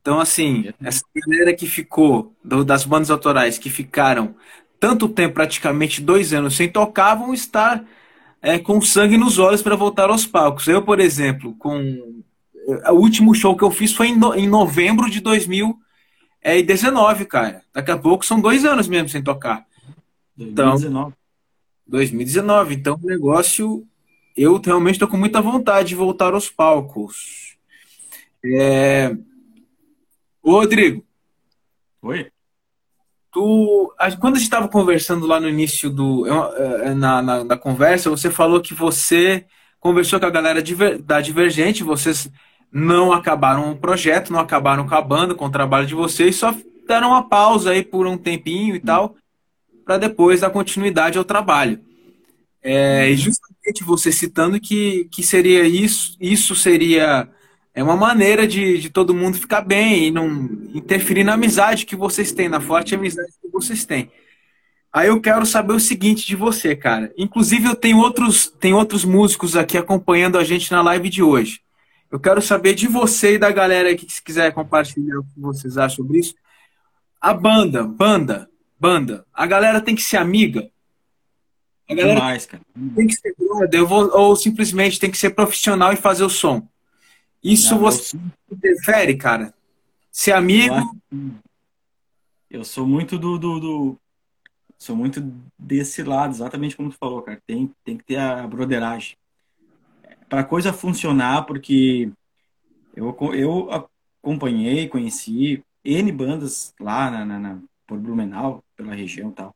Então, 0.00 0.18
assim, 0.18 0.72
essa 0.82 1.02
galera 1.14 1.54
que 1.54 1.66
ficou, 1.66 2.34
do, 2.42 2.64
das 2.64 2.84
bandas 2.84 3.10
autorais, 3.10 3.58
que 3.58 3.68
ficaram 3.68 4.34
tanto 4.78 5.08
tempo, 5.08 5.34
praticamente 5.34 6.00
dois 6.00 6.32
anos, 6.32 6.56
sem 6.56 6.70
tocar, 6.70 7.16
vão 7.16 7.34
estar 7.34 7.84
é, 8.40 8.58
com 8.58 8.80
sangue 8.80 9.18
nos 9.18 9.38
olhos 9.38 9.60
para 9.60 9.76
voltar 9.76 10.08
aos 10.08 10.26
palcos. 10.26 10.66
Eu, 10.68 10.82
por 10.82 11.00
exemplo, 11.00 11.54
com 11.58 12.19
o 12.66 12.94
último 12.94 13.34
show 13.34 13.56
que 13.56 13.64
eu 13.64 13.70
fiz 13.70 13.92
foi 13.92 14.08
em, 14.08 14.16
no, 14.16 14.34
em 14.34 14.48
novembro 14.48 15.10
de 15.10 15.20
2019, 15.20 17.24
cara. 17.24 17.62
Daqui 17.72 17.90
a 17.90 17.98
pouco 17.98 18.24
são 18.24 18.40
dois 18.40 18.64
anos 18.64 18.88
mesmo 18.88 19.08
sem 19.08 19.22
tocar. 19.22 19.66
Então, 20.38 20.70
2019. 20.70 21.14
2019. 21.86 22.74
Então 22.74 22.98
o 23.02 23.06
negócio, 23.06 23.86
eu 24.36 24.60
realmente 24.60 24.94
estou 24.94 25.08
com 25.08 25.16
muita 25.16 25.40
vontade 25.40 25.88
de 25.88 25.94
voltar 25.94 26.34
aos 26.34 26.48
palcos. 26.48 27.56
É... 28.44 29.14
Ô, 30.42 30.52
Rodrigo. 30.52 31.04
Oi? 32.02 32.30
Tu, 33.32 33.94
quando 34.18 34.34
a 34.34 34.38
gente 34.38 34.46
estava 34.46 34.68
conversando 34.68 35.26
lá 35.26 35.38
no 35.38 35.48
início 35.48 35.88
do, 35.88 36.26
é, 36.26 36.94
na, 36.94 37.22
na, 37.22 37.44
na, 37.44 37.56
conversa, 37.56 38.10
você 38.10 38.28
falou 38.28 38.60
que 38.60 38.74
você 38.74 39.46
conversou 39.78 40.18
com 40.18 40.26
a 40.26 40.30
galera 40.30 40.60
da 41.00 41.20
Divergente, 41.20 41.84
vocês 41.84 42.28
não 42.72 43.12
acabaram 43.12 43.72
o 43.72 43.76
projeto, 43.76 44.32
não 44.32 44.40
acabaram 44.40 44.86
com 44.86 44.94
a 44.94 45.02
banda, 45.02 45.34
com 45.34 45.46
o 45.46 45.50
trabalho 45.50 45.86
de 45.86 45.94
vocês, 45.94 46.36
só 46.36 46.54
deram 46.86 47.08
uma 47.08 47.28
pausa 47.28 47.70
aí 47.70 47.84
por 47.84 48.06
um 48.06 48.16
tempinho 48.16 48.74
e 48.74 48.80
tal, 48.80 49.16
para 49.84 49.98
depois 49.98 50.40
dar 50.40 50.50
continuidade 50.50 51.18
ao 51.18 51.24
trabalho. 51.24 51.80
É, 52.62 53.10
e 53.10 53.16
justamente 53.16 53.82
você 53.82 54.12
citando 54.12 54.60
que, 54.60 55.08
que 55.10 55.22
seria 55.22 55.66
isso, 55.66 56.16
isso 56.20 56.54
seria 56.54 57.28
é 57.72 57.82
uma 57.82 57.96
maneira 57.96 58.46
de, 58.46 58.78
de 58.78 58.90
todo 58.90 59.14
mundo 59.14 59.38
ficar 59.38 59.60
bem 59.60 60.08
e 60.08 60.10
não 60.10 60.28
interferir 60.74 61.24
na 61.24 61.34
amizade 61.34 61.86
que 61.86 61.94
vocês 61.94 62.32
têm, 62.32 62.48
na 62.48 62.60
forte 62.60 62.94
amizade 62.94 63.32
que 63.40 63.48
vocês 63.48 63.84
têm. 63.84 64.10
Aí 64.92 65.06
eu 65.06 65.20
quero 65.20 65.46
saber 65.46 65.72
o 65.72 65.80
seguinte 65.80 66.26
de 66.26 66.34
você, 66.34 66.74
cara. 66.74 67.12
Inclusive 67.16 67.68
eu 67.68 67.76
tenho 67.76 67.98
outros, 67.98 68.48
tem 68.48 68.74
outros 68.74 69.04
músicos 69.04 69.54
aqui 69.54 69.78
acompanhando 69.78 70.36
a 70.36 70.42
gente 70.42 70.70
na 70.72 70.82
live 70.82 71.08
de 71.08 71.22
hoje. 71.22 71.60
Eu 72.10 72.18
quero 72.18 72.42
saber 72.42 72.74
de 72.74 72.88
você 72.88 73.34
e 73.34 73.38
da 73.38 73.50
galera 73.50 73.90
aqui 73.90 74.04
que 74.04 74.12
se 74.12 74.22
quiser 74.22 74.52
compartilhar 74.52 75.18
o 75.18 75.24
que 75.24 75.40
vocês 75.40 75.78
acham 75.78 75.96
sobre 75.96 76.18
isso. 76.18 76.34
A 77.20 77.32
banda, 77.32 77.84
banda, 77.84 78.50
banda. 78.78 79.24
A 79.32 79.46
galera 79.46 79.80
tem 79.80 79.94
que 79.94 80.02
ser 80.02 80.16
amiga. 80.16 80.68
A 81.88 81.94
galera 81.94 82.14
Demais, 82.14 82.46
cara. 82.46 82.62
tem 82.94 83.06
que 83.06 83.14
ser 83.14 83.34
brother, 83.38 83.92
ou 83.92 84.34
simplesmente 84.34 84.98
tem 84.98 85.10
que 85.10 85.18
ser 85.18 85.30
profissional 85.30 85.92
e 85.92 85.96
fazer 85.96 86.24
o 86.24 86.30
som. 86.30 86.66
Isso 87.42 87.74
Não, 87.74 87.80
você 87.80 88.16
eu... 88.16 88.56
interfere, 88.56 89.16
cara? 89.16 89.54
Ser 90.10 90.32
amigo. 90.32 90.74
Eu 92.50 92.64
sou 92.64 92.86
muito 92.86 93.18
do, 93.18 93.38
do, 93.38 93.60
do, 93.60 94.00
Sou 94.80 94.96
muito 94.96 95.20
desse 95.58 96.02
lado, 96.02 96.32
exatamente 96.32 96.74
como 96.74 96.90
tu 96.90 96.96
falou, 96.96 97.20
cara. 97.20 97.40
Tem, 97.46 97.70
tem 97.84 97.98
que 97.98 98.04
ter 98.04 98.16
a 98.16 98.46
broderagem. 98.46 99.16
Para 100.30 100.40
a 100.40 100.44
coisa 100.44 100.72
funcionar, 100.72 101.44
porque 101.44 102.10
eu, 102.94 103.14
eu 103.34 103.68
acompanhei, 104.22 104.88
conheci 104.88 105.62
N 105.84 106.12
bandas 106.12 106.72
lá 106.80 107.10
na, 107.10 107.24
na, 107.24 107.38
na, 107.38 107.58
por 107.86 107.98
Blumenau, 107.98 108.64
pela 108.76 108.94
região 108.94 109.30
e 109.30 109.32
tal. 109.34 109.54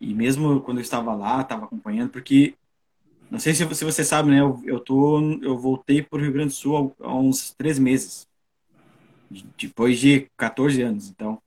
E 0.00 0.14
mesmo 0.14 0.60
quando 0.62 0.78
eu 0.78 0.82
estava 0.82 1.14
lá, 1.14 1.42
estava 1.42 1.66
acompanhando, 1.66 2.10
porque 2.10 2.54
não 3.30 3.38
sei 3.38 3.54
se, 3.54 3.74
se 3.74 3.84
você 3.84 4.02
sabe, 4.04 4.30
né? 4.30 4.40
Eu, 4.40 4.62
eu, 4.64 4.80
tô, 4.80 5.20
eu 5.42 5.58
voltei 5.58 6.02
para 6.02 6.18
o 6.18 6.22
Rio 6.22 6.32
Grande 6.32 6.48
do 6.48 6.54
Sul 6.54 6.94
há, 6.98 7.08
há 7.08 7.14
uns 7.14 7.52
três 7.52 7.78
meses, 7.78 8.26
depois 9.58 9.98
de 9.98 10.30
14 10.36 10.80
anos. 10.80 11.10
Então, 11.10 11.42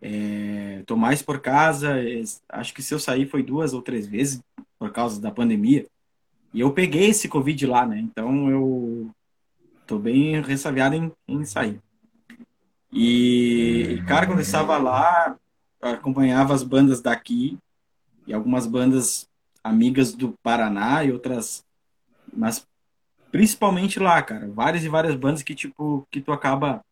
é, 0.00 0.82
tô 0.86 0.96
mais 0.96 1.20
por 1.20 1.40
casa. 1.40 2.00
É, 2.00 2.22
acho 2.48 2.72
que 2.72 2.82
se 2.82 2.94
eu 2.94 2.98
sair 2.98 3.28
foi 3.28 3.42
duas 3.42 3.74
ou 3.74 3.82
três 3.82 4.06
vezes 4.06 4.40
por 4.78 4.90
causa 4.90 5.20
da 5.20 5.30
pandemia. 5.30 5.86
E 6.52 6.60
eu 6.60 6.72
peguei 6.72 7.10
esse 7.10 7.28
Covid 7.28 7.66
lá, 7.66 7.86
né? 7.86 7.98
Então 7.98 8.50
eu 8.50 9.10
tô 9.86 9.98
bem 9.98 10.40
ressabiado 10.40 10.94
em, 10.94 11.12
em 11.28 11.44
sair. 11.44 11.80
E, 12.92 14.02
cara, 14.06 14.26
quando 14.26 14.38
eu 14.38 14.42
estava 14.42 14.78
lá, 14.78 15.36
acompanhava 15.80 16.54
as 16.54 16.62
bandas 16.62 17.00
daqui 17.00 17.58
e 18.26 18.32
algumas 18.32 18.66
bandas 18.66 19.28
amigas 19.62 20.14
do 20.14 20.34
Paraná 20.42 21.04
e 21.04 21.12
outras. 21.12 21.64
Mas 22.32 22.66
principalmente 23.30 23.98
lá, 23.98 24.22
cara. 24.22 24.48
Várias 24.48 24.84
e 24.84 24.88
várias 24.88 25.14
bandas 25.14 25.42
que, 25.42 25.54
tipo, 25.54 26.06
que 26.10 26.20
tu 26.20 26.32
acaba. 26.32 26.82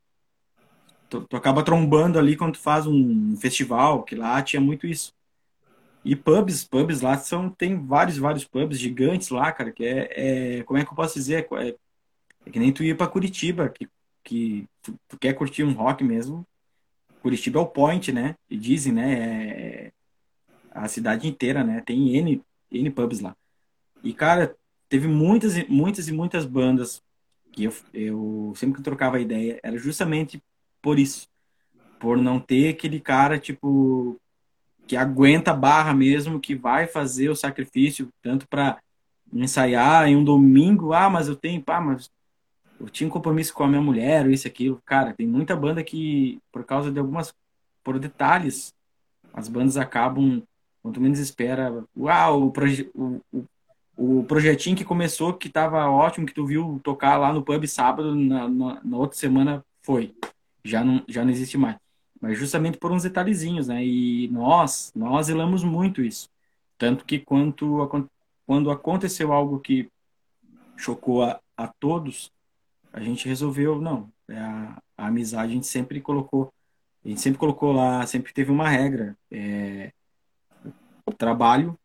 Tu, 1.09 1.21
tu 1.23 1.37
acaba 1.37 1.63
trombando 1.63 2.19
ali 2.19 2.37
quando 2.37 2.55
tu 2.55 2.61
faz 2.61 2.87
um 2.87 3.37
festival, 3.37 4.03
que 4.03 4.15
lá 4.15 4.43
tinha 4.43 4.61
muito 4.61 4.87
isso. 4.87 5.13
E 6.05 6.15
pubs, 6.15 6.65
pubs 6.65 7.01
lá 7.01 7.17
são. 7.17 7.49
Tem 7.49 7.85
vários, 7.85 8.19
vários 8.19 8.45
pubs 8.45 8.79
gigantes 8.79 9.31
lá, 9.31 9.51
cara, 9.53 9.73
que 9.73 9.85
é. 9.85 10.59
é 10.59 10.63
como 10.65 10.79
é 10.79 10.85
que 10.85 10.91
eu 10.91 10.95
posso 10.95 11.15
dizer? 11.15 11.49
É, 11.53 11.77
é 12.47 12.51
que 12.51 12.59
nem 12.59 12.73
tu 12.73 12.85
ir 12.85 12.97
pra 12.97 13.07
Curitiba, 13.07 13.69
que, 13.69 13.89
que 14.23 14.69
tu, 14.83 14.99
tu, 15.09 15.19
quer 15.19 15.33
curtir 15.33 15.65
um 15.65 15.73
rock 15.73 16.05
mesmo. 16.05 16.47
Curitiba 17.23 17.59
é 17.59 17.63
o 17.63 17.67
point, 17.67 18.13
né? 18.13 18.37
E 18.51 18.57
dizem, 18.57 18.93
né? 18.93 19.15
É, 19.15 19.87
é 19.87 19.93
a 20.71 20.89
cidade 20.89 21.27
inteira, 21.27 21.65
né? 21.65 21.81
Tem 21.81 22.17
N 22.17 22.43
N 22.71 22.91
pubs 22.91 23.21
lá. 23.21 23.35
E, 24.03 24.13
cara, 24.13 24.55
teve 24.89 25.09
muitas, 25.09 25.57
muitas 25.69 26.09
e 26.09 26.13
muitas 26.13 26.45
bandas 26.45 27.03
que 27.51 27.65
eu, 27.65 27.73
eu 27.95 28.53
sempre 28.57 28.75
que 28.75 28.81
eu 28.81 28.85
trocava 28.85 29.21
ideia, 29.21 29.59
era 29.63 29.79
justamente 29.79 30.43
por 30.83 30.99
isso. 30.99 31.29
Por 31.99 32.19
não 32.19 32.39
ter 32.41 32.69
aquele 32.69 33.01
cara, 33.01 33.39
tipo, 33.39 34.21
que 34.87 34.97
aguenta 34.97 35.51
a 35.53 35.55
barra 35.55 35.95
mesmo, 35.95 36.41
que 36.41 36.55
vai 36.55 36.87
fazer 36.87 37.29
o 37.29 37.37
sacrifício, 37.37 38.09
tanto 38.23 38.47
para 38.49 38.79
ensaiar 39.33 40.07
em 40.07 40.17
um 40.17 40.25
domingo, 40.25 40.93
ah, 40.93 41.11
mas 41.11 41.29
eu 41.29 41.37
tenho, 41.37 41.63
pá, 41.63 41.81
mas 41.81 42.11
eu 42.79 42.89
tinha 42.89 43.09
um 43.09 43.11
compromisso 43.11 43.55
com 43.55 43.65
a 43.65 43.69
minha 43.69 43.81
mulher, 43.81 44.29
isso 44.31 44.47
aquilo. 44.47 44.81
Cara, 44.85 45.15
tem 45.15 45.27
muita 45.27 45.57
banda 45.57 45.83
que, 45.83 46.41
por 46.53 46.65
causa 46.65 46.91
de 46.91 46.99
algumas, 46.99 47.35
por 47.83 47.99
detalhes, 47.99 48.75
as 49.33 49.49
bandas 49.49 49.77
acabam 49.77 50.43
Quanto 50.85 51.01
menos 51.01 51.19
espera, 51.19 51.83
uau, 51.97 52.43
o, 52.43 52.51
proje 52.51 52.91
o, 52.95 53.19
o, 53.33 53.47
o, 53.97 54.25
projetinho 54.25 54.77
que 54.77 54.85
começou, 54.85 55.33
que 55.33 55.49
tava 55.49 55.89
ótimo, 55.89 56.27
que 56.27 56.35
tu 56.35 56.45
viu 56.45 56.79
tocar 56.85 57.17
lá 57.17 57.33
no 57.33 57.43
pub 57.43 57.67
sábado, 57.67 58.15
na, 58.15 58.47
na, 58.51 58.85
na, 58.85 58.97
outra 58.99 59.19
semana 59.19 59.65
foi. 59.81 60.15
Já 60.63 60.85
não, 60.85 61.03
já 61.09 61.25
não 61.25 61.31
existe 61.31 61.57
mais. 61.57 61.79
Mas 62.25 62.39
justamente 62.39 62.79
por 62.79 62.91
uns 62.91 63.03
detalhezinhos, 63.03 63.69
né? 63.69 63.85
E 63.85 64.29
nós, 64.29 64.91
nós 64.97 65.27
zelamos 65.27 65.63
muito 65.63 66.01
isso. 66.01 66.31
Tanto 66.79 67.05
que 67.05 67.19
quando, 67.19 67.87
quando 68.47 68.71
aconteceu 68.71 69.31
algo 69.31 69.61
que 69.61 69.91
chocou 70.75 71.23
a, 71.23 71.39
a 71.55 71.69
todos, 71.69 72.33
a 72.91 72.99
gente 73.01 73.29
resolveu, 73.29 73.79
não, 73.79 74.11
é 74.27 74.39
a, 74.39 74.83
a 74.97 75.07
amizade 75.09 75.53
a 75.53 75.55
gente 75.55 75.67
sempre 75.67 76.01
colocou, 76.01 76.51
a 77.05 77.09
gente 77.09 77.21
sempre 77.21 77.39
colocou 77.39 77.73
lá, 77.73 78.07
sempre 78.07 78.33
teve 78.33 78.51
uma 78.51 78.71
regra. 78.71 79.15
É, 79.31 79.93
trabalho, 81.19 81.79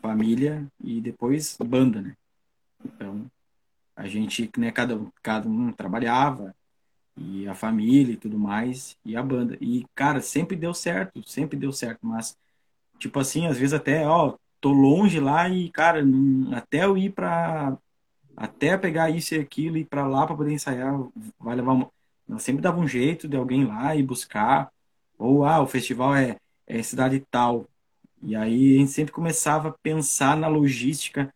família 0.00 0.64
e 0.80 1.00
depois 1.00 1.56
banda, 1.58 2.00
né? 2.00 2.16
Então, 2.84 3.28
a 3.96 4.06
gente, 4.06 4.48
né, 4.56 4.70
cada, 4.70 4.96
cada 5.20 5.48
um 5.48 5.72
trabalhava, 5.72 6.54
e 7.16 7.46
a 7.48 7.54
família 7.54 8.14
e 8.14 8.16
tudo 8.16 8.38
mais, 8.38 8.96
e 9.04 9.16
a 9.16 9.22
banda. 9.22 9.56
E, 9.60 9.86
cara, 9.94 10.20
sempre 10.20 10.56
deu 10.56 10.74
certo, 10.74 11.22
sempre 11.28 11.58
deu 11.58 11.72
certo, 11.72 12.00
mas, 12.06 12.36
tipo 12.98 13.18
assim, 13.20 13.46
às 13.46 13.58
vezes 13.58 13.74
até, 13.74 14.06
ó, 14.06 14.36
tô 14.60 14.72
longe 14.72 15.20
lá 15.20 15.48
e, 15.48 15.70
cara, 15.70 16.02
até 16.54 16.84
eu 16.84 16.96
ir 16.96 17.12
pra. 17.12 17.76
Até 18.36 18.76
pegar 18.78 19.10
isso 19.10 19.34
e 19.34 19.38
aquilo 19.40 19.76
e 19.76 19.82
ir 19.82 19.84
pra 19.86 20.06
lá 20.08 20.26
pra 20.26 20.36
poder 20.36 20.52
ensaiar, 20.52 20.94
vai 21.38 21.56
levar 21.56 21.72
uma. 21.72 21.90
Sempre 22.38 22.62
dava 22.62 22.80
um 22.80 22.88
jeito 22.88 23.28
de 23.28 23.36
alguém 23.36 23.64
lá 23.66 23.94
e 23.96 24.02
buscar. 24.02 24.72
Ou, 25.18 25.44
ah, 25.44 25.60
o 25.62 25.66
festival 25.66 26.14
é, 26.16 26.36
é 26.66 26.82
cidade 26.82 27.20
tal. 27.30 27.68
E 28.22 28.34
aí 28.34 28.76
a 28.76 28.80
gente 28.80 28.90
sempre 28.90 29.12
começava 29.12 29.68
a 29.68 29.74
pensar 29.82 30.36
na 30.36 30.48
logística 30.48 31.32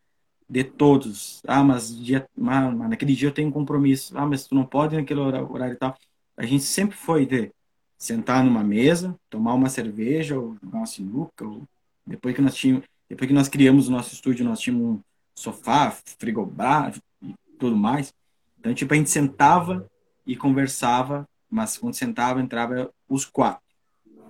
de 0.48 0.64
todos. 0.64 1.42
Ah, 1.46 1.62
mas, 1.62 1.94
dia, 1.94 2.26
mas, 2.36 2.74
mas 2.74 2.90
naquele 2.90 3.14
dia 3.14 3.28
eu 3.28 3.32
tenho 3.32 3.48
um 3.48 3.52
compromisso. 3.52 4.16
Ah, 4.16 4.26
mas 4.26 4.46
tu 4.46 4.54
não 4.54 4.64
pode 4.64 4.96
naquele 4.96 5.20
horário 5.20 5.72
e 5.72 5.76
tal. 5.76 5.96
A 6.36 6.46
gente 6.46 6.64
sempre 6.64 6.96
foi 6.96 7.26
de 7.26 7.50
sentar 7.98 8.44
numa 8.44 8.62
mesa, 8.62 9.14
tomar 9.28 9.54
uma 9.54 9.68
cerveja 9.68 10.38
ou 10.38 10.56
jogar 10.62 10.78
uma 10.78 10.86
sinuca. 10.86 11.44
Ou... 11.44 11.62
Depois 12.06 12.34
que 12.34 12.40
nós 12.40 12.54
tínhamos, 12.54 12.84
depois 13.08 13.28
que 13.28 13.34
nós 13.34 13.48
criamos 13.48 13.88
o 13.88 13.90
nosso 13.90 14.14
estúdio, 14.14 14.44
nós 14.44 14.60
tínhamos 14.60 14.96
um 14.96 15.00
sofá, 15.34 15.90
frigobar 16.18 16.94
e 17.22 17.34
tudo 17.58 17.76
mais. 17.76 18.14
Então, 18.58 18.72
tipo, 18.72 18.92
a 18.94 18.96
gente 18.96 19.10
sentava 19.10 19.88
e 20.26 20.36
conversava, 20.36 21.28
mas 21.50 21.76
quando 21.76 21.94
sentava, 21.94 22.40
entrava 22.40 22.90
os 23.08 23.24
quatro. 23.24 23.62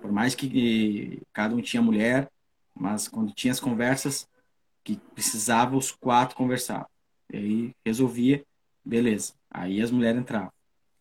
Por 0.00 0.12
mais 0.12 0.34
que 0.34 1.20
cada 1.32 1.54
um 1.54 1.60
tinha 1.60 1.82
mulher, 1.82 2.30
mas 2.74 3.08
quando 3.08 3.32
tinha 3.32 3.52
as 3.52 3.60
conversas 3.60 4.28
que 4.84 4.96
precisava, 5.14 5.76
os 5.76 5.90
quatro 5.90 6.36
conversar. 6.36 6.86
E 7.32 7.36
aí 7.36 7.76
resolvia, 7.84 8.44
beleza. 8.84 9.34
Aí 9.50 9.80
as 9.80 9.90
mulheres 9.90 10.20
entravam. 10.20 10.52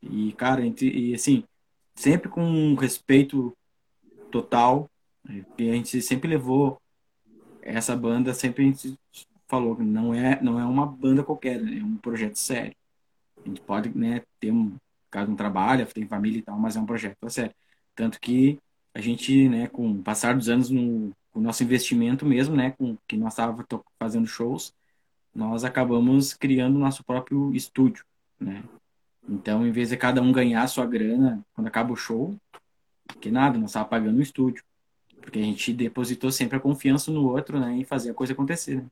E, 0.02 0.34
cara, 0.34 0.62
e 0.66 1.14
assim, 1.14 1.44
sempre 1.96 2.30
com 2.30 2.44
um 2.44 2.76
respeito 2.76 3.56
total. 4.32 4.90
E 5.58 5.70
a 5.70 5.74
gente 5.74 6.02
sempre 6.02 6.30
levou 6.30 6.80
essa 7.62 7.96
banda, 7.96 8.34
sempre 8.34 8.64
a 8.64 8.68
gente 8.68 8.98
falou 9.48 9.76
que 9.76 9.84
não 9.84 10.14
é, 10.14 10.42
não 10.42 10.60
é 10.60 10.66
uma 10.66 10.86
banda 10.86 11.24
qualquer, 11.24 11.58
é 11.58 11.84
um 11.84 11.98
projeto 11.98 12.36
sério. 12.36 12.76
A 13.44 13.48
gente 13.48 13.62
pode 13.62 13.96
né, 13.98 14.22
ter 14.40 14.52
um. 14.52 14.76
Cada 15.10 15.32
um 15.32 15.36
trabalha, 15.36 15.86
tem 15.86 16.06
família 16.06 16.40
e 16.40 16.42
tal, 16.42 16.60
mas 16.60 16.76
é 16.76 16.80
um 16.82 16.86
projeto 16.86 17.30
sério. 17.30 17.56
Tanto 17.96 18.20
que 18.20 18.60
a 18.94 19.00
gente, 19.00 19.48
né, 19.48 19.68
com 19.68 19.92
o 19.92 20.04
passar 20.04 20.36
dos 20.36 20.50
anos 20.50 20.70
no 20.70 21.14
o 21.38 21.42
nosso 21.42 21.64
investimento 21.64 22.26
mesmo, 22.26 22.56
né, 22.56 22.72
com 22.72 22.98
que 23.08 23.16
nós 23.16 23.34
estávamos 23.34 23.64
fazendo 24.00 24.26
shows, 24.26 24.74
nós 25.34 25.64
acabamos 25.64 26.34
criando 26.34 26.80
nosso 26.80 27.04
próprio 27.04 27.54
estúdio, 27.54 28.04
né? 28.40 28.64
Então, 29.30 29.68
em 29.68 29.72
vez 29.72 29.90
de 29.90 29.98
cada 29.98 30.20
um 30.20 30.32
ganhar 30.32 30.66
sua 30.68 30.86
grana 30.86 31.46
quando 31.54 31.68
acaba 31.68 31.94
o 31.94 31.96
show, 31.96 32.36
que 33.22 33.30
nada, 33.30 33.60
nós 33.60 33.70
estávamos 33.70 33.90
pagando 33.92 34.18
o 34.18 34.22
estúdio. 34.22 34.64
Porque 35.22 35.38
a 35.38 35.44
gente 35.44 35.74
depositou 35.74 36.32
sempre 36.32 36.58
a 36.58 36.60
confiança 36.62 37.12
no 37.12 37.28
outro, 37.30 37.60
né? 37.60 37.78
E 37.78 37.84
fazer 37.84 38.12
a 38.12 38.14
coisa 38.14 38.34
acontecer, 38.34 38.78
né? 38.78 38.86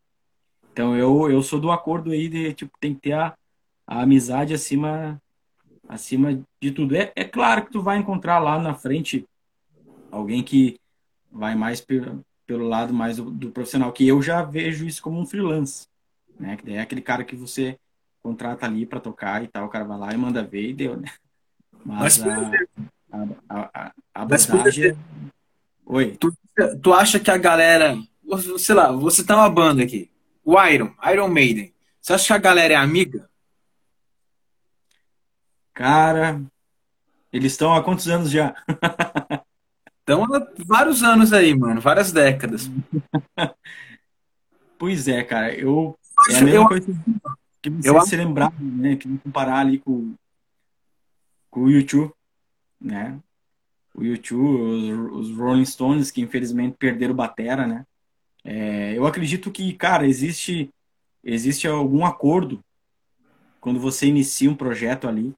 Então, 0.71 0.95
eu, 0.95 1.31
eu 1.31 1.41
sou 1.41 1.59
do 1.59 1.71
acordo 1.71 2.11
aí 2.11 2.27
de, 2.27 2.53
tipo, 2.53 2.77
tem 2.79 2.93
que 2.93 3.01
ter 3.01 3.13
a, 3.13 3.35
a 3.87 4.01
amizade 4.01 4.53
acima 4.53 5.19
acima 5.87 6.43
de 6.61 6.71
tudo. 6.71 6.95
É, 6.95 7.11
é 7.15 7.23
claro 7.23 7.65
que 7.65 7.71
tu 7.71 7.81
vai 7.81 7.97
encontrar 7.97 8.39
lá 8.39 8.59
na 8.59 8.73
frente 8.73 9.25
alguém 10.11 10.43
que 10.43 10.79
vai 11.31 11.55
mais 11.55 11.81
pelo, 12.45 12.67
lado 12.67 12.93
mais 12.93 13.17
do, 13.17 13.29
do, 13.29 13.51
profissional, 13.51 13.91
que 13.91 14.07
eu 14.07 14.21
já 14.21 14.41
vejo 14.41 14.85
isso 14.85 15.01
como 15.01 15.19
um 15.19 15.25
freelance, 15.25 15.87
né? 16.39 16.57
Que 16.57 16.73
é 16.73 16.81
aquele 16.81 17.01
cara 17.01 17.23
que 17.23 17.35
você 17.35 17.77
contrata 18.21 18.65
ali 18.65 18.85
para 18.85 18.99
tocar 18.99 19.43
e 19.43 19.47
tal, 19.47 19.65
o 19.65 19.69
cara 19.69 19.85
vai 19.85 19.97
lá 19.97 20.13
e 20.13 20.17
manda 20.17 20.43
ver 20.43 20.69
e 20.69 20.73
deu, 20.73 20.97
né? 20.97 21.11
Mas, 21.85 22.17
Mas 22.17 22.27
a, 22.27 22.51
a, 23.11 23.59
a, 23.83 23.91
a. 24.15 24.23
É- 24.23 24.95
Oi? 25.85 26.17
Tu, 26.17 26.35
tu 26.81 26.93
acha 26.93 27.19
que 27.19 27.29
a 27.29 27.37
galera... 27.37 27.95
Sei 28.57 28.73
lá, 28.73 28.91
você 28.91 29.23
tá 29.23 29.35
uma 29.35 29.49
banda 29.49 29.83
aqui, 29.83 30.09
o 30.43 30.59
Iron, 30.63 30.91
Iron 31.11 31.27
Maiden. 31.27 31.71
Você 32.01 32.13
acha 32.13 32.27
que 32.27 32.33
a 32.33 32.37
galera 32.39 32.73
é 32.73 32.77
amiga? 32.77 33.29
Cara, 35.73 36.41
eles 37.31 37.51
estão 37.51 37.75
há 37.75 37.83
quantos 37.83 38.07
anos 38.07 38.31
já? 38.31 38.55
Estão 40.07 40.23
há 40.23 40.47
vários 40.67 41.01
anos 41.01 41.33
aí, 41.33 41.55
mano, 41.55 41.81
várias 41.81 42.11
décadas. 42.11 42.69
pois 44.77 45.07
é, 45.07 45.23
cara, 45.23 45.51
eu. 45.55 45.97
É 46.29 46.37
a 46.37 46.41
mesma 46.41 46.59
eu, 46.59 46.67
coisa 46.67 46.85
que 47.59 47.69
você 47.71 47.89
eu, 47.89 48.01
se 48.01 48.15
lembrar, 48.15 48.53
né? 48.61 48.95
Que 48.97 49.17
comparar 49.17 49.61
ali 49.61 49.79
com, 49.79 50.13
com 51.49 51.61
o 51.61 51.71
YouTube, 51.71 52.13
né? 52.79 53.19
O 53.95 54.03
YouTube, 54.03 54.61
os, 54.61 55.29
os, 55.29 55.37
Rolling 55.37 55.65
Stones, 55.65 56.11
que 56.11 56.21
infelizmente 56.21 56.77
perderam 56.77 57.15
batera, 57.15 57.65
né? 57.65 57.83
É, 58.43 58.95
eu 58.95 59.07
acredito 59.07 59.49
que, 59.49 59.73
cara, 59.73 60.05
existe, 60.05 60.69
existe 61.23 61.67
algum 61.67 62.05
acordo 62.05 62.63
quando 63.59 63.79
você 63.79 64.05
inicia 64.05 64.51
um 64.51 64.55
projeto 64.55 65.07
ali 65.07 65.35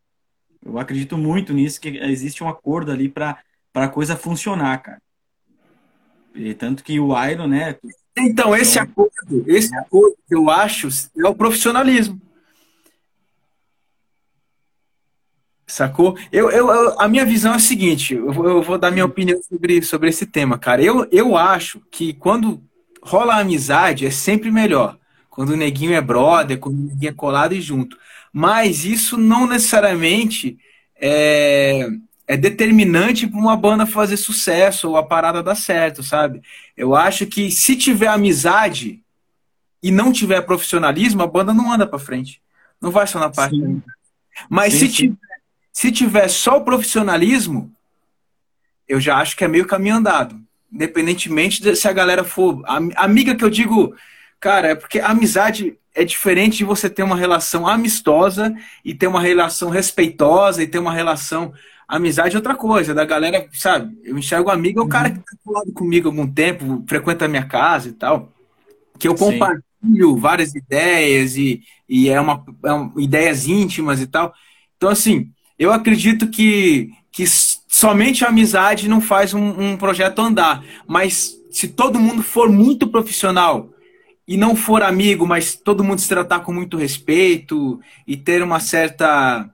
eu 0.67 0.77
acredito 0.77 1.17
muito 1.17 1.53
nisso, 1.53 1.79
que 1.79 1.97
existe 1.97 2.43
um 2.43 2.49
acordo 2.49 2.91
ali 2.91 3.07
para 3.07 3.41
a 3.85 3.89
coisa 3.89 4.15
funcionar, 4.15 4.81
cara. 4.81 5.01
E 6.35 6.53
tanto 6.53 6.83
que 6.83 6.99
o 6.99 7.11
Iron, 7.25 7.47
né? 7.47 7.77
Então, 8.17 8.55
esse 8.55 8.79
então, 8.79 8.83
acordo, 8.83 9.51
esse 9.51 9.75
acordo 9.75 10.15
que 10.27 10.35
eu 10.35 10.49
acho 10.49 10.87
é 11.17 11.27
o 11.27 11.35
profissionalismo. 11.35 12.21
Sacou? 15.65 16.17
Eu, 16.31 16.49
eu, 16.49 16.69
eu, 16.69 16.99
a 16.99 17.07
minha 17.07 17.25
visão 17.25 17.53
é 17.53 17.55
a 17.55 17.59
seguinte: 17.59 18.13
eu 18.13 18.31
vou, 18.31 18.47
eu 18.47 18.61
vou 18.61 18.77
dar 18.77 18.91
minha 18.91 19.05
opinião 19.05 19.41
sobre, 19.43 19.81
sobre 19.81 20.09
esse 20.09 20.25
tema, 20.25 20.57
cara. 20.57 20.81
Eu, 20.81 21.07
eu 21.11 21.35
acho 21.35 21.81
que 21.91 22.13
quando 22.13 22.61
rola 23.01 23.35
a 23.35 23.39
amizade 23.39 24.05
é 24.05 24.11
sempre 24.11 24.51
melhor. 24.51 24.97
Quando 25.29 25.51
o 25.51 25.57
neguinho 25.57 25.93
é 25.93 26.01
brother, 26.01 26.59
quando 26.59 26.77
o 26.77 26.83
neguinho 26.83 27.09
é 27.09 27.13
colado 27.13 27.53
e 27.53 27.61
junto 27.61 27.97
mas 28.37 28.85
isso 28.85 29.17
não 29.17 29.47
necessariamente 29.47 30.59
é, 30.95 31.87
é 32.27 32.35
determinante 32.35 33.25
para 33.25 33.39
uma 33.39 33.55
banda 33.55 33.85
fazer 33.85 34.17
sucesso 34.17 34.89
ou 34.89 34.97
a 34.97 35.03
parada 35.03 35.41
dar 35.41 35.55
certo, 35.55 36.03
sabe? 36.03 36.41
Eu 36.75 36.93
acho 36.93 37.25
que 37.25 37.49
se 37.49 37.75
tiver 37.75 38.07
amizade 38.07 39.01
e 39.81 39.91
não 39.91 40.11
tiver 40.11 40.41
profissionalismo, 40.41 41.23
a 41.23 41.27
banda 41.27 41.53
não 41.53 41.71
anda 41.71 41.87
para 41.87 41.97
frente. 41.97 42.41
Não 42.81 42.91
vai 42.91 43.07
só 43.07 43.17
na 43.17 43.29
parte. 43.29 43.55
Sim. 43.55 43.81
Mas 44.49 44.73
sim, 44.73 44.79
se, 44.79 44.87
sim. 44.87 44.93
Tiver, 44.93 45.17
se 45.71 45.91
tiver 45.91 46.27
só 46.27 46.57
o 46.57 46.65
profissionalismo, 46.65 47.71
eu 48.87 48.99
já 48.99 49.17
acho 49.17 49.35
que 49.37 49.45
é 49.45 49.47
meio 49.47 49.65
caminho 49.65 49.95
andado. 49.95 50.39
Independentemente 50.71 51.61
de 51.61 51.75
se 51.75 51.87
a 51.87 51.93
galera 51.93 52.25
for. 52.25 52.61
Amiga 52.95 53.35
que 53.35 53.43
eu 53.43 53.49
digo, 53.49 53.95
cara, 54.37 54.69
é 54.69 54.75
porque 54.75 54.99
a 54.99 55.07
amizade 55.07 55.77
é 55.95 56.03
diferente 56.03 56.57
de 56.57 56.65
você 56.65 56.89
ter 56.89 57.03
uma 57.03 57.15
relação 57.15 57.65
amistosa 57.65 58.53
e 58.83 58.93
ter 58.93 59.07
uma 59.07 59.21
relação 59.21 59.69
respeitosa 59.69 60.61
e 60.61 60.67
ter 60.67 60.77
uma 60.77 60.91
relação. 60.91 61.53
Amizade 61.87 62.35
é 62.35 62.39
outra 62.39 62.53
coisa, 62.53 62.93
da 62.93 63.05
galera, 63.05 63.47
sabe? 63.53 63.97
Eu 64.03 64.17
enxergo 64.17 64.49
amigo, 64.49 64.81
é 64.81 64.83
o 64.83 64.89
cara 64.89 65.07
uhum. 65.07 65.15
que 65.15 65.21
tá 65.21 65.51
lado 65.51 65.71
comigo 65.71 66.09
há 66.09 66.11
algum 66.11 66.27
tempo, 66.27 66.83
frequenta 66.85 67.25
a 67.25 67.27
minha 67.29 67.45
casa 67.45 67.87
e 67.87 67.93
tal. 67.93 68.33
Que 68.99 69.07
eu 69.07 69.15
compartilho 69.15 69.63
Sim. 70.15 70.19
várias 70.19 70.53
ideias 70.53 71.37
e, 71.37 71.61
e 71.87 72.09
é, 72.09 72.19
uma, 72.19 72.43
é 72.65 73.01
ideias 73.01 73.47
íntimas 73.47 74.01
e 74.01 74.07
tal. 74.07 74.33
Então, 74.75 74.89
assim, 74.89 75.31
eu 75.57 75.71
acredito 75.71 76.27
que, 76.27 76.91
que 77.09 77.25
somente 77.67 78.25
a 78.25 78.29
amizade 78.29 78.89
não 78.89 78.99
faz 78.99 79.33
um, 79.33 79.71
um 79.71 79.77
projeto 79.77 80.19
andar. 80.19 80.63
Mas 80.85 81.37
se 81.49 81.69
todo 81.69 81.99
mundo 81.99 82.21
for 82.21 82.51
muito 82.51 82.87
profissional 82.87 83.69
e 84.27 84.35
não 84.35 84.57
for 84.57 84.83
amigo, 84.83 85.25
mas 85.25 85.55
todo 85.55 85.85
mundo 85.85 86.01
se 86.01 86.09
tratar 86.09 86.41
com 86.41 86.51
muito 86.51 86.75
respeito 86.75 87.79
e 88.05 88.17
ter 88.17 88.43
uma 88.43 88.59
certa 88.59 89.49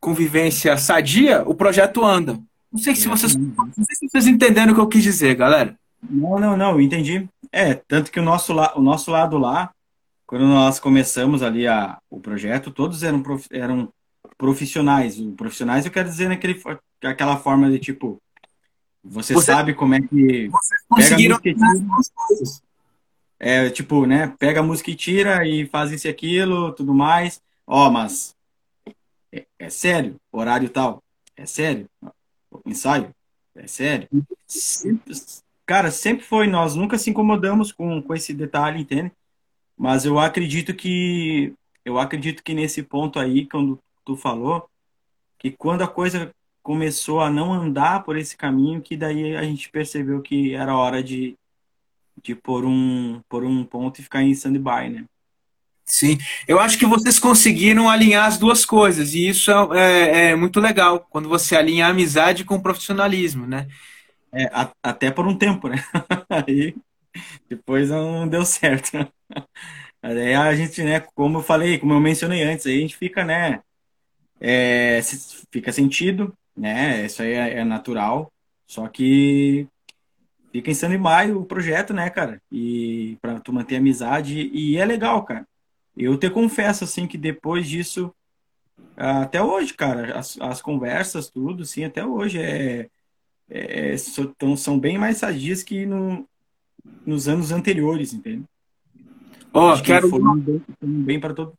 convivência 0.00 0.76
sadia, 0.76 1.42
o 1.46 1.54
projeto 1.54 2.04
anda. 2.04 2.40
Não 2.72 2.80
sei 2.80 2.94
se 2.96 3.06
vocês, 3.06 3.36
não 3.36 3.72
sei 3.74 3.96
se 3.96 4.08
vocês 4.08 4.26
entenderam 4.26 4.72
o 4.72 4.74
que 4.74 4.80
eu 4.80 4.88
quis 4.88 5.02
dizer, 5.02 5.34
galera. 5.34 5.76
Não, 6.08 6.38
não, 6.38 6.56
não, 6.56 6.80
entendi. 6.80 7.28
É, 7.52 7.74
tanto 7.74 8.10
que 8.10 8.18
o 8.18 8.22
nosso, 8.22 8.52
la, 8.52 8.72
o 8.76 8.80
nosso 8.80 9.10
lado 9.10 9.36
lá, 9.36 9.70
quando 10.26 10.46
nós 10.46 10.78
começamos 10.78 11.42
ali 11.42 11.66
a, 11.66 11.98
o 12.08 12.20
projeto, 12.20 12.70
todos 12.70 13.02
eram, 13.02 13.22
prof, 13.22 13.46
eram 13.50 13.92
profissionais. 14.38 15.20
Profissionais 15.36 15.84
eu 15.84 15.92
quero 15.92 16.08
dizer 16.08 16.28
naquele, 16.28 16.60
aquela 17.02 17.36
forma 17.36 17.70
de 17.70 17.78
tipo, 17.78 18.22
você, 19.02 19.34
você 19.34 19.46
sabe 19.46 19.74
como 19.74 19.94
é 19.94 20.00
que. 20.00 20.48
Vocês 20.48 20.80
conseguiram 20.88 21.38
pega 21.40 21.56
é, 23.38 23.70
tipo, 23.70 24.04
né, 24.04 24.34
pega 24.38 24.60
a 24.60 24.62
música 24.62 24.90
e 24.90 24.94
tira 24.94 25.46
e 25.46 25.66
faz 25.66 25.90
isso 25.90 26.06
e 26.06 26.10
aquilo, 26.10 26.72
tudo 26.72 26.94
mais. 26.94 27.40
Ó, 27.66 27.90
mas 27.90 28.36
é, 29.32 29.46
é, 29.58 29.70
sério, 29.70 30.16
horário 30.32 30.68
tal, 30.68 31.02
é 31.36 31.46
sério, 31.46 31.88
ensaio, 32.66 33.14
é 33.54 33.66
sério. 33.66 34.08
Sempre, 34.46 35.14
cara, 35.64 35.90
sempre 35.90 36.24
foi, 36.24 36.46
nós 36.46 36.74
nunca 36.74 36.98
se 36.98 37.10
incomodamos 37.10 37.72
com, 37.72 38.02
com 38.02 38.14
esse 38.14 38.34
detalhe, 38.34 38.80
entende? 38.80 39.12
Mas 39.76 40.04
eu 40.04 40.18
acredito 40.18 40.74
que, 40.74 41.54
eu 41.84 41.98
acredito 41.98 42.42
que 42.42 42.54
nesse 42.54 42.82
ponto 42.82 43.18
aí, 43.18 43.46
quando 43.46 43.78
tu 44.04 44.16
falou, 44.16 44.68
que 45.38 45.50
quando 45.50 45.82
a 45.82 45.88
coisa 45.88 46.34
começou 46.62 47.20
a 47.20 47.30
não 47.30 47.52
andar 47.52 48.04
por 48.04 48.16
esse 48.16 48.36
caminho, 48.36 48.82
que 48.82 48.96
daí 48.96 49.36
a 49.36 49.42
gente 49.42 49.70
percebeu 49.70 50.20
que 50.20 50.54
era 50.54 50.76
hora 50.76 51.02
de, 51.02 51.36
de 52.22 52.34
pôr 52.34 52.64
um, 52.64 53.20
pôr 53.28 53.44
um 53.44 53.64
ponto 53.64 53.98
e 54.00 54.02
ficar 54.02 54.22
em 54.22 54.30
stand-by, 54.30 54.90
né? 54.90 55.06
Sim, 55.92 56.18
eu 56.46 56.60
acho 56.60 56.78
que 56.78 56.86
vocês 56.86 57.18
conseguiram 57.18 57.88
alinhar 57.90 58.26
as 58.26 58.38
duas 58.38 58.64
coisas, 58.64 59.12
e 59.12 59.28
isso 59.28 59.50
é, 59.74 60.28
é, 60.28 60.30
é 60.30 60.36
muito 60.36 60.60
legal, 60.60 61.00
quando 61.10 61.28
você 61.28 61.56
alinha 61.56 61.86
a 61.86 61.88
amizade 61.90 62.44
com 62.44 62.54
o 62.56 62.62
profissionalismo, 62.62 63.44
né? 63.46 63.66
É, 64.32 64.44
a, 64.52 64.70
até 64.82 65.10
por 65.10 65.26
um 65.26 65.36
tempo, 65.38 65.68
né? 65.68 65.76
Aí 66.30 66.74
depois 67.48 67.90
não 67.90 68.28
deu 68.28 68.44
certo. 68.44 68.90
Aí 70.02 70.34
a 70.34 70.54
gente, 70.56 70.82
né, 70.84 71.00
como 71.00 71.38
eu 71.38 71.42
falei, 71.42 71.78
como 71.78 71.94
eu 71.94 72.00
mencionei 72.00 72.42
antes, 72.42 72.66
aí 72.66 72.78
a 72.78 72.80
gente 72.82 72.96
fica, 72.96 73.24
né, 73.24 73.60
é, 74.40 75.00
fica 75.52 75.72
sentido, 75.72 76.34
né, 76.56 77.04
isso 77.06 77.22
aí 77.22 77.32
é, 77.32 77.58
é 77.60 77.64
natural, 77.64 78.32
só 78.66 78.88
que 78.88 79.68
fica 80.52 80.70
em 80.70 80.72
stand-by 80.72 81.32
o 81.32 81.44
projeto, 81.44 81.92
né, 81.94 82.10
cara? 82.10 82.40
E 82.50 83.16
para 83.20 83.40
tu 83.40 83.52
manter 83.52 83.76
amizade. 83.76 84.50
E 84.52 84.76
é 84.76 84.84
legal, 84.84 85.24
cara. 85.24 85.46
Eu 85.96 86.16
te 86.16 86.30
confesso, 86.30 86.84
assim, 86.84 87.06
que 87.06 87.18
depois 87.18 87.68
disso, 87.68 88.14
até 88.96 89.42
hoje, 89.42 89.74
cara, 89.74 90.18
as, 90.18 90.38
as 90.40 90.62
conversas, 90.62 91.28
tudo, 91.28 91.64
sim, 91.64 91.84
até 91.84 92.04
hoje 92.04 92.38
é, 92.38 92.88
é, 93.48 93.96
são, 93.96 94.56
são 94.56 94.78
bem 94.78 94.98
mais 94.98 95.18
sadias 95.18 95.62
que 95.62 95.86
no, 95.86 96.28
nos 97.04 97.28
anos 97.28 97.50
anteriores, 97.50 98.12
entende? 98.12 98.44
Ó, 99.52 99.74
oh, 99.74 99.82
quero. 99.82 100.08
bem, 100.36 100.62
bem 100.80 101.20
para 101.20 101.34
todo, 101.34 101.54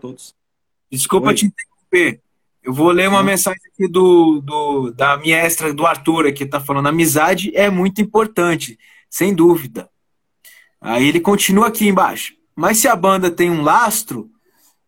todos. 0.00 0.34
Desculpa 0.90 1.28
Oi. 1.28 1.34
te 1.34 1.46
interromper. 1.46 2.20
Eu 2.62 2.72
vou 2.72 2.90
ler 2.90 3.08
uma 3.08 3.22
mensagem 3.22 3.60
aqui 3.72 3.86
do, 3.86 4.40
do, 4.40 4.90
da 4.90 5.18
minha 5.18 5.36
extra 5.36 5.72
do 5.72 5.86
Arthur 5.86 6.26
aqui, 6.26 6.46
tá 6.46 6.58
falando, 6.58 6.88
amizade 6.88 7.54
é 7.54 7.68
muito 7.68 8.00
importante, 8.00 8.78
sem 9.10 9.34
dúvida. 9.34 9.88
Aí 10.80 11.06
ele 11.06 11.20
continua 11.20 11.68
aqui 11.68 11.86
embaixo. 11.86 12.34
Mas 12.54 12.78
se 12.78 12.88
a 12.88 12.94
banda 12.94 13.30
tem 13.30 13.50
um 13.50 13.62
lastro, 13.62 14.30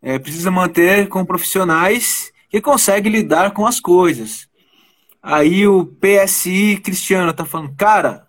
é, 0.01 0.17
precisa 0.17 0.49
manter 0.49 1.07
com 1.09 1.25
profissionais 1.25 2.31
que 2.49 2.61
conseguem 2.61 3.11
lidar 3.11 3.51
com 3.51 3.65
as 3.65 3.79
coisas. 3.79 4.47
Aí 5.21 5.67
o 5.67 5.85
PSI 5.85 6.79
Cristiano 6.81 7.33
tá 7.33 7.43
falando, 7.43 7.75
cara, 7.75 8.27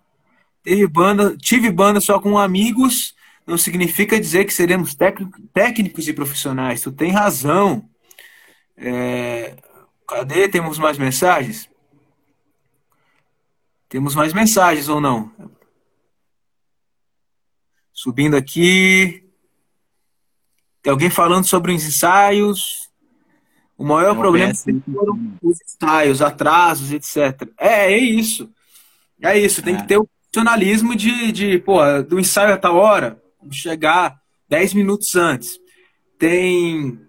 teve 0.63 0.85
banda, 0.87 1.37
tive 1.37 1.71
banda 1.71 2.01
só 2.01 2.19
com 2.19 2.37
amigos, 2.37 3.15
não 3.47 3.57
significa 3.57 4.19
dizer 4.19 4.45
que 4.45 4.53
seremos 4.53 4.95
técnicos 5.53 6.07
e 6.07 6.13
profissionais. 6.13 6.81
Tu 6.81 6.91
tem 6.91 7.11
razão. 7.11 7.89
É, 8.77 9.55
cadê? 10.07 10.47
Temos 10.47 10.77
mais 10.77 10.97
mensagens? 10.97 11.69
Temos 13.87 14.13
mais 14.13 14.33
mensagens 14.33 14.87
ou 14.87 15.01
não? 15.01 15.31
Subindo 17.91 18.35
aqui. 18.35 19.28
Tem 20.81 20.91
alguém 20.91 21.09
falando 21.09 21.45
sobre 21.45 21.73
os 21.73 21.85
ensaios. 21.85 22.89
O 23.77 23.83
maior 23.83 24.13
não 24.13 24.21
problema 24.21 24.53
foram 24.53 25.37
os 25.41 25.57
ensaios, 25.61 26.21
atrasos, 26.21 26.91
etc. 26.91 27.49
É, 27.57 27.93
é 27.93 27.97
isso. 27.97 28.49
É 29.21 29.37
isso. 29.37 29.61
Tem 29.61 29.75
é. 29.75 29.81
que 29.81 29.87
ter 29.87 29.97
o 29.97 30.07
profissionalismo 30.07 30.95
de, 30.95 31.31
de 31.31 31.59
pô, 31.59 31.79
do 32.07 32.19
ensaio 32.19 32.53
a 32.53 32.57
tal 32.57 32.75
hora, 32.75 33.21
chegar 33.51 34.19
10 34.47 34.73
minutos 34.73 35.15
antes. 35.15 35.59
Tem 36.17 36.99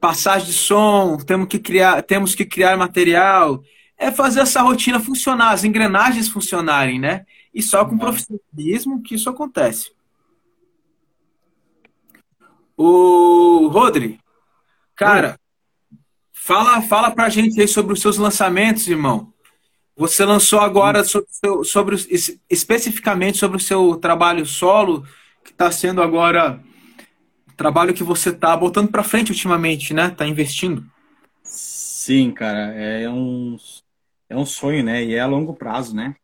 passagem 0.00 0.46
de 0.46 0.52
som, 0.52 1.16
temos 1.18 1.48
que 1.48 1.58
criar, 1.58 2.02
temos 2.02 2.34
que 2.34 2.44
criar 2.44 2.76
material. 2.76 3.62
É 3.98 4.10
fazer 4.10 4.40
essa 4.40 4.62
rotina 4.62 4.98
funcionar, 4.98 5.50
as 5.50 5.62
engrenagens 5.62 6.28
funcionarem, 6.28 6.98
né? 6.98 7.26
E 7.52 7.62
só 7.62 7.84
com 7.84 7.98
profissionalismo 7.98 9.02
que 9.02 9.14
isso 9.14 9.28
acontece. 9.28 9.90
O 12.82 13.68
Rodri, 13.68 14.18
cara, 14.96 15.38
Oi. 15.92 15.98
fala, 16.32 16.80
fala 16.80 17.10
pra 17.10 17.28
gente 17.28 17.60
aí 17.60 17.68
sobre 17.68 17.92
os 17.92 18.00
seus 18.00 18.16
lançamentos, 18.16 18.88
irmão. 18.88 19.34
Você 19.94 20.24
lançou 20.24 20.60
agora 20.60 21.04
sobre, 21.04 21.28
sobre, 21.66 21.96
especificamente 22.48 23.36
sobre 23.36 23.58
o 23.58 23.60
seu 23.60 23.96
trabalho 23.96 24.46
solo, 24.46 25.06
que 25.44 25.50
está 25.50 25.70
sendo 25.70 26.00
agora 26.00 26.58
trabalho 27.54 27.92
que 27.92 28.02
você 28.02 28.30
está 28.30 28.56
botando 28.56 28.90
para 28.90 29.04
frente 29.04 29.30
ultimamente, 29.30 29.92
né? 29.92 30.06
Está 30.06 30.26
investindo. 30.26 30.90
Sim, 31.42 32.32
cara, 32.32 32.72
é 32.72 33.10
um, 33.10 33.58
é 34.26 34.36
um 34.38 34.46
sonho, 34.46 34.82
né? 34.82 35.04
E 35.04 35.16
é 35.16 35.20
a 35.20 35.26
longo 35.26 35.52
prazo, 35.52 35.94
né? 35.94 36.16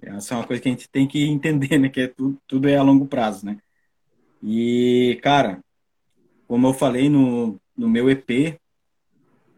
Essa 0.00 0.34
é 0.34 0.36
uma 0.36 0.46
coisa 0.46 0.62
que 0.62 0.68
a 0.68 0.70
gente 0.70 0.88
tem 0.88 1.08
que 1.08 1.26
entender, 1.26 1.78
né? 1.78 1.88
Que 1.88 2.02
é 2.02 2.06
tudo, 2.06 2.38
tudo 2.46 2.68
é 2.68 2.76
a 2.76 2.82
longo 2.84 3.08
prazo, 3.08 3.44
né? 3.44 3.58
E, 4.40 5.18
cara, 5.20 5.65
como 6.46 6.66
eu 6.66 6.74
falei 6.74 7.08
no, 7.08 7.60
no 7.76 7.88
meu 7.88 8.08
EP, 8.10 8.58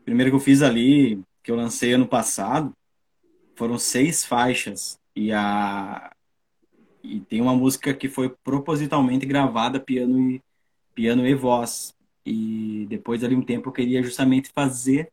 primeiro 0.04 0.30
que 0.30 0.36
eu 0.36 0.40
fiz 0.40 0.62
ali, 0.62 1.22
que 1.42 1.50
eu 1.50 1.56
lancei 1.56 1.92
ano 1.92 2.06
passado, 2.06 2.72
foram 3.54 3.78
seis 3.78 4.24
faixas. 4.24 4.98
E, 5.14 5.32
a, 5.32 6.12
e 7.02 7.20
tem 7.20 7.40
uma 7.40 7.54
música 7.54 7.92
que 7.92 8.08
foi 8.08 8.28
propositalmente 8.42 9.26
gravada 9.26 9.80
piano 9.80 10.30
e, 10.30 10.42
piano 10.94 11.26
e 11.26 11.34
voz. 11.34 11.94
E 12.24 12.86
depois 12.88 13.22
ali 13.24 13.34
um 13.34 13.42
tempo 13.42 13.68
eu 13.68 13.72
queria 13.72 14.02
justamente 14.02 14.50
fazer 14.54 15.10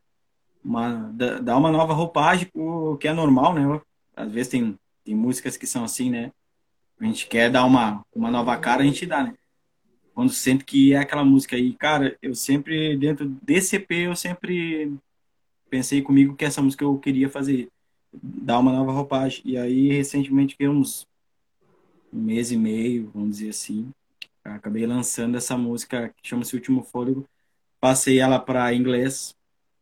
uma 0.63 1.11
dar 1.43 1.57
uma 1.57 1.71
nova 1.71 1.93
roupagem, 1.93 2.49
o 2.53 2.97
que 2.97 3.07
é 3.07 3.13
normal, 3.13 3.53
né? 3.53 3.81
Às 4.15 4.31
vezes 4.31 4.51
tem, 4.51 4.79
tem 5.03 5.13
músicas 5.13 5.55
que 5.55 5.67
são 5.67 5.83
assim, 5.83 6.09
né? 6.09 6.31
A 6.99 7.05
gente 7.05 7.27
quer 7.27 7.51
dar 7.51 7.65
uma, 7.65 8.03
uma 8.13 8.31
nova 8.31 8.57
cara, 8.57 8.81
a 8.81 8.85
gente 8.85 9.05
dá, 9.05 9.23
né? 9.23 9.33
Quando 10.15 10.32
sente 10.32 10.63
que 10.63 10.93
é 10.93 10.97
aquela 10.97 11.25
música 11.25 11.58
aí. 11.58 11.73
Cara, 11.73 12.17
eu 12.21 12.34
sempre, 12.34 12.95
dentro 12.97 13.28
desse 13.43 13.75
EP, 13.75 13.91
eu 13.91 14.15
sempre 14.15 14.93
pensei 15.69 16.01
comigo 16.01 16.36
que 16.36 16.45
essa 16.45 16.62
música 16.62 16.86
eu 16.86 16.97
queria 16.97 17.30
fazer, 17.30 17.67
dar 18.13 18.60
uma 18.60 18.71
nova 18.71 18.93
roupagem. 18.93 19.41
E 19.43 19.58
aí, 19.58 19.91
recentemente, 19.91 20.56
uns 20.62 21.06
um 22.13 22.21
mês 22.21 22.49
e 22.49 22.56
meio, 22.56 23.12
vamos 23.13 23.38
dizer 23.38 23.49
assim, 23.49 23.91
acabei 24.41 24.88
lançando 24.88 25.36
essa 25.36 25.58
música 25.58 26.08
que 26.15 26.30
chama-se 26.30 26.56
Último 26.56 26.82
Fôlego. 26.82 27.28
Passei 27.82 28.19
ela 28.19 28.39
para 28.39 28.73
inglês, 28.73 29.36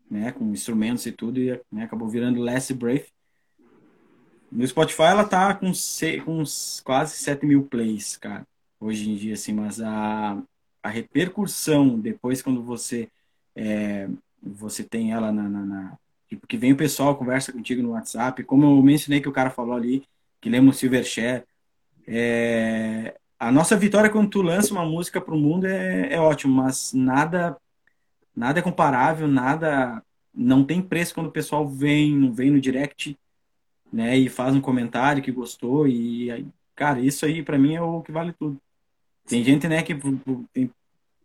né, 0.10 0.32
com 0.32 0.52
instrumentos 0.52 1.06
e 1.06 1.12
tudo, 1.12 1.40
e 1.40 1.62
né, 1.72 1.84
acabou 1.84 2.10
virando 2.10 2.42
Last 2.42 2.74
Breath. 2.74 3.06
No 4.52 4.66
Spotify 4.66 5.04
ela 5.04 5.26
tá 5.26 5.54
com, 5.54 5.72
com 6.26 6.44
quase 6.84 7.18
7 7.18 7.46
mil 7.46 7.66
plays, 7.66 8.18
cara 8.18 8.48
hoje 8.84 9.10
em 9.10 9.16
dia, 9.16 9.34
assim, 9.34 9.54
mas 9.54 9.82
a, 9.82 10.42
a 10.82 10.90
repercussão 10.90 12.00
depois 12.00 12.42
quando 12.42 12.62
você 12.62 13.10
é, 13.56 14.10
você 14.42 14.84
tem 14.84 15.14
ela 15.14 15.32
na, 15.32 15.48
na, 15.48 15.66
na, 15.66 15.98
tipo 16.28 16.46
que 16.48 16.58
vem 16.58 16.74
o 16.74 16.78
pessoal 16.78 17.16
conversa 17.16 17.54
contigo 17.54 17.82
no 17.82 17.92
WhatsApp, 17.92 18.44
como 18.44 18.66
eu 18.66 18.82
mencionei 18.84 19.22
que 19.22 19.30
o 19.30 19.34
cara 19.34 19.50
falou 19.50 19.76
ali, 19.76 20.04
que 20.42 20.50
lembra 20.50 20.74
Silverchair, 20.74 21.46
é, 22.08 23.16
a 23.40 23.52
nossa 23.52 23.78
vitória 23.78 24.10
quando 24.10 24.30
tu 24.30 24.42
lança 24.42 24.74
uma 24.74 24.86
música 24.86 25.22
para 25.22 25.34
o 25.34 25.40
mundo 25.40 25.66
é, 25.66 26.14
é 26.14 26.20
ótimo, 26.20 26.54
mas 26.54 26.94
nada 26.94 27.58
nada 28.36 28.60
é 28.60 28.64
comparável, 28.64 29.28
nada 29.28 30.04
não 30.34 30.64
tem 30.66 30.82
preço 30.82 31.14
quando 31.14 31.28
o 31.28 31.32
pessoal 31.32 31.68
vem, 31.68 32.32
vem 32.32 32.50
no 32.52 32.60
direct, 32.60 33.18
né, 33.92 34.18
e 34.18 34.28
faz 34.30 34.56
um 34.56 34.62
comentário 34.62 35.22
que 35.22 35.32
gostou 35.32 35.88
e 35.88 36.48
cara, 36.76 37.00
isso 37.00 37.26
aí 37.26 37.44
para 37.44 37.58
mim 37.58 37.76
é 37.76 37.82
o 37.82 38.02
que 38.02 38.12
vale 38.12 38.34
tudo. 38.34 38.60
Tem 39.28 39.44
gente, 39.44 39.68
né, 39.68 39.82
que 39.82 39.96
tem, 40.52 40.70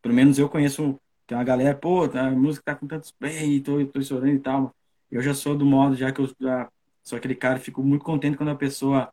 pelo 0.01 0.15
menos 0.15 0.39
eu 0.39 0.49
conheço, 0.49 0.99
tem 1.27 1.37
uma 1.37 1.45
galera, 1.45 1.77
pô, 1.77 2.05
a 2.05 2.31
música 2.31 2.73
tá 2.73 2.75
com 2.75 2.87
tantos 2.87 3.13
bem, 3.21 3.61
tô, 3.61 3.85
tô 3.87 4.03
chorando 4.03 4.35
e 4.35 4.39
tal. 4.39 4.75
Eu 5.11 5.23
já 5.23 5.35
sou 5.35 5.57
do 5.57 5.65
modo, 5.65 5.97
já 5.97 6.13
que 6.13 6.21
eu 6.21 6.31
já 6.41 6.69
sou 7.03 7.19
aquele 7.19 7.35
cara, 7.35 7.59
fico 7.59 7.83
muito 7.83 8.05
contente 8.05 8.37
quando 8.37 8.51
a 8.51 8.55
pessoa 8.55 9.13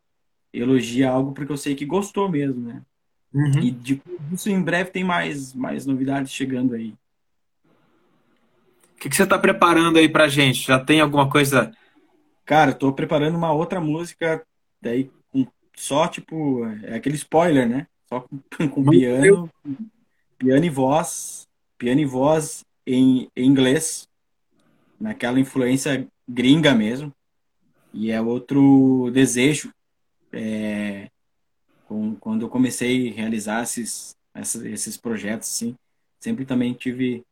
elogia 0.52 1.10
algo, 1.10 1.32
porque 1.32 1.52
eu 1.52 1.56
sei 1.56 1.74
que 1.74 1.84
gostou 1.84 2.28
mesmo, 2.28 2.60
né? 2.60 2.82
Uhum. 3.32 3.60
E 3.60 3.70
disso 3.70 4.48
em 4.48 4.62
breve 4.62 4.90
tem 4.90 5.04
mais, 5.04 5.52
mais 5.52 5.84
novidades 5.84 6.30
chegando 6.30 6.74
aí. 6.74 6.94
O 8.92 8.98
que, 8.98 9.10
que 9.10 9.16
você 9.16 9.24
está 9.24 9.38
preparando 9.38 9.98
aí 9.98 10.08
pra 10.08 10.28
gente? 10.28 10.66
Já 10.66 10.78
tem 10.78 11.00
alguma 11.00 11.28
coisa? 11.28 11.70
Cara, 12.44 12.72
tô 12.72 12.92
preparando 12.92 13.36
uma 13.36 13.52
outra 13.52 13.80
música, 13.80 14.42
daí 14.80 15.10
com 15.30 15.46
só 15.74 16.08
tipo, 16.08 16.64
é 16.84 16.94
aquele 16.94 17.16
spoiler, 17.16 17.68
né? 17.68 17.86
Só 18.08 18.20
com, 18.20 18.38
com 18.68 18.84
piano, 18.84 19.50
piano 20.38 20.64
e 20.64 20.70
voz, 20.70 21.46
piano 21.78 22.00
e 22.00 22.04
voz 22.04 22.64
em, 22.86 23.28
em 23.36 23.46
inglês, 23.46 24.08
naquela 25.00 25.40
influência 25.40 26.06
gringa 26.28 26.74
mesmo. 26.74 27.12
E 27.92 28.10
é 28.10 28.20
outro 28.20 29.10
desejo. 29.12 29.72
É, 30.32 31.08
com, 31.86 32.14
quando 32.16 32.42
eu 32.42 32.48
comecei 32.48 33.10
a 33.10 33.14
realizar 33.14 33.62
esses, 33.62 34.16
esses, 34.34 34.62
esses 34.62 34.96
projetos, 34.96 35.48
assim, 35.48 35.76
sempre 36.20 36.44
também 36.44 36.74
tive 36.74 37.24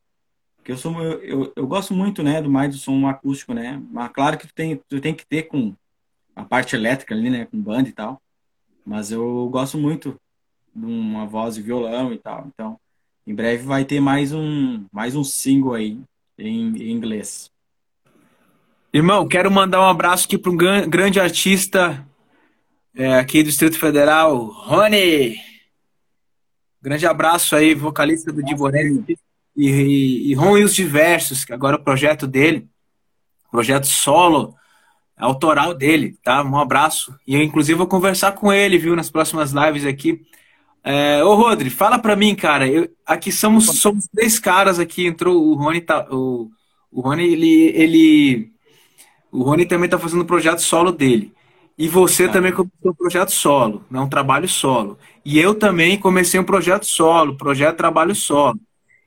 que 0.62 0.72
eu 0.72 0.78
sou 0.78 0.98
eu, 1.02 1.20
eu, 1.22 1.52
eu, 1.54 1.66
gosto 1.66 1.92
muito 1.92 2.22
né 2.22 2.40
do 2.40 2.50
mais 2.50 2.74
do 2.74 2.80
som 2.80 3.06
acústico 3.06 3.52
né 3.52 3.82
mas 3.90 4.10
claro 4.12 4.38
que 4.38 4.46
tu 4.46 4.54
tem 4.54 4.80
tu 4.88 4.98
tem 4.98 5.14
que 5.14 5.26
ter 5.26 5.42
com 5.42 5.74
a 6.34 6.42
parte 6.42 6.74
elétrica 6.74 7.14
ali 7.14 7.28
né 7.28 7.44
com 7.44 7.60
banda 7.60 7.88
e 7.88 7.92
tal 7.92 8.20
mas 8.84 9.10
eu 9.12 9.46
gosto 9.50 9.76
muito 9.76 10.18
uma 10.74 11.26
voz 11.26 11.54
de 11.54 11.62
violão 11.62 12.12
e 12.12 12.18
tal. 12.18 12.46
Então, 12.52 12.78
em 13.26 13.34
breve 13.34 13.64
vai 13.64 13.84
ter 13.84 14.00
mais 14.00 14.32
um, 14.32 14.84
mais 14.92 15.14
um 15.14 15.24
single 15.24 15.74
aí 15.74 16.00
em, 16.38 16.76
em 16.76 16.90
inglês. 16.90 17.50
Irmão, 18.92 19.26
quero 19.26 19.50
mandar 19.50 19.80
um 19.80 19.88
abraço 19.88 20.26
aqui 20.26 20.38
para 20.38 20.52
um 20.52 20.56
grande 20.56 21.18
artista 21.18 22.06
é, 22.94 23.18
aqui 23.18 23.42
do 23.42 23.48
Distrito 23.48 23.78
Federal, 23.78 24.44
Rony. 24.44 25.36
Grande 26.80 27.06
abraço 27.06 27.56
aí, 27.56 27.74
vocalista 27.74 28.30
do 28.30 28.42
Divorelli 28.42 29.04
e, 29.56 29.68
e, 29.68 30.30
e 30.30 30.34
Ron 30.34 30.58
e 30.58 30.64
os 30.64 30.74
Diversos, 30.74 31.44
que 31.44 31.52
agora 31.52 31.76
é 31.76 31.80
o 31.80 31.82
projeto 31.82 32.26
dele, 32.26 32.68
projeto 33.50 33.86
solo, 33.86 34.54
autoral 35.16 35.74
dele, 35.74 36.16
tá? 36.22 36.42
Um 36.44 36.58
abraço. 36.58 37.18
E 37.26 37.34
eu, 37.34 37.42
inclusive, 37.42 37.78
vou 37.78 37.86
conversar 37.86 38.32
com 38.32 38.52
ele, 38.52 38.78
viu, 38.78 38.94
nas 38.94 39.10
próximas 39.10 39.52
lives 39.52 39.84
aqui 39.84 40.20
é, 40.84 41.24
ô, 41.24 41.34
Rodri, 41.34 41.70
fala 41.70 41.98
pra 41.98 42.14
mim, 42.14 42.34
cara. 42.34 42.68
Eu, 42.68 42.88
aqui 43.06 43.32
somos, 43.32 43.64
somos 43.78 44.06
três 44.08 44.38
caras 44.38 44.78
aqui. 44.78 45.06
Entrou 45.06 45.42
o 45.42 45.54
Rony. 45.54 45.80
Tá, 45.80 46.06
o, 46.10 46.50
o 46.92 47.00
Rony, 47.00 47.24
ele, 47.24 47.72
ele. 47.74 48.52
O 49.32 49.42
Rony 49.42 49.64
também 49.64 49.88
tá 49.88 49.98
fazendo 49.98 50.20
o 50.20 50.26
projeto 50.26 50.60
solo 50.60 50.92
dele. 50.92 51.32
E 51.76 51.88
você 51.88 52.24
ah. 52.24 52.28
também 52.28 52.52
começou 52.52 52.92
um 52.92 52.94
projeto 52.94 53.30
solo, 53.30 53.84
né, 53.90 53.98
um 53.98 54.08
trabalho 54.08 54.48
solo. 54.48 54.98
E 55.24 55.38
eu 55.38 55.54
também 55.54 55.98
comecei 55.98 56.38
um 56.38 56.44
projeto 56.44 56.84
solo, 56.84 57.36
projeto 57.36 57.76
trabalho 57.76 58.14
solo. 58.14 58.60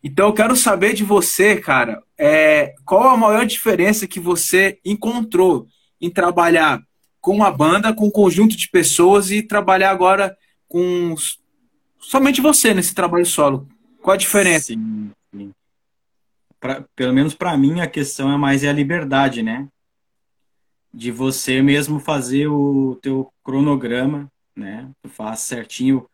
Então 0.03 0.28
eu 0.28 0.34
quero 0.34 0.55
saber 0.55 0.93
de 0.93 1.03
você, 1.03 1.55
cara, 1.57 2.03
é, 2.17 2.73
qual 2.86 3.09
a 3.09 3.17
maior 3.17 3.45
diferença 3.45 4.07
que 4.07 4.19
você 4.19 4.80
encontrou 4.84 5.67
em 6.01 6.09
trabalhar 6.09 6.82
com 7.21 7.36
uma 7.36 7.51
banda, 7.51 7.93
com 7.93 8.07
um 8.07 8.11
conjunto 8.11 8.55
de 8.55 8.69
pessoas 8.69 9.32
e 9.32 9.41
trabalhar 9.41 9.91
agora 9.91 10.36
com 10.67 11.15
somente 12.00 12.41
você 12.41 12.74
nesse 12.74 12.93
trabalho 12.93 13.26
solo. 13.26 13.68
Qual 14.02 14.14
a 14.14 14.18
diferença? 14.18 14.68
Sim, 14.68 15.12
sim. 15.34 15.54
Pra, 16.60 16.84
pelo 16.95 17.14
menos 17.14 17.34
para 17.34 17.56
mim 17.58 17.82
a 17.82 17.88
questão 17.88 18.32
é 18.32 18.38
mais 18.38 18.64
é 18.64 18.70
a 18.70 18.74
liberdade, 18.74 19.43
né? 19.43 19.68
De 20.93 21.12
você 21.12 21.62
mesmo 21.62 22.00
fazer 22.00 22.48
o 22.48 22.98
teu 23.02 23.32
cronograma, 23.43 24.32
né? 24.56 24.89
Tu 25.02 25.10
faz 25.10 25.41
certinho 25.41 26.10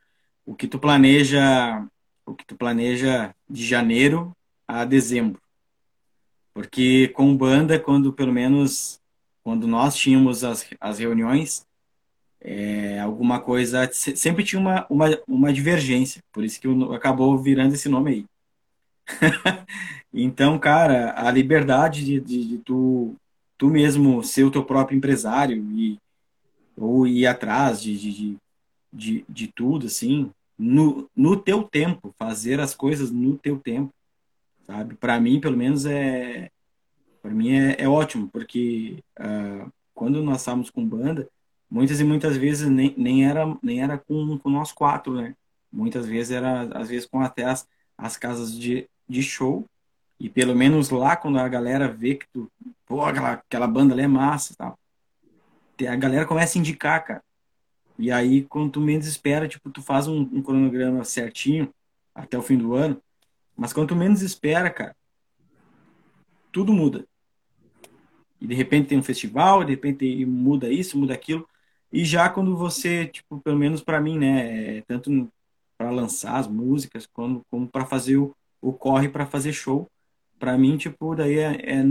o 0.45 0.53
que 0.53 0.67
tu 0.67 0.77
planeja, 0.77 1.85
o 2.25 2.33
que 2.33 2.45
tu 2.45 2.55
planeja 2.55 3.33
de 3.49 3.65
janeiro 3.65 4.35
a 4.67 4.83
dezembro. 4.83 5.41
Porque 6.53 7.07
com 7.09 7.35
banda, 7.35 7.79
quando 7.79 8.11
pelo 8.11 8.33
menos 8.33 8.99
quando 9.43 9.67
nós 9.67 9.95
tínhamos 9.95 10.43
as, 10.43 10.65
as 10.79 10.99
reuniões, 10.99 11.65
é, 12.43 12.99
alguma 12.99 13.39
coisa 13.39 13.89
sempre 13.91 14.43
tinha 14.43 14.59
uma, 14.59 14.85
uma, 14.89 15.05
uma 15.25 15.53
divergência, 15.53 16.21
por 16.31 16.43
isso 16.43 16.59
que 16.59 16.67
acabou 16.93 17.37
virando 17.37 17.73
esse 17.73 17.87
nome 17.87 18.11
aí. 18.11 18.25
então, 20.13 20.59
cara, 20.59 21.13
a 21.15 21.31
liberdade 21.31 22.03
de, 22.03 22.19
de, 22.19 22.45
de, 22.49 22.57
tu, 22.59 23.15
tu 23.57 23.67
mesmo 23.67 24.21
ser 24.23 24.43
o 24.43 24.51
teu 24.51 24.63
próprio 24.63 24.97
empresário 24.97 25.57
e 25.71 25.97
ou 26.75 27.07
ir 27.07 27.27
atrás 27.27 27.81
de, 27.81 27.97
de, 27.97 28.37
de, 28.91 29.25
de 29.29 29.47
tudo, 29.47 29.85
assim, 29.85 30.31
no, 30.57 31.09
no 31.15 31.37
teu 31.37 31.63
tempo, 31.63 32.13
fazer 32.17 32.59
as 32.59 32.75
coisas 32.75 33.11
no 33.11 33.37
teu 33.37 33.59
tempo, 33.59 33.93
sabe? 34.65 34.95
Para 34.95 35.19
mim, 35.19 35.39
pelo 35.39 35.55
menos, 35.55 35.85
é 35.85 36.49
para 37.21 37.31
mim 37.31 37.53
é, 37.53 37.75
é, 37.79 37.87
ótimo, 37.87 38.27
porque 38.27 38.97
uh, 39.17 39.71
quando 39.93 40.21
nós 40.21 40.41
estávamos 40.41 40.69
com 40.69 40.85
banda, 40.85 41.29
muitas 41.73 41.99
e 41.99 42.03
muitas 42.03 42.37
vezes 42.37 42.69
nem, 42.69 42.93
nem 42.95 43.25
era 43.25 43.57
nem 43.63 43.81
era 43.81 43.97
com, 43.97 44.37
com 44.37 44.49
nós 44.51 44.71
quatro, 44.71 45.15
né? 45.15 45.35
Muitas 45.71 46.05
vezes 46.05 46.31
era, 46.31 46.69
às 46.77 46.87
vezes, 46.87 47.07
com 47.07 47.19
até 47.19 47.45
as, 47.45 47.67
as 47.97 48.15
casas 48.15 48.55
de, 48.55 48.87
de 49.09 49.23
show, 49.23 49.65
e 50.19 50.29
pelo 50.29 50.55
menos 50.55 50.91
lá, 50.91 51.15
quando 51.15 51.39
a 51.39 51.47
galera 51.49 51.87
vê 51.87 52.13
que 52.13 52.27
tu, 52.31 52.47
pô, 52.85 53.03
aquela, 53.03 53.31
aquela 53.33 53.67
banda 53.67 53.95
ali 53.95 54.03
é 54.03 54.07
massa 54.07 54.53
tal, 54.55 54.77
a 55.89 55.95
galera 55.95 56.27
começa 56.27 56.57
a 56.57 56.61
indicar, 56.61 57.03
cara. 57.03 57.23
E 57.97 58.11
aí, 58.11 58.43
quando 58.43 58.73
tu 58.73 58.79
menos 58.79 59.07
espera, 59.07 59.47
tipo, 59.47 59.71
tu 59.71 59.81
faz 59.81 60.07
um, 60.07 60.21
um 60.21 60.43
cronograma 60.43 61.03
certinho 61.03 61.73
até 62.13 62.37
o 62.37 62.43
fim 62.43 62.57
do 62.57 62.75
ano, 62.75 63.01
mas 63.57 63.73
quando 63.73 63.89
tu 63.89 63.95
menos 63.95 64.21
espera, 64.21 64.69
cara, 64.69 64.95
tudo 66.51 66.71
muda. 66.71 67.07
E 68.39 68.45
de 68.45 68.53
repente 68.53 68.89
tem 68.89 68.97
um 68.99 69.03
festival, 69.03 69.63
de 69.63 69.71
repente 69.71 70.23
muda 70.23 70.69
isso, 70.69 70.97
muda 70.97 71.15
aquilo. 71.15 71.47
E 71.93 72.03
já 72.03 72.27
quando 72.27 72.57
você, 72.57 73.05
tipo, 73.05 73.39
pelo 73.39 73.59
menos 73.59 73.83
para 73.83 74.01
mim, 74.01 74.17
né, 74.17 74.77
é 74.79 74.81
tanto 74.81 75.31
para 75.77 75.91
lançar 75.91 76.37
as 76.37 76.47
músicas, 76.47 77.05
como, 77.05 77.45
como 77.51 77.67
para 77.67 77.85
fazer 77.85 78.17
o, 78.17 78.35
o 78.59 78.73
corre 78.73 79.07
para 79.07 79.27
fazer 79.27 79.53
show, 79.53 79.87
para 80.39 80.57
mim, 80.57 80.75
tipo, 80.75 81.15
daí 81.15 81.37
é, 81.37 81.51
é, 81.53 81.83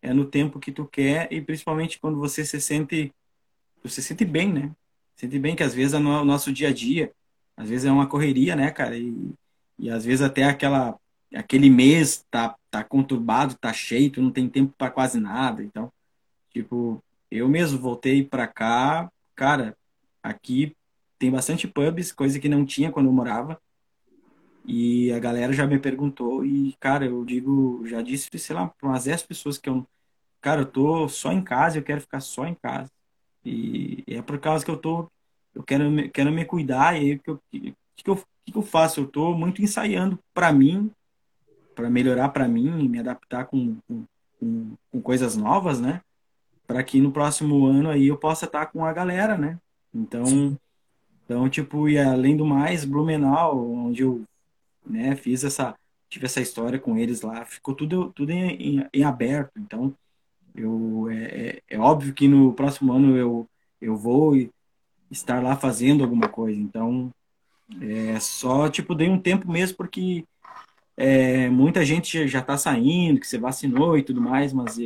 é, 0.00 0.14
no 0.14 0.24
tempo 0.24 0.58
que 0.58 0.72
tu 0.72 0.86
quer 0.86 1.30
e 1.30 1.38
principalmente 1.42 2.00
quando 2.00 2.18
você 2.18 2.46
se 2.46 2.58
sente, 2.62 3.12
você 3.82 4.00
se 4.00 4.08
sente 4.08 4.24
bem, 4.24 4.50
né? 4.50 4.72
Sente 5.16 5.38
bem 5.38 5.54
que 5.54 5.62
às 5.62 5.74
vezes 5.74 5.92
é 5.92 5.98
no 5.98 6.24
nosso 6.24 6.50
dia 6.50 6.68
a 6.68 6.72
dia, 6.72 7.12
às 7.54 7.68
vezes 7.68 7.84
é 7.84 7.92
uma 7.92 8.06
correria, 8.06 8.56
né, 8.56 8.70
cara? 8.70 8.96
E, 8.96 9.34
e 9.78 9.90
às 9.90 10.04
vezes 10.04 10.22
até 10.22 10.44
aquela 10.44 10.98
aquele 11.34 11.68
mês 11.68 12.24
tá 12.30 12.56
tá 12.70 12.82
conturbado, 12.82 13.54
tá 13.56 13.72
cheio, 13.72 14.10
tu 14.10 14.22
não 14.22 14.30
tem 14.30 14.48
tempo 14.48 14.72
para 14.78 14.90
quase 14.90 15.20
nada, 15.20 15.62
então, 15.62 15.92
tipo, 16.50 17.04
eu 17.30 17.48
mesmo 17.48 17.78
voltei 17.78 18.24
para 18.24 18.46
cá, 18.46 19.10
cara, 19.42 19.76
aqui 20.22 20.76
tem 21.18 21.28
bastante 21.28 21.66
pubs, 21.66 22.12
coisa 22.12 22.38
que 22.38 22.48
não 22.48 22.64
tinha 22.64 22.92
quando 22.92 23.06
eu 23.06 23.12
morava. 23.12 23.60
E 24.64 25.10
a 25.10 25.18
galera 25.18 25.52
já 25.52 25.66
me 25.66 25.80
perguntou 25.80 26.46
e, 26.46 26.76
cara, 26.78 27.06
eu 27.06 27.24
digo, 27.24 27.84
já 27.84 28.00
disse, 28.02 28.28
sei 28.38 28.54
lá, 28.54 28.68
para 28.68 28.88
umas 28.88 29.02
10 29.02 29.24
pessoas 29.24 29.58
que 29.58 29.68
eu, 29.68 29.84
cara, 30.40 30.60
eu 30.60 30.66
tô 30.66 31.08
só 31.08 31.32
em 31.32 31.42
casa, 31.42 31.76
eu 31.76 31.82
quero 31.82 32.00
ficar 32.00 32.20
só 32.20 32.46
em 32.46 32.54
casa. 32.54 32.88
E 33.44 34.04
é 34.06 34.22
por 34.22 34.38
causa 34.38 34.64
que 34.64 34.70
eu 34.70 34.76
tô, 34.76 35.10
eu 35.52 35.64
quero, 35.64 35.90
quero 36.12 36.30
me 36.30 36.44
cuidar, 36.44 36.94
e 36.94 36.98
aí 37.00 37.18
que 37.18 37.30
eu, 37.30 37.42
que, 37.50 37.74
que 37.96 38.10
eu, 38.10 38.16
que 38.46 38.56
eu 38.56 38.62
faço? 38.62 39.00
Eu 39.00 39.08
tô 39.08 39.34
muito 39.34 39.60
ensaiando 39.60 40.20
para 40.32 40.52
mim, 40.52 40.88
para 41.74 41.90
melhorar 41.90 42.28
para 42.28 42.46
mim, 42.46 42.88
me 42.88 43.00
adaptar 43.00 43.46
com, 43.46 43.76
com, 43.88 44.76
com, 44.92 45.02
coisas 45.02 45.36
novas, 45.36 45.80
né? 45.80 46.00
Para 46.72 46.82
que 46.82 47.02
no 47.02 47.12
próximo 47.12 47.66
ano 47.66 47.90
aí 47.90 48.06
eu 48.06 48.16
possa 48.16 48.46
estar 48.46 48.64
com 48.64 48.82
a 48.82 48.94
galera, 48.94 49.36
né? 49.36 49.58
Então, 49.92 50.56
então 51.22 51.46
tipo, 51.46 51.86
e 51.86 51.98
além 51.98 52.34
do 52.34 52.46
mais, 52.46 52.82
Blumenau, 52.82 53.70
onde 53.70 54.02
eu, 54.02 54.24
né, 54.86 55.14
fiz 55.14 55.44
essa 55.44 55.74
tive 56.08 56.24
essa 56.24 56.40
história 56.40 56.78
com 56.78 56.96
eles 56.96 57.20
lá, 57.20 57.44
ficou 57.44 57.74
tudo 57.74 58.10
tudo 58.14 58.30
em, 58.30 58.78
em, 58.78 58.86
em 58.90 59.04
aberto. 59.04 59.52
Então, 59.58 59.94
eu, 60.54 61.10
é, 61.10 61.24
é, 61.24 61.62
é, 61.68 61.78
óbvio 61.78 62.14
que 62.14 62.26
no 62.26 62.54
próximo 62.54 62.90
ano 62.90 63.18
eu, 63.18 63.46
eu 63.78 63.94
vou 63.94 64.34
estar 65.10 65.42
lá 65.42 65.54
fazendo 65.54 66.02
alguma 66.02 66.26
coisa. 66.26 66.58
Então, 66.58 67.12
é 67.82 68.18
só, 68.18 68.70
tipo, 68.70 68.94
dei 68.94 69.10
um 69.10 69.20
tempo 69.20 69.50
mesmo 69.50 69.76
porque 69.76 70.24
é, 70.96 71.50
muita 71.50 71.84
gente 71.84 72.26
já 72.26 72.38
está 72.38 72.56
saindo, 72.56 73.20
que 73.20 73.26
você 73.26 73.36
vacinou 73.36 73.98
e 73.98 74.02
tudo 74.02 74.22
mais, 74.22 74.54
mas 74.54 74.78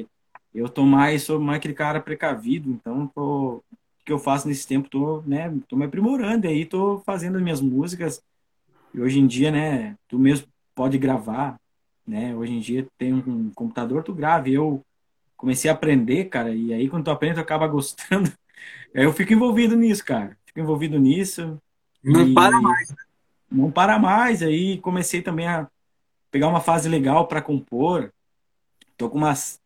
eu 0.59 0.69
tô 0.69 0.85
mais, 0.85 1.23
sou 1.23 1.41
mais 1.41 1.59
aquele 1.59 1.75
cara 1.75 2.01
precavido, 2.01 2.71
então 2.71 3.07
tô, 3.09 3.57
o 3.57 3.65
que 4.05 4.13
eu 4.13 4.19
faço 4.19 4.49
nesse 4.49 4.67
tempo, 4.67 4.89
tô, 4.89 5.23
né, 5.23 5.53
tô 5.69 5.77
me 5.77 5.85
aprimorando, 5.85 6.47
e 6.47 6.49
aí 6.49 6.65
tô 6.65 7.01
fazendo 7.01 7.37
as 7.37 7.43
minhas 7.43 7.61
músicas, 7.61 8.23
e 8.95 9.01
hoje 9.01 9.19
em 9.19 9.27
dia, 9.27 9.51
né, 9.51 9.97
tu 10.09 10.19
mesmo 10.19 10.47
pode 10.75 10.99
gravar, 10.99 11.61
né, 12.07 12.35
hoje 12.35 12.53
em 12.53 12.61
dia 12.61 12.87
tem 12.97 13.13
um 13.13 13.51
computador, 13.51 14.03
tu 14.03 14.15
grava, 14.15 14.49
e 14.49 14.55
eu 14.55 14.83
comecei 15.37 15.71
a 15.71 15.75
aprender, 15.75 16.27
cara, 16.27 16.55
e 16.55 16.73
aí 16.73 16.89
quando 16.89 17.05
tu 17.05 17.11
aprende, 17.11 17.35
tu 17.35 17.41
acaba 17.41 17.67
gostando. 17.69 18.33
Aí 18.95 19.05
eu 19.05 19.13
fico 19.13 19.33
envolvido 19.33 19.77
nisso, 19.77 20.05
cara. 20.05 20.37
Fico 20.47 20.61
envolvido 20.61 20.99
nisso. 20.99 21.61
Não 22.03 22.33
para 22.33 22.61
mais. 22.61 22.89
Né? 22.89 22.97
Não 23.51 23.71
para 23.71 23.99
mais. 23.99 24.43
Aí 24.43 24.79
comecei 24.79 25.21
também 25.21 25.47
a 25.47 25.69
pegar 26.31 26.49
uma 26.49 26.61
fase 26.61 26.89
legal 26.89 27.27
para 27.27 27.43
compor. 27.43 28.11
Tô 28.97 29.11
com 29.11 29.19
umas 29.19 29.61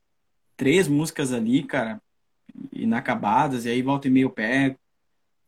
três 0.61 0.87
músicas 0.87 1.33
ali, 1.33 1.63
cara, 1.63 1.99
inacabadas, 2.71 3.65
e 3.65 3.71
aí 3.71 3.81
volta 3.81 4.09
e 4.09 4.11
meio 4.11 4.27
eu 4.27 4.31
pego. 4.31 4.77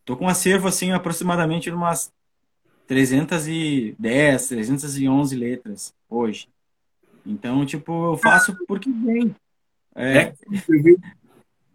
Tô 0.07 0.17
com 0.17 0.25
um 0.25 0.29
acervo, 0.29 0.67
assim, 0.67 0.91
aproximadamente 0.91 1.69
umas 1.69 2.11
310, 2.87 4.49
311 4.49 5.37
letras 5.37 5.95
hoje. 6.09 6.49
Então, 7.27 7.67
tipo, 7.67 8.13
eu 8.13 8.17
faço 8.17 8.57
porque 8.67 8.91
vem. 8.91 9.37
É, 9.95 10.19
é, 10.19 10.35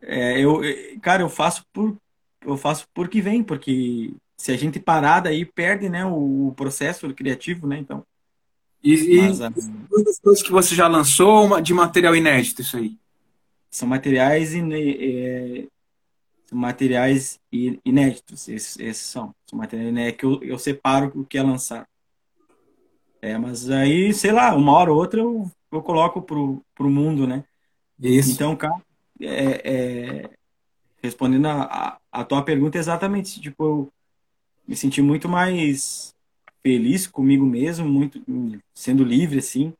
é, 0.01 0.39
eu, 0.39 0.61
cara, 0.99 1.21
eu 1.21 1.29
faço 1.29 1.63
por 1.71 1.95
eu 2.43 2.57
faço 2.57 2.87
porque 2.91 3.21
vem, 3.21 3.43
porque 3.43 4.15
se 4.35 4.51
a 4.51 4.57
gente 4.57 4.79
parar 4.79 5.19
daí 5.19 5.45
perde, 5.45 5.89
né, 5.89 6.03
o, 6.07 6.51
processo 6.57 7.13
criativo, 7.13 7.67
né? 7.67 7.77
Então. 7.77 8.03
E, 8.83 8.95
e 8.95 9.21
Mas, 9.21 9.41
as 9.41 10.19
coisas 10.19 10.41
que 10.41 10.51
você 10.51 10.73
já 10.73 10.87
lançou 10.87 11.61
de 11.61 11.71
material 11.71 12.15
inédito 12.15 12.63
isso 12.63 12.77
aí? 12.77 12.97
São 13.69 13.87
materiais 13.87 14.53
é, 14.53 15.67
são 16.45 16.57
materiais 16.57 17.39
inéditos, 17.51 18.47
esses, 18.47 18.79
esses 18.79 19.05
são. 19.05 19.35
São 19.49 19.59
materiais 19.59 20.15
que 20.15 20.25
eu, 20.25 20.41
eu 20.41 20.57
separo 20.57 21.11
o 21.13 21.25
que 21.25 21.37
é 21.37 21.43
lançar. 21.43 21.87
É, 23.21 23.37
mas 23.37 23.69
aí, 23.69 24.13
sei 24.13 24.31
lá, 24.31 24.55
uma 24.55 24.71
hora 24.71 24.91
ou 24.91 24.97
outra 24.97 25.19
eu, 25.19 25.51
eu 25.71 25.81
coloco 25.81 26.21
pro, 26.21 26.63
pro 26.73 26.89
mundo, 26.89 27.27
né? 27.27 27.43
Isso. 27.99 28.31
Então, 28.31 28.55
cara, 28.55 28.81
é, 29.19 29.61
é, 29.63 30.29
respondendo 31.01 31.47
a, 31.47 31.99
a, 32.11 32.23
tua 32.23 32.43
pergunta 32.43 32.77
exatamente, 32.77 33.41
tipo, 33.41 33.63
eu 33.63 33.93
me 34.67 34.75
senti 34.75 35.01
muito 35.01 35.27
mais 35.27 36.15
feliz 36.61 37.07
comigo 37.07 37.45
mesmo, 37.45 37.87
muito 37.87 38.21
sendo 38.73 39.03
livre, 39.03 39.39
assim, 39.39 39.73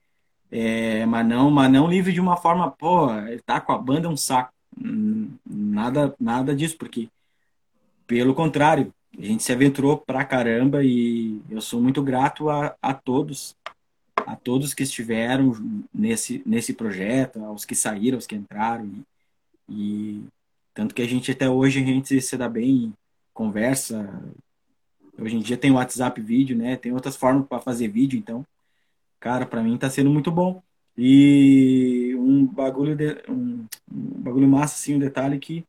é, 0.51 1.05
mas 1.05 1.27
não, 1.27 1.51
mas 1.51 1.71
não 1.71 1.87
livre 1.87 2.13
de 2.13 2.21
uma 2.21 2.37
forma, 2.37 2.71
pô, 2.71 3.07
tá 3.45 3.59
com 3.59 3.71
a 3.71 3.77
banda 3.77 4.07
é 4.07 4.09
um 4.09 4.17
saco, 4.17 4.51
nada, 5.45 6.15
nada 6.19 6.55
disso, 6.55 6.77
porque 6.77 7.09
pelo 8.05 8.33
contrário, 8.33 8.93
a 9.17 9.21
gente 9.21 9.43
se 9.43 9.51
aventurou 9.51 9.97
pra 9.97 10.23
caramba 10.23 10.83
e 10.83 11.41
eu 11.49 11.59
sou 11.59 11.81
muito 11.81 12.01
grato 12.01 12.49
a, 12.49 12.75
a 12.81 12.93
todos 12.93 13.55
a 14.27 14.35
todos 14.35 14.73
que 14.73 14.83
estiveram 14.83 15.53
nesse, 15.93 16.43
nesse 16.45 16.73
projeto, 16.73 17.43
aos 17.45 17.63
que 17.63 17.73
saíram, 17.73 18.17
aos 18.17 18.27
que 18.27 18.35
entraram. 18.35 18.85
E, 18.85 19.05
e 19.69 20.23
tanto 20.73 20.93
que 20.93 21.01
a 21.01 21.07
gente 21.07 21.31
até 21.31 21.49
hoje 21.49 21.81
a 21.81 21.85
gente 21.85 22.19
se 22.21 22.37
dá 22.37 22.49
bem, 22.49 22.93
conversa. 23.33 24.21
Hoje 25.17 25.37
em 25.37 25.39
dia 25.39 25.55
tem 25.55 25.71
WhatsApp 25.71 26.19
vídeo, 26.21 26.57
né? 26.57 26.75
Tem 26.75 26.91
outras 26.91 27.15
formas 27.15 27.47
para 27.47 27.61
fazer 27.61 27.87
vídeo, 27.87 28.19
então, 28.19 28.45
cara, 29.19 29.45
para 29.45 29.63
mim 29.63 29.77
tá 29.77 29.89
sendo 29.89 30.09
muito 30.09 30.31
bom. 30.31 30.61
E 30.97 32.15
um 32.17 32.45
bagulho 32.45 32.95
de, 32.95 33.23
um, 33.29 33.65
um 33.91 34.21
bagulho 34.21 34.47
massa 34.47 34.75
assim, 34.75 34.95
um 34.95 34.99
detalhe 34.99 35.39
que 35.39 35.65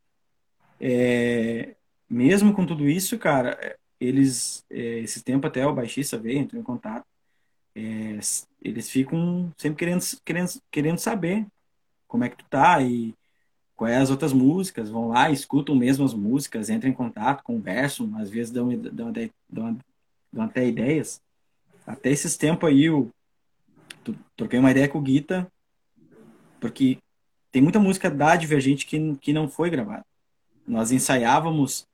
é, 0.81 1.75
mesmo 2.09 2.53
com 2.53 2.65
tudo 2.65 2.89
isso, 2.89 3.17
cara, 3.19 3.77
eles 3.99 4.65
é, 4.69 4.99
esse 4.99 5.23
tempo 5.23 5.45
até 5.47 5.65
o 5.67 5.73
baixista 5.73 6.17
veio, 6.17 6.39
entrou 6.39 6.59
em 6.61 6.63
contato 6.63 7.05
é, 7.75 8.19
eles 8.61 8.89
ficam 8.89 9.53
sempre 9.57 9.77
querendo, 9.77 10.01
querendo, 10.25 10.49
querendo 10.71 10.97
saber 10.99 11.45
como 12.07 12.23
é 12.23 12.29
que 12.29 12.37
tu 12.37 12.45
tá 12.49 12.81
e 12.81 13.13
quais 13.75 13.95
as 13.95 14.09
outras 14.09 14.33
músicas, 14.33 14.89
vão 14.89 15.09
lá, 15.09 15.29
escutam 15.29 15.75
mesmo 15.75 16.03
as 16.03 16.13
músicas, 16.13 16.69
entram 16.69 16.89
em 16.89 16.93
contato, 16.93 17.43
conversam, 17.43 18.17
às 18.17 18.29
vezes 18.29 18.51
dão, 18.51 18.67
dão, 18.77 19.13
dão, 19.47 19.79
dão 20.33 20.43
até 20.43 20.67
ideias. 20.67 21.21
Até 21.87 22.11
esses 22.11 22.35
tempos 22.35 22.69
aí, 22.69 22.85
eu 22.85 23.09
troquei 24.35 24.59
uma 24.59 24.71
ideia 24.71 24.87
com 24.87 24.97
o 24.97 25.01
Guita, 25.01 25.51
porque 26.59 26.97
tem 27.51 27.61
muita 27.61 27.79
música 27.79 28.09
da 28.09 28.35
Divergente 28.35 28.85
que, 28.85 29.15
que 29.17 29.33
não 29.33 29.47
foi 29.47 29.69
gravada. 29.69 30.05
Nós 30.67 30.91
ensaiávamos, 30.91 31.87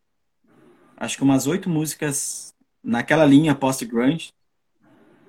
acho 0.98 1.18
que 1.18 1.24
umas 1.24 1.48
oito 1.48 1.70
músicas 1.70 2.54
naquela 2.84 3.26
linha 3.26 3.56
post-grunge, 3.56 4.34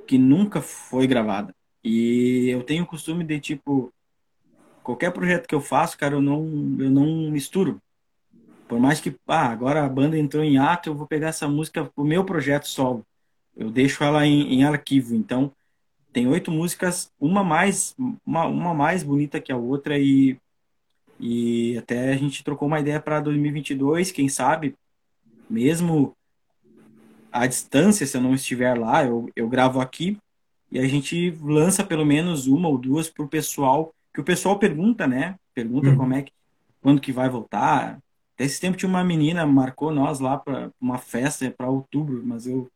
que 0.07 0.19
nunca 0.19 0.61
foi 0.61 1.07
gravada. 1.07 1.55
E 1.83 2.49
eu 2.49 2.63
tenho 2.63 2.85
o 2.85 2.87
costume 2.87 3.25
de, 3.25 3.39
tipo, 3.41 3.93
qualquer 4.83 5.13
projeto 5.13 5.47
que 5.47 5.55
eu 5.55 5.61
faço, 5.61 5.99
cara, 5.99 6.15
eu 6.15 6.23
não, 6.23 6.45
eu 6.79 6.91
não 6.91 7.31
misturo. 7.31 7.81
Por 8.69 8.81
mais 8.81 9.01
que, 9.01 9.15
ah, 9.27 9.49
agora 9.49 9.85
a 9.85 9.89
banda 9.89 10.19
entrou 10.19 10.43
em 10.43 10.59
ato, 10.59 10.89
eu 10.89 10.95
vou 10.95 11.07
pegar 11.07 11.29
essa 11.29 11.49
música 11.49 11.91
o 11.97 12.05
meu 12.05 12.25
projeto 12.25 12.67
solo. 12.67 13.07
Eu 13.57 13.71
deixo 13.71 14.03
ela 14.03 14.27
em, 14.27 14.55
em 14.55 14.65
arquivo. 14.65 15.15
Então, 15.15 15.53
tem 16.17 16.27
oito 16.27 16.51
músicas, 16.51 17.13
uma 17.21 17.45
mais, 17.45 17.95
uma, 18.25 18.47
uma 18.47 18.73
mais 18.73 19.03
bonita 19.03 19.39
que 19.39 19.53
a 19.53 19.57
outra 19.59 19.99
e, 19.99 20.39
e 21.21 21.77
até 21.77 22.11
a 22.11 22.17
gente 22.17 22.43
trocou 22.43 22.67
uma 22.67 22.81
ideia 22.81 22.99
para 22.99 23.21
2022, 23.21 24.13
quem 24.13 24.27
sabe, 24.27 24.75
mesmo 25.51 26.17
à 27.31 27.47
distância, 27.47 28.07
se 28.07 28.17
eu 28.17 28.23
não 28.23 28.35
estiver 28.35 28.79
lá, 28.79 29.05
eu, 29.05 29.29
eu 29.37 29.47
gravo 29.47 29.79
aqui 29.79 30.17
e 30.73 30.79
a 30.79 30.89
gente 30.89 31.33
lança 31.43 31.85
pelo 31.85 32.07
menos 32.07 32.47
uma 32.47 32.67
ou 32.67 32.79
duas 32.79 33.11
para 33.11 33.23
o 33.23 33.29
pessoal 33.29 33.93
que 34.15 34.21
o 34.23 34.25
pessoal 34.25 34.59
pergunta, 34.59 35.07
né? 35.07 35.35
Pergunta 35.53 35.91
uhum. 35.91 35.99
como 35.99 36.15
é 36.15 36.23
que, 36.23 36.33
quando 36.81 36.99
que 36.99 37.13
vai 37.13 37.29
voltar. 37.29 37.99
Até 38.35 38.45
esse 38.45 38.59
tempo 38.59 38.79
tinha 38.79 38.89
uma 38.89 39.05
menina 39.05 39.45
marcou 39.45 39.93
nós 39.93 40.19
lá 40.19 40.39
para 40.39 40.71
uma 40.81 40.97
festa 40.97 41.51
para 41.51 41.69
outubro, 41.69 42.23
mas 42.25 42.47
eu 42.47 42.71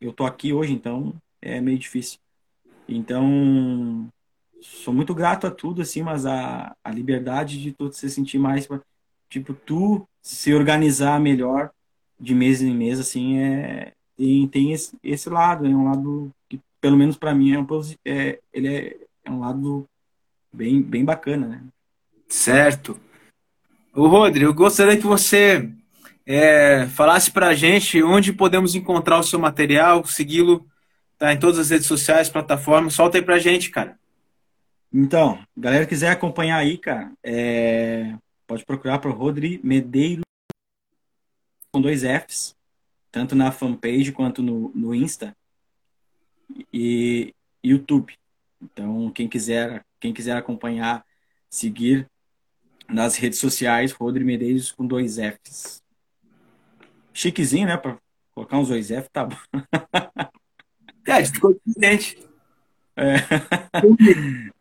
eu 0.00 0.12
tô 0.12 0.24
aqui 0.24 0.52
hoje, 0.52 0.72
então 0.72 1.14
é 1.40 1.60
meio 1.60 1.78
difícil. 1.78 2.18
Então 2.88 4.08
sou 4.60 4.92
muito 4.92 5.14
grato 5.14 5.46
a 5.46 5.50
tudo 5.50 5.82
assim, 5.82 6.02
mas 6.02 6.26
a, 6.26 6.74
a 6.82 6.90
liberdade 6.90 7.62
de 7.62 7.72
tu 7.72 7.92
se 7.92 8.10
sentir 8.10 8.38
mais 8.38 8.68
tipo 9.28 9.54
tu 9.54 10.08
se 10.22 10.52
organizar 10.52 11.20
melhor 11.20 11.70
de 12.18 12.34
mês 12.34 12.60
em 12.60 12.74
mês 12.74 12.98
assim 12.98 13.38
é 13.38 13.92
tem, 14.18 14.48
tem 14.48 14.72
esse, 14.72 14.96
esse 15.02 15.30
lado, 15.30 15.64
é 15.64 15.68
um 15.68 15.84
lado 15.84 16.30
que 16.48 16.60
pelo 16.80 16.96
menos 16.96 17.16
para 17.16 17.32
mim 17.32 17.52
é 17.52 17.58
um 17.58 17.66
é, 18.04 18.40
ele 18.52 18.68
é, 18.68 18.96
é 19.24 19.30
um 19.30 19.40
lado 19.40 19.86
bem, 20.52 20.82
bem 20.82 21.04
bacana, 21.04 21.46
né? 21.46 21.62
Certo. 22.28 22.98
O 23.94 24.08
Rodrigo, 24.08 24.50
eu 24.50 24.54
gostaria 24.54 24.96
que 24.96 25.06
você 25.06 25.70
é, 26.26 26.86
falasse 26.88 27.30
para 27.30 27.48
a 27.48 27.54
gente 27.54 28.02
onde 28.02 28.32
podemos 28.32 28.74
encontrar 28.74 29.18
o 29.18 29.22
seu 29.22 29.38
material, 29.38 30.04
segui-lo 30.04 30.66
tá, 31.18 31.32
em 31.32 31.38
todas 31.38 31.58
as 31.58 31.70
redes 31.70 31.86
sociais, 31.86 32.28
plataformas. 32.30 32.94
Solta 32.94 33.18
aí 33.18 33.22
para 33.22 33.34
a 33.34 33.40
gente, 33.40 33.70
cara. 33.70 33.98
Então, 34.92 35.44
galera 35.56 35.84
quiser 35.86 36.10
acompanhar 36.10 36.56
aí, 36.56 36.78
cara, 36.78 37.12
é, 37.22 38.16
pode 38.46 38.64
procurar 38.64 38.98
para 38.98 39.10
o 39.10 39.14
Rodri 39.14 39.60
Medeiros 39.62 40.24
com 41.70 41.82
dois 41.82 42.02
Fs, 42.02 42.56
tanto 43.12 43.34
na 43.34 43.52
fanpage 43.52 44.12
quanto 44.12 44.42
no, 44.42 44.72
no 44.74 44.94
Insta 44.94 45.36
e 46.72 47.34
YouTube. 47.62 48.14
Então, 48.62 49.10
quem 49.10 49.28
quiser 49.28 49.84
quem 50.00 50.14
quiser 50.14 50.36
acompanhar, 50.36 51.04
seguir 51.50 52.08
nas 52.88 53.16
redes 53.16 53.38
sociais, 53.38 53.92
Rodri 53.92 54.24
Medeiros 54.24 54.72
com 54.72 54.86
dois 54.86 55.16
Fs. 55.16 55.82
Chiquezinho, 57.12 57.66
né? 57.66 57.76
Para 57.76 57.98
colocar 58.34 58.58
uns 58.58 58.68
dois 58.68 58.90
F, 58.90 59.10
tá 59.10 59.24
bom. 59.24 59.36
É, 61.08 61.24
ficou 61.24 61.58
diferente. 61.66 62.18
É. 62.96 63.14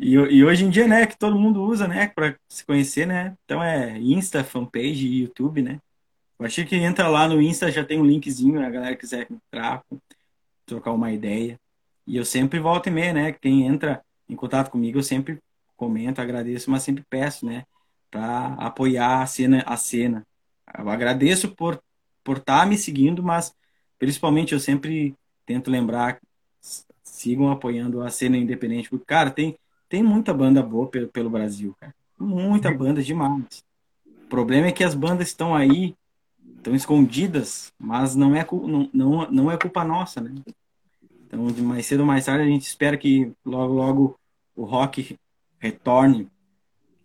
E, 0.00 0.14
e, 0.14 0.44
hoje 0.44 0.64
em 0.64 0.70
dia, 0.70 0.86
né, 0.86 1.06
que 1.06 1.18
todo 1.18 1.38
mundo 1.38 1.60
usa, 1.60 1.88
né, 1.88 2.06
para 2.06 2.36
se 2.48 2.64
conhecer, 2.64 3.04
né? 3.04 3.36
Então 3.44 3.60
é 3.62 3.98
Insta, 3.98 4.44
fanpage 4.44 5.06
e 5.06 5.22
YouTube, 5.22 5.60
né? 5.60 5.80
Eu 6.38 6.46
achei 6.46 6.64
que 6.64 6.76
entra 6.76 7.08
lá 7.08 7.26
no 7.28 7.42
Insta, 7.42 7.70
já 7.70 7.84
tem 7.84 7.98
um 8.00 8.06
linkzinho, 8.06 8.64
a 8.64 8.70
galera 8.70 8.94
quiser 8.94 9.26
entrar, 9.28 9.82
trocar 10.64 10.92
uma 10.92 11.10
ideia. 11.12 11.58
E 12.06 12.16
eu 12.16 12.24
sempre 12.24 12.60
volto 12.60 12.86
e 12.86 12.90
meia, 12.90 13.12
né? 13.12 13.32
Quem 13.32 13.66
entra 13.66 14.00
em 14.28 14.36
contato 14.36 14.70
comigo, 14.70 14.98
eu 14.98 15.02
sempre 15.02 15.40
comento, 15.76 16.20
agradeço, 16.20 16.70
mas 16.70 16.84
sempre 16.84 17.04
peço, 17.10 17.44
né, 17.44 17.64
para 18.10 18.54
apoiar 18.54 19.22
a 19.22 19.26
cena, 19.26 19.64
a 19.66 19.76
cena. 19.76 20.24
Eu 20.78 20.88
agradeço 20.88 21.54
por 21.54 21.82
por 22.28 22.36
estar 22.36 22.60
tá 22.60 22.66
me 22.66 22.76
seguindo, 22.76 23.22
mas 23.22 23.54
principalmente 23.98 24.52
eu 24.52 24.60
sempre 24.60 25.16
tento 25.48 25.70
lembrar 25.70 26.20
sigam 27.02 27.50
apoiando 27.50 28.02
a 28.02 28.10
cena 28.10 28.36
independente, 28.36 28.90
porque 28.90 29.06
cara, 29.06 29.30
tem 29.30 29.56
tem 29.88 30.02
muita 30.02 30.34
banda 30.34 30.62
boa 30.62 30.86
pelo, 30.86 31.08
pelo 31.08 31.30
Brasil, 31.30 31.74
cara. 31.80 31.94
Muita 32.20 32.70
banda 32.70 33.02
demais. 33.02 33.64
O 34.04 34.28
problema 34.28 34.66
é 34.66 34.72
que 34.72 34.84
as 34.84 34.94
bandas 34.94 35.28
estão 35.28 35.54
aí, 35.54 35.96
estão 36.58 36.74
escondidas, 36.74 37.72
mas 37.78 38.14
não 38.14 38.36
é 38.36 38.46
não, 38.50 38.90
não, 38.92 39.30
não 39.30 39.50
é 39.50 39.56
culpa 39.56 39.82
nossa, 39.82 40.20
né? 40.20 40.34
Então, 41.26 41.46
de 41.46 41.62
mais 41.62 41.86
cedo 41.86 42.00
ou 42.00 42.06
mais 42.06 42.26
tarde, 42.26 42.44
a 42.44 42.46
gente 42.46 42.66
espera 42.66 42.98
que 42.98 43.32
logo, 43.42 43.72
logo 43.72 44.20
o 44.54 44.64
rock 44.64 45.16
retorne, 45.58 46.28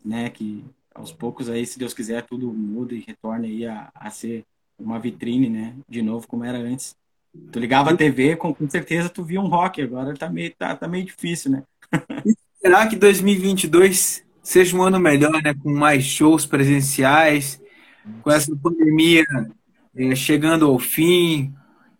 né? 0.03 0.29
Que 0.29 0.65
aos 0.93 1.13
poucos 1.13 1.49
aí, 1.49 1.65
se 1.65 1.79
Deus 1.79 1.93
quiser, 1.93 2.25
tudo 2.25 2.51
muda 2.51 2.93
e 2.93 2.99
retorne 2.99 3.47
aí 3.47 3.65
a, 3.65 3.89
a 3.95 4.09
ser 4.09 4.45
uma 4.77 4.99
vitrine, 4.99 5.49
né? 5.49 5.73
De 5.87 6.01
novo, 6.01 6.27
como 6.27 6.43
era 6.43 6.57
antes. 6.57 6.97
Tu 7.51 7.59
ligava 7.59 7.91
a 7.91 7.97
TV, 7.97 8.35
com, 8.35 8.53
com 8.53 8.69
certeza 8.69 9.09
tu 9.09 9.23
via 9.23 9.41
um 9.41 9.47
rock, 9.47 9.81
agora 9.81 10.13
tá 10.15 10.29
meio, 10.29 10.53
tá, 10.55 10.75
tá 10.75 10.87
meio 10.87 11.05
difícil, 11.05 11.51
né? 11.51 11.63
Será 12.61 12.87
que 12.87 12.95
2022 12.95 14.23
seja 14.41 14.77
um 14.77 14.81
ano 14.81 14.99
melhor, 14.99 15.41
né? 15.41 15.53
Com 15.53 15.73
mais 15.73 16.03
shows 16.03 16.45
presenciais, 16.45 17.61
com 18.21 18.31
essa 18.31 18.55
pandemia 18.55 19.23
é, 19.95 20.15
chegando 20.15 20.65
ao 20.65 20.77
fim. 20.79 21.53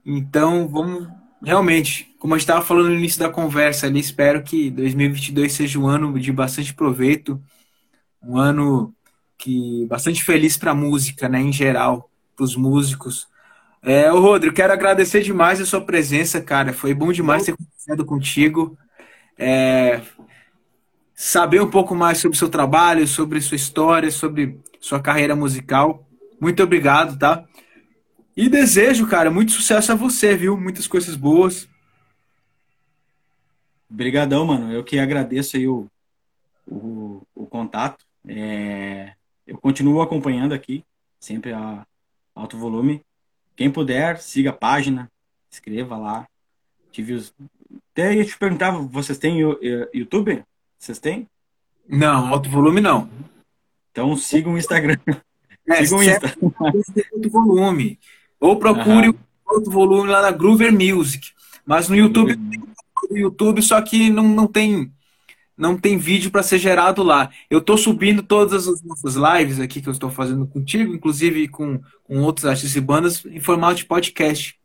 Então, 0.05 0.67
vamos 0.67 1.07
realmente, 1.43 2.15
como 2.19 2.33
a 2.33 2.37
gente 2.37 2.47
estava 2.47 2.65
falando 2.65 2.89
no 2.89 2.95
início 2.95 3.19
da 3.19 3.29
conversa 3.29 3.87
ali, 3.87 3.99
espero 3.99 4.41
que 4.43 4.69
2022 4.71 5.51
seja 5.51 5.77
um 5.79 5.87
ano 5.87 6.17
de 6.19 6.31
bastante 6.31 6.73
proveito, 6.73 7.41
um 8.21 8.37
ano 8.37 8.93
que 9.37 9.85
bastante 9.87 10.23
feliz 10.23 10.57
para 10.57 10.71
a 10.71 10.75
música, 10.75 11.27
né, 11.27 11.41
em 11.41 11.51
geral, 11.51 12.09
para 12.35 12.45
os 12.45 12.55
músicos. 12.55 13.27
É, 13.85 14.09
ô 14.09 14.21
Rodrigo, 14.21 14.55
quero 14.55 14.71
agradecer 14.71 15.21
demais 15.21 15.59
a 15.59 15.65
sua 15.65 15.81
presença, 15.81 16.41
cara. 16.41 16.71
Foi 16.71 16.93
bom 16.93 17.11
demais 17.11 17.43
ter 17.43 17.53
conversado 17.53 18.05
contigo. 18.05 18.77
É, 19.37 20.01
saber 21.13 21.61
um 21.61 21.69
pouco 21.69 21.93
mais 21.93 22.17
sobre 22.17 22.35
o 22.35 22.39
seu 22.39 22.47
trabalho, 22.47 23.05
sobre 23.05 23.41
sua 23.41 23.57
história, 23.57 24.09
sobre 24.09 24.57
sua 24.79 25.01
carreira 25.01 25.35
musical. 25.35 26.07
Muito 26.39 26.63
obrigado, 26.63 27.19
tá? 27.19 27.43
E 28.37 28.47
desejo, 28.47 29.05
cara, 29.05 29.29
muito 29.29 29.51
sucesso 29.51 29.91
a 29.91 29.95
você, 29.95 30.33
viu? 30.33 30.57
Muitas 30.57 30.87
coisas 30.87 31.17
boas. 31.17 31.67
Obrigadão, 33.91 34.45
mano. 34.45 34.71
Eu 34.71 34.83
que 34.83 34.97
agradeço 34.97 35.57
aí 35.57 35.67
o, 35.67 35.87
o, 36.65 37.21
o 37.35 37.45
contato. 37.45 38.05
É, 38.25 39.13
eu 39.45 39.57
continuo 39.57 40.01
acompanhando 40.01 40.53
aqui, 40.53 40.85
sempre 41.19 41.51
a 41.51 41.85
alto 42.33 42.57
volume. 42.57 43.03
Quem 43.55 43.71
puder, 43.71 44.19
siga 44.19 44.49
a 44.49 44.53
página, 44.53 45.09
escreva 45.51 45.97
lá. 45.97 46.27
Tive 46.91 47.13
os... 47.13 47.33
Até 47.91 48.15
ia 48.15 48.25
te 48.25 48.37
perguntar, 48.37 48.71
vocês 48.71 49.17
têm 49.17 49.39
YouTube? 49.93 50.43
Vocês 50.79 50.99
têm? 50.99 51.27
Não, 51.87 52.27
alto 52.27 52.49
volume 52.49 52.81
não. 52.81 53.09
Então 53.91 54.15
sigam 54.17 54.53
o 54.53 54.57
Instagram. 54.57 54.97
É, 55.65 55.85
sigam 55.85 55.99
o 55.99 56.03
Insta. 56.03 56.35
Alto 56.59 57.29
volume. 57.29 57.97
Ou 58.37 58.59
procure 58.59 59.07
uhum. 59.07 59.15
outro 59.45 59.71
volume 59.71 60.09
lá 60.09 60.21
na 60.21 60.29
Groover 60.29 60.73
Music. 60.73 61.31
Mas 61.65 61.87
no 61.87 61.95
YouTube, 61.95 62.35
no 63.09 63.17
YouTube 63.17 63.61
só 63.61 63.81
que 63.81 64.09
não, 64.09 64.27
não 64.27 64.45
tem 64.45 64.91
não 65.57 65.77
tem 65.77 65.97
vídeo 65.97 66.31
para 66.31 66.43
ser 66.43 66.57
gerado 66.57 67.03
lá. 67.03 67.29
Eu 67.49 67.59
estou 67.59 67.77
subindo 67.77 68.23
todas 68.23 68.67
as 68.67 68.81
nossas 68.81 69.15
lives 69.15 69.59
aqui 69.59 69.81
que 69.81 69.87
eu 69.87 69.93
estou 69.93 70.09
fazendo 70.09 70.47
contigo, 70.47 70.93
inclusive 70.93 71.47
com, 71.47 71.79
com 72.03 72.21
outros 72.21 72.45
artistas 72.45 72.75
e 72.75 72.81
bandas, 72.81 73.23
em 73.25 73.39
formato 73.39 73.75
de 73.75 73.85
podcast. 73.85 74.59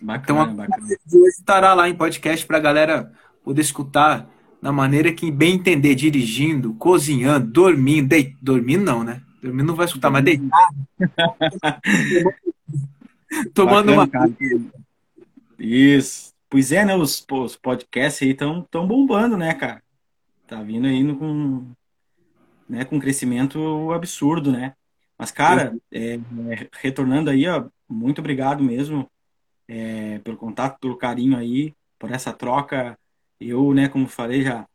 Bacana, 0.00 0.42
então, 0.42 0.56
bacana. 0.56 0.86
estará 1.28 1.74
lá 1.74 1.88
em 1.88 1.94
podcast 1.94 2.44
para 2.46 2.56
a 2.56 2.60
galera 2.60 3.12
poder 3.42 3.60
escutar 3.60 4.28
da 4.60 4.72
maneira 4.72 5.12
que 5.12 5.30
bem 5.30 5.56
entender, 5.56 5.94
dirigindo, 5.94 6.72
cozinhando, 6.74 7.46
dormindo, 7.46 8.08
deit... 8.08 8.34
dormindo 8.40 8.82
não, 8.82 9.04
né? 9.04 9.20
Dormindo 9.42 9.66
não 9.66 9.76
vai 9.76 9.84
escutar, 9.84 10.10
mas 10.10 10.24
deitado. 10.24 10.74
Tomando 13.52 13.94
Bacana, 13.94 13.96
uma. 14.02 14.08
Cara. 14.08 14.32
Isso. 15.58 16.32
Pois 16.48 16.72
é, 16.72 16.84
né? 16.84 16.96
Os, 16.96 17.26
os 17.30 17.56
podcasts 17.56 18.22
aí 18.22 18.30
estão 18.30 18.66
tão 18.70 18.86
bombando, 18.86 19.36
né, 19.36 19.52
cara? 19.52 19.83
Tá 20.46 20.62
vindo 20.62 20.86
aí 20.86 21.16
com 21.16 21.74
né, 22.68 22.84
com 22.84 22.96
um 22.96 23.00
crescimento 23.00 23.92
absurdo, 23.92 24.50
né? 24.52 24.74
Mas, 25.18 25.30
cara, 25.30 25.76
é, 25.92 26.14
é, 26.14 26.20
retornando 26.72 27.30
aí, 27.30 27.46
ó, 27.46 27.68
muito 27.88 28.18
obrigado 28.20 28.62
mesmo 28.62 29.08
é, 29.68 30.18
pelo 30.20 30.36
contato, 30.36 30.78
pelo 30.80 30.96
carinho 30.96 31.36
aí, 31.36 31.74
por 31.98 32.10
essa 32.10 32.32
troca. 32.32 32.98
Eu, 33.40 33.72
né, 33.74 33.88
como 33.88 34.08
falei, 34.08 34.42
já 34.42 34.66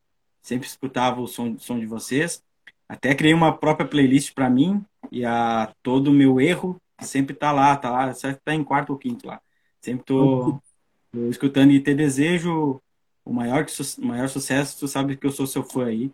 sempre 0.42 0.68
escutava 0.68 1.22
o 1.22 1.28
som, 1.28 1.58
som 1.58 1.80
de 1.80 1.86
vocês. 1.86 2.44
Até 2.88 3.14
criei 3.14 3.34
uma 3.34 3.56
própria 3.56 3.88
playlist 3.88 4.34
para 4.34 4.50
mim 4.50 4.84
e 5.12 5.26
a 5.26 5.74
todo 5.84 6.08
o 6.08 6.14
meu 6.14 6.40
erro 6.40 6.82
sempre 7.02 7.36
tá 7.36 7.52
lá, 7.52 7.76
tá 7.78 7.90
lá, 7.90 8.14
sempre 8.14 8.42
tá 8.44 8.54
em 8.54 8.64
quarto 8.64 8.92
ou 8.92 8.98
quinto 8.98 9.28
lá. 9.28 9.42
Sempre 9.82 10.06
tô, 10.06 10.60
tô 11.12 11.30
escutando 11.30 11.72
e 11.72 11.80
te 11.82 11.94
desejo 11.94 12.82
o 13.26 13.34
maior, 13.34 13.66
o 13.98 14.06
maior 14.06 14.30
sucesso, 14.30 14.78
tu 14.80 14.88
sabe 14.88 15.16
que 15.16 15.26
eu 15.26 15.32
sou 15.32 15.48
seu 15.48 15.64
fã 15.64 15.86
aí. 15.86 16.12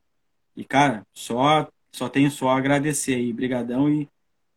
E, 0.56 0.64
cara, 0.64 1.06
só, 1.14 1.68
só 1.92 2.10
tenho 2.10 2.32
só 2.32 2.50
a 2.50 2.58
agradecer 2.58 3.16
aí. 3.16 3.32
Brigadão 3.34 3.90
e 3.90 4.08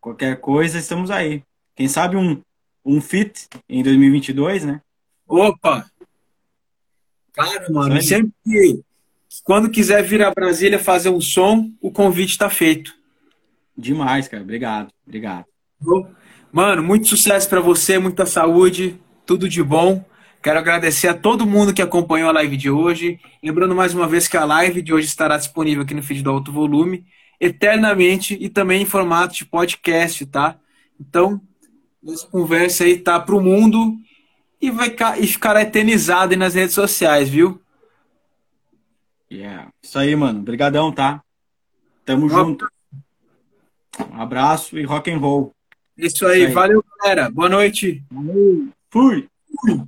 qualquer 0.01 0.41
coisa, 0.41 0.79
estamos 0.79 1.11
aí. 1.11 1.43
Quem 1.75 1.89
sabe 1.89 2.17
um, 2.17 2.41
um 2.85 3.01
fit 3.01 3.49
em 3.69 3.83
2022, 3.83 4.65
né? 4.65 4.81
Opa! 5.27 5.91
Cara, 7.33 7.71
mano, 7.71 8.03
sempre 8.03 8.33
que, 8.43 8.83
quando 9.45 9.71
quiser 9.71 10.03
vir 10.03 10.23
a 10.23 10.31
Brasília 10.31 10.79
fazer 10.79 11.11
um 11.11 11.21
som, 11.21 11.71
o 11.81 11.91
convite 11.91 12.31
está 12.31 12.51
feito. 12.51 12.95
Demais, 13.77 14.27
cara. 14.27 14.43
Obrigado, 14.43 14.93
obrigado. 15.07 15.45
Mano, 16.51 16.83
muito 16.83 17.07
sucesso 17.07 17.49
para 17.49 17.61
você, 17.61 17.99
muita 17.99 18.27
saúde, 18.27 18.99
tudo 19.25 19.49
de 19.49 19.63
bom. 19.63 20.05
Quero 20.43 20.59
agradecer 20.59 21.09
a 21.09 21.15
todo 21.15 21.47
mundo 21.47 21.75
que 21.75 21.83
acompanhou 21.83 22.29
a 22.29 22.33
live 22.33 22.57
de 22.57 22.71
hoje. 22.71 23.19
Lembrando 23.43 23.75
mais 23.75 23.93
uma 23.93 24.07
vez 24.07 24.29
que 24.29 24.37
a 24.37 24.45
live 24.45 24.81
de 24.81 24.95
hoje 24.95 25.07
estará 25.07 25.37
disponível 25.37 25.83
aqui 25.83 25.95
no 25.95 26.03
feed 26.03 26.23
do 26.23 26.31
Alto 26.31 26.53
Volume, 26.53 27.05
eternamente 27.41 28.37
e 28.41 28.49
também 28.49 28.83
em 28.83 28.87
formato 28.87 29.35
de 29.35 29.45
podcast, 29.45 30.25
tá? 30.27 30.57
Então, 31.01 31.41
essa 32.07 32.27
conversa 32.27 32.85
aí 32.85 32.99
tá 32.99 33.19
pro 33.19 33.41
mundo 33.41 33.97
e 34.61 34.71
vai 34.71 34.95
e 35.19 35.27
ficará 35.27 35.63
eternizada 35.63 36.37
nas 36.37 36.55
redes 36.55 36.75
sociais, 36.75 37.29
viu? 37.29 37.61
Yeah. 39.31 39.71
Isso 39.83 39.99
aí, 39.99 40.15
mano. 40.17 40.41
Obrigadão, 40.41 40.91
tá? 40.93 41.23
Tamo 42.05 42.29
junto. 42.29 42.67
Um 44.11 44.21
abraço 44.21 44.79
e 44.79 44.85
rock 44.85 45.11
and 45.11 45.19
roll. 45.19 45.53
Isso 45.97 46.27
aí. 46.27 46.39
Isso 46.39 46.49
aí. 46.49 46.55
Valeu, 46.55 46.85
galera. 47.01 47.31
Boa 47.31 47.49
noite. 47.49 48.03
Fui. 48.91 49.29
Fui. 49.61 49.83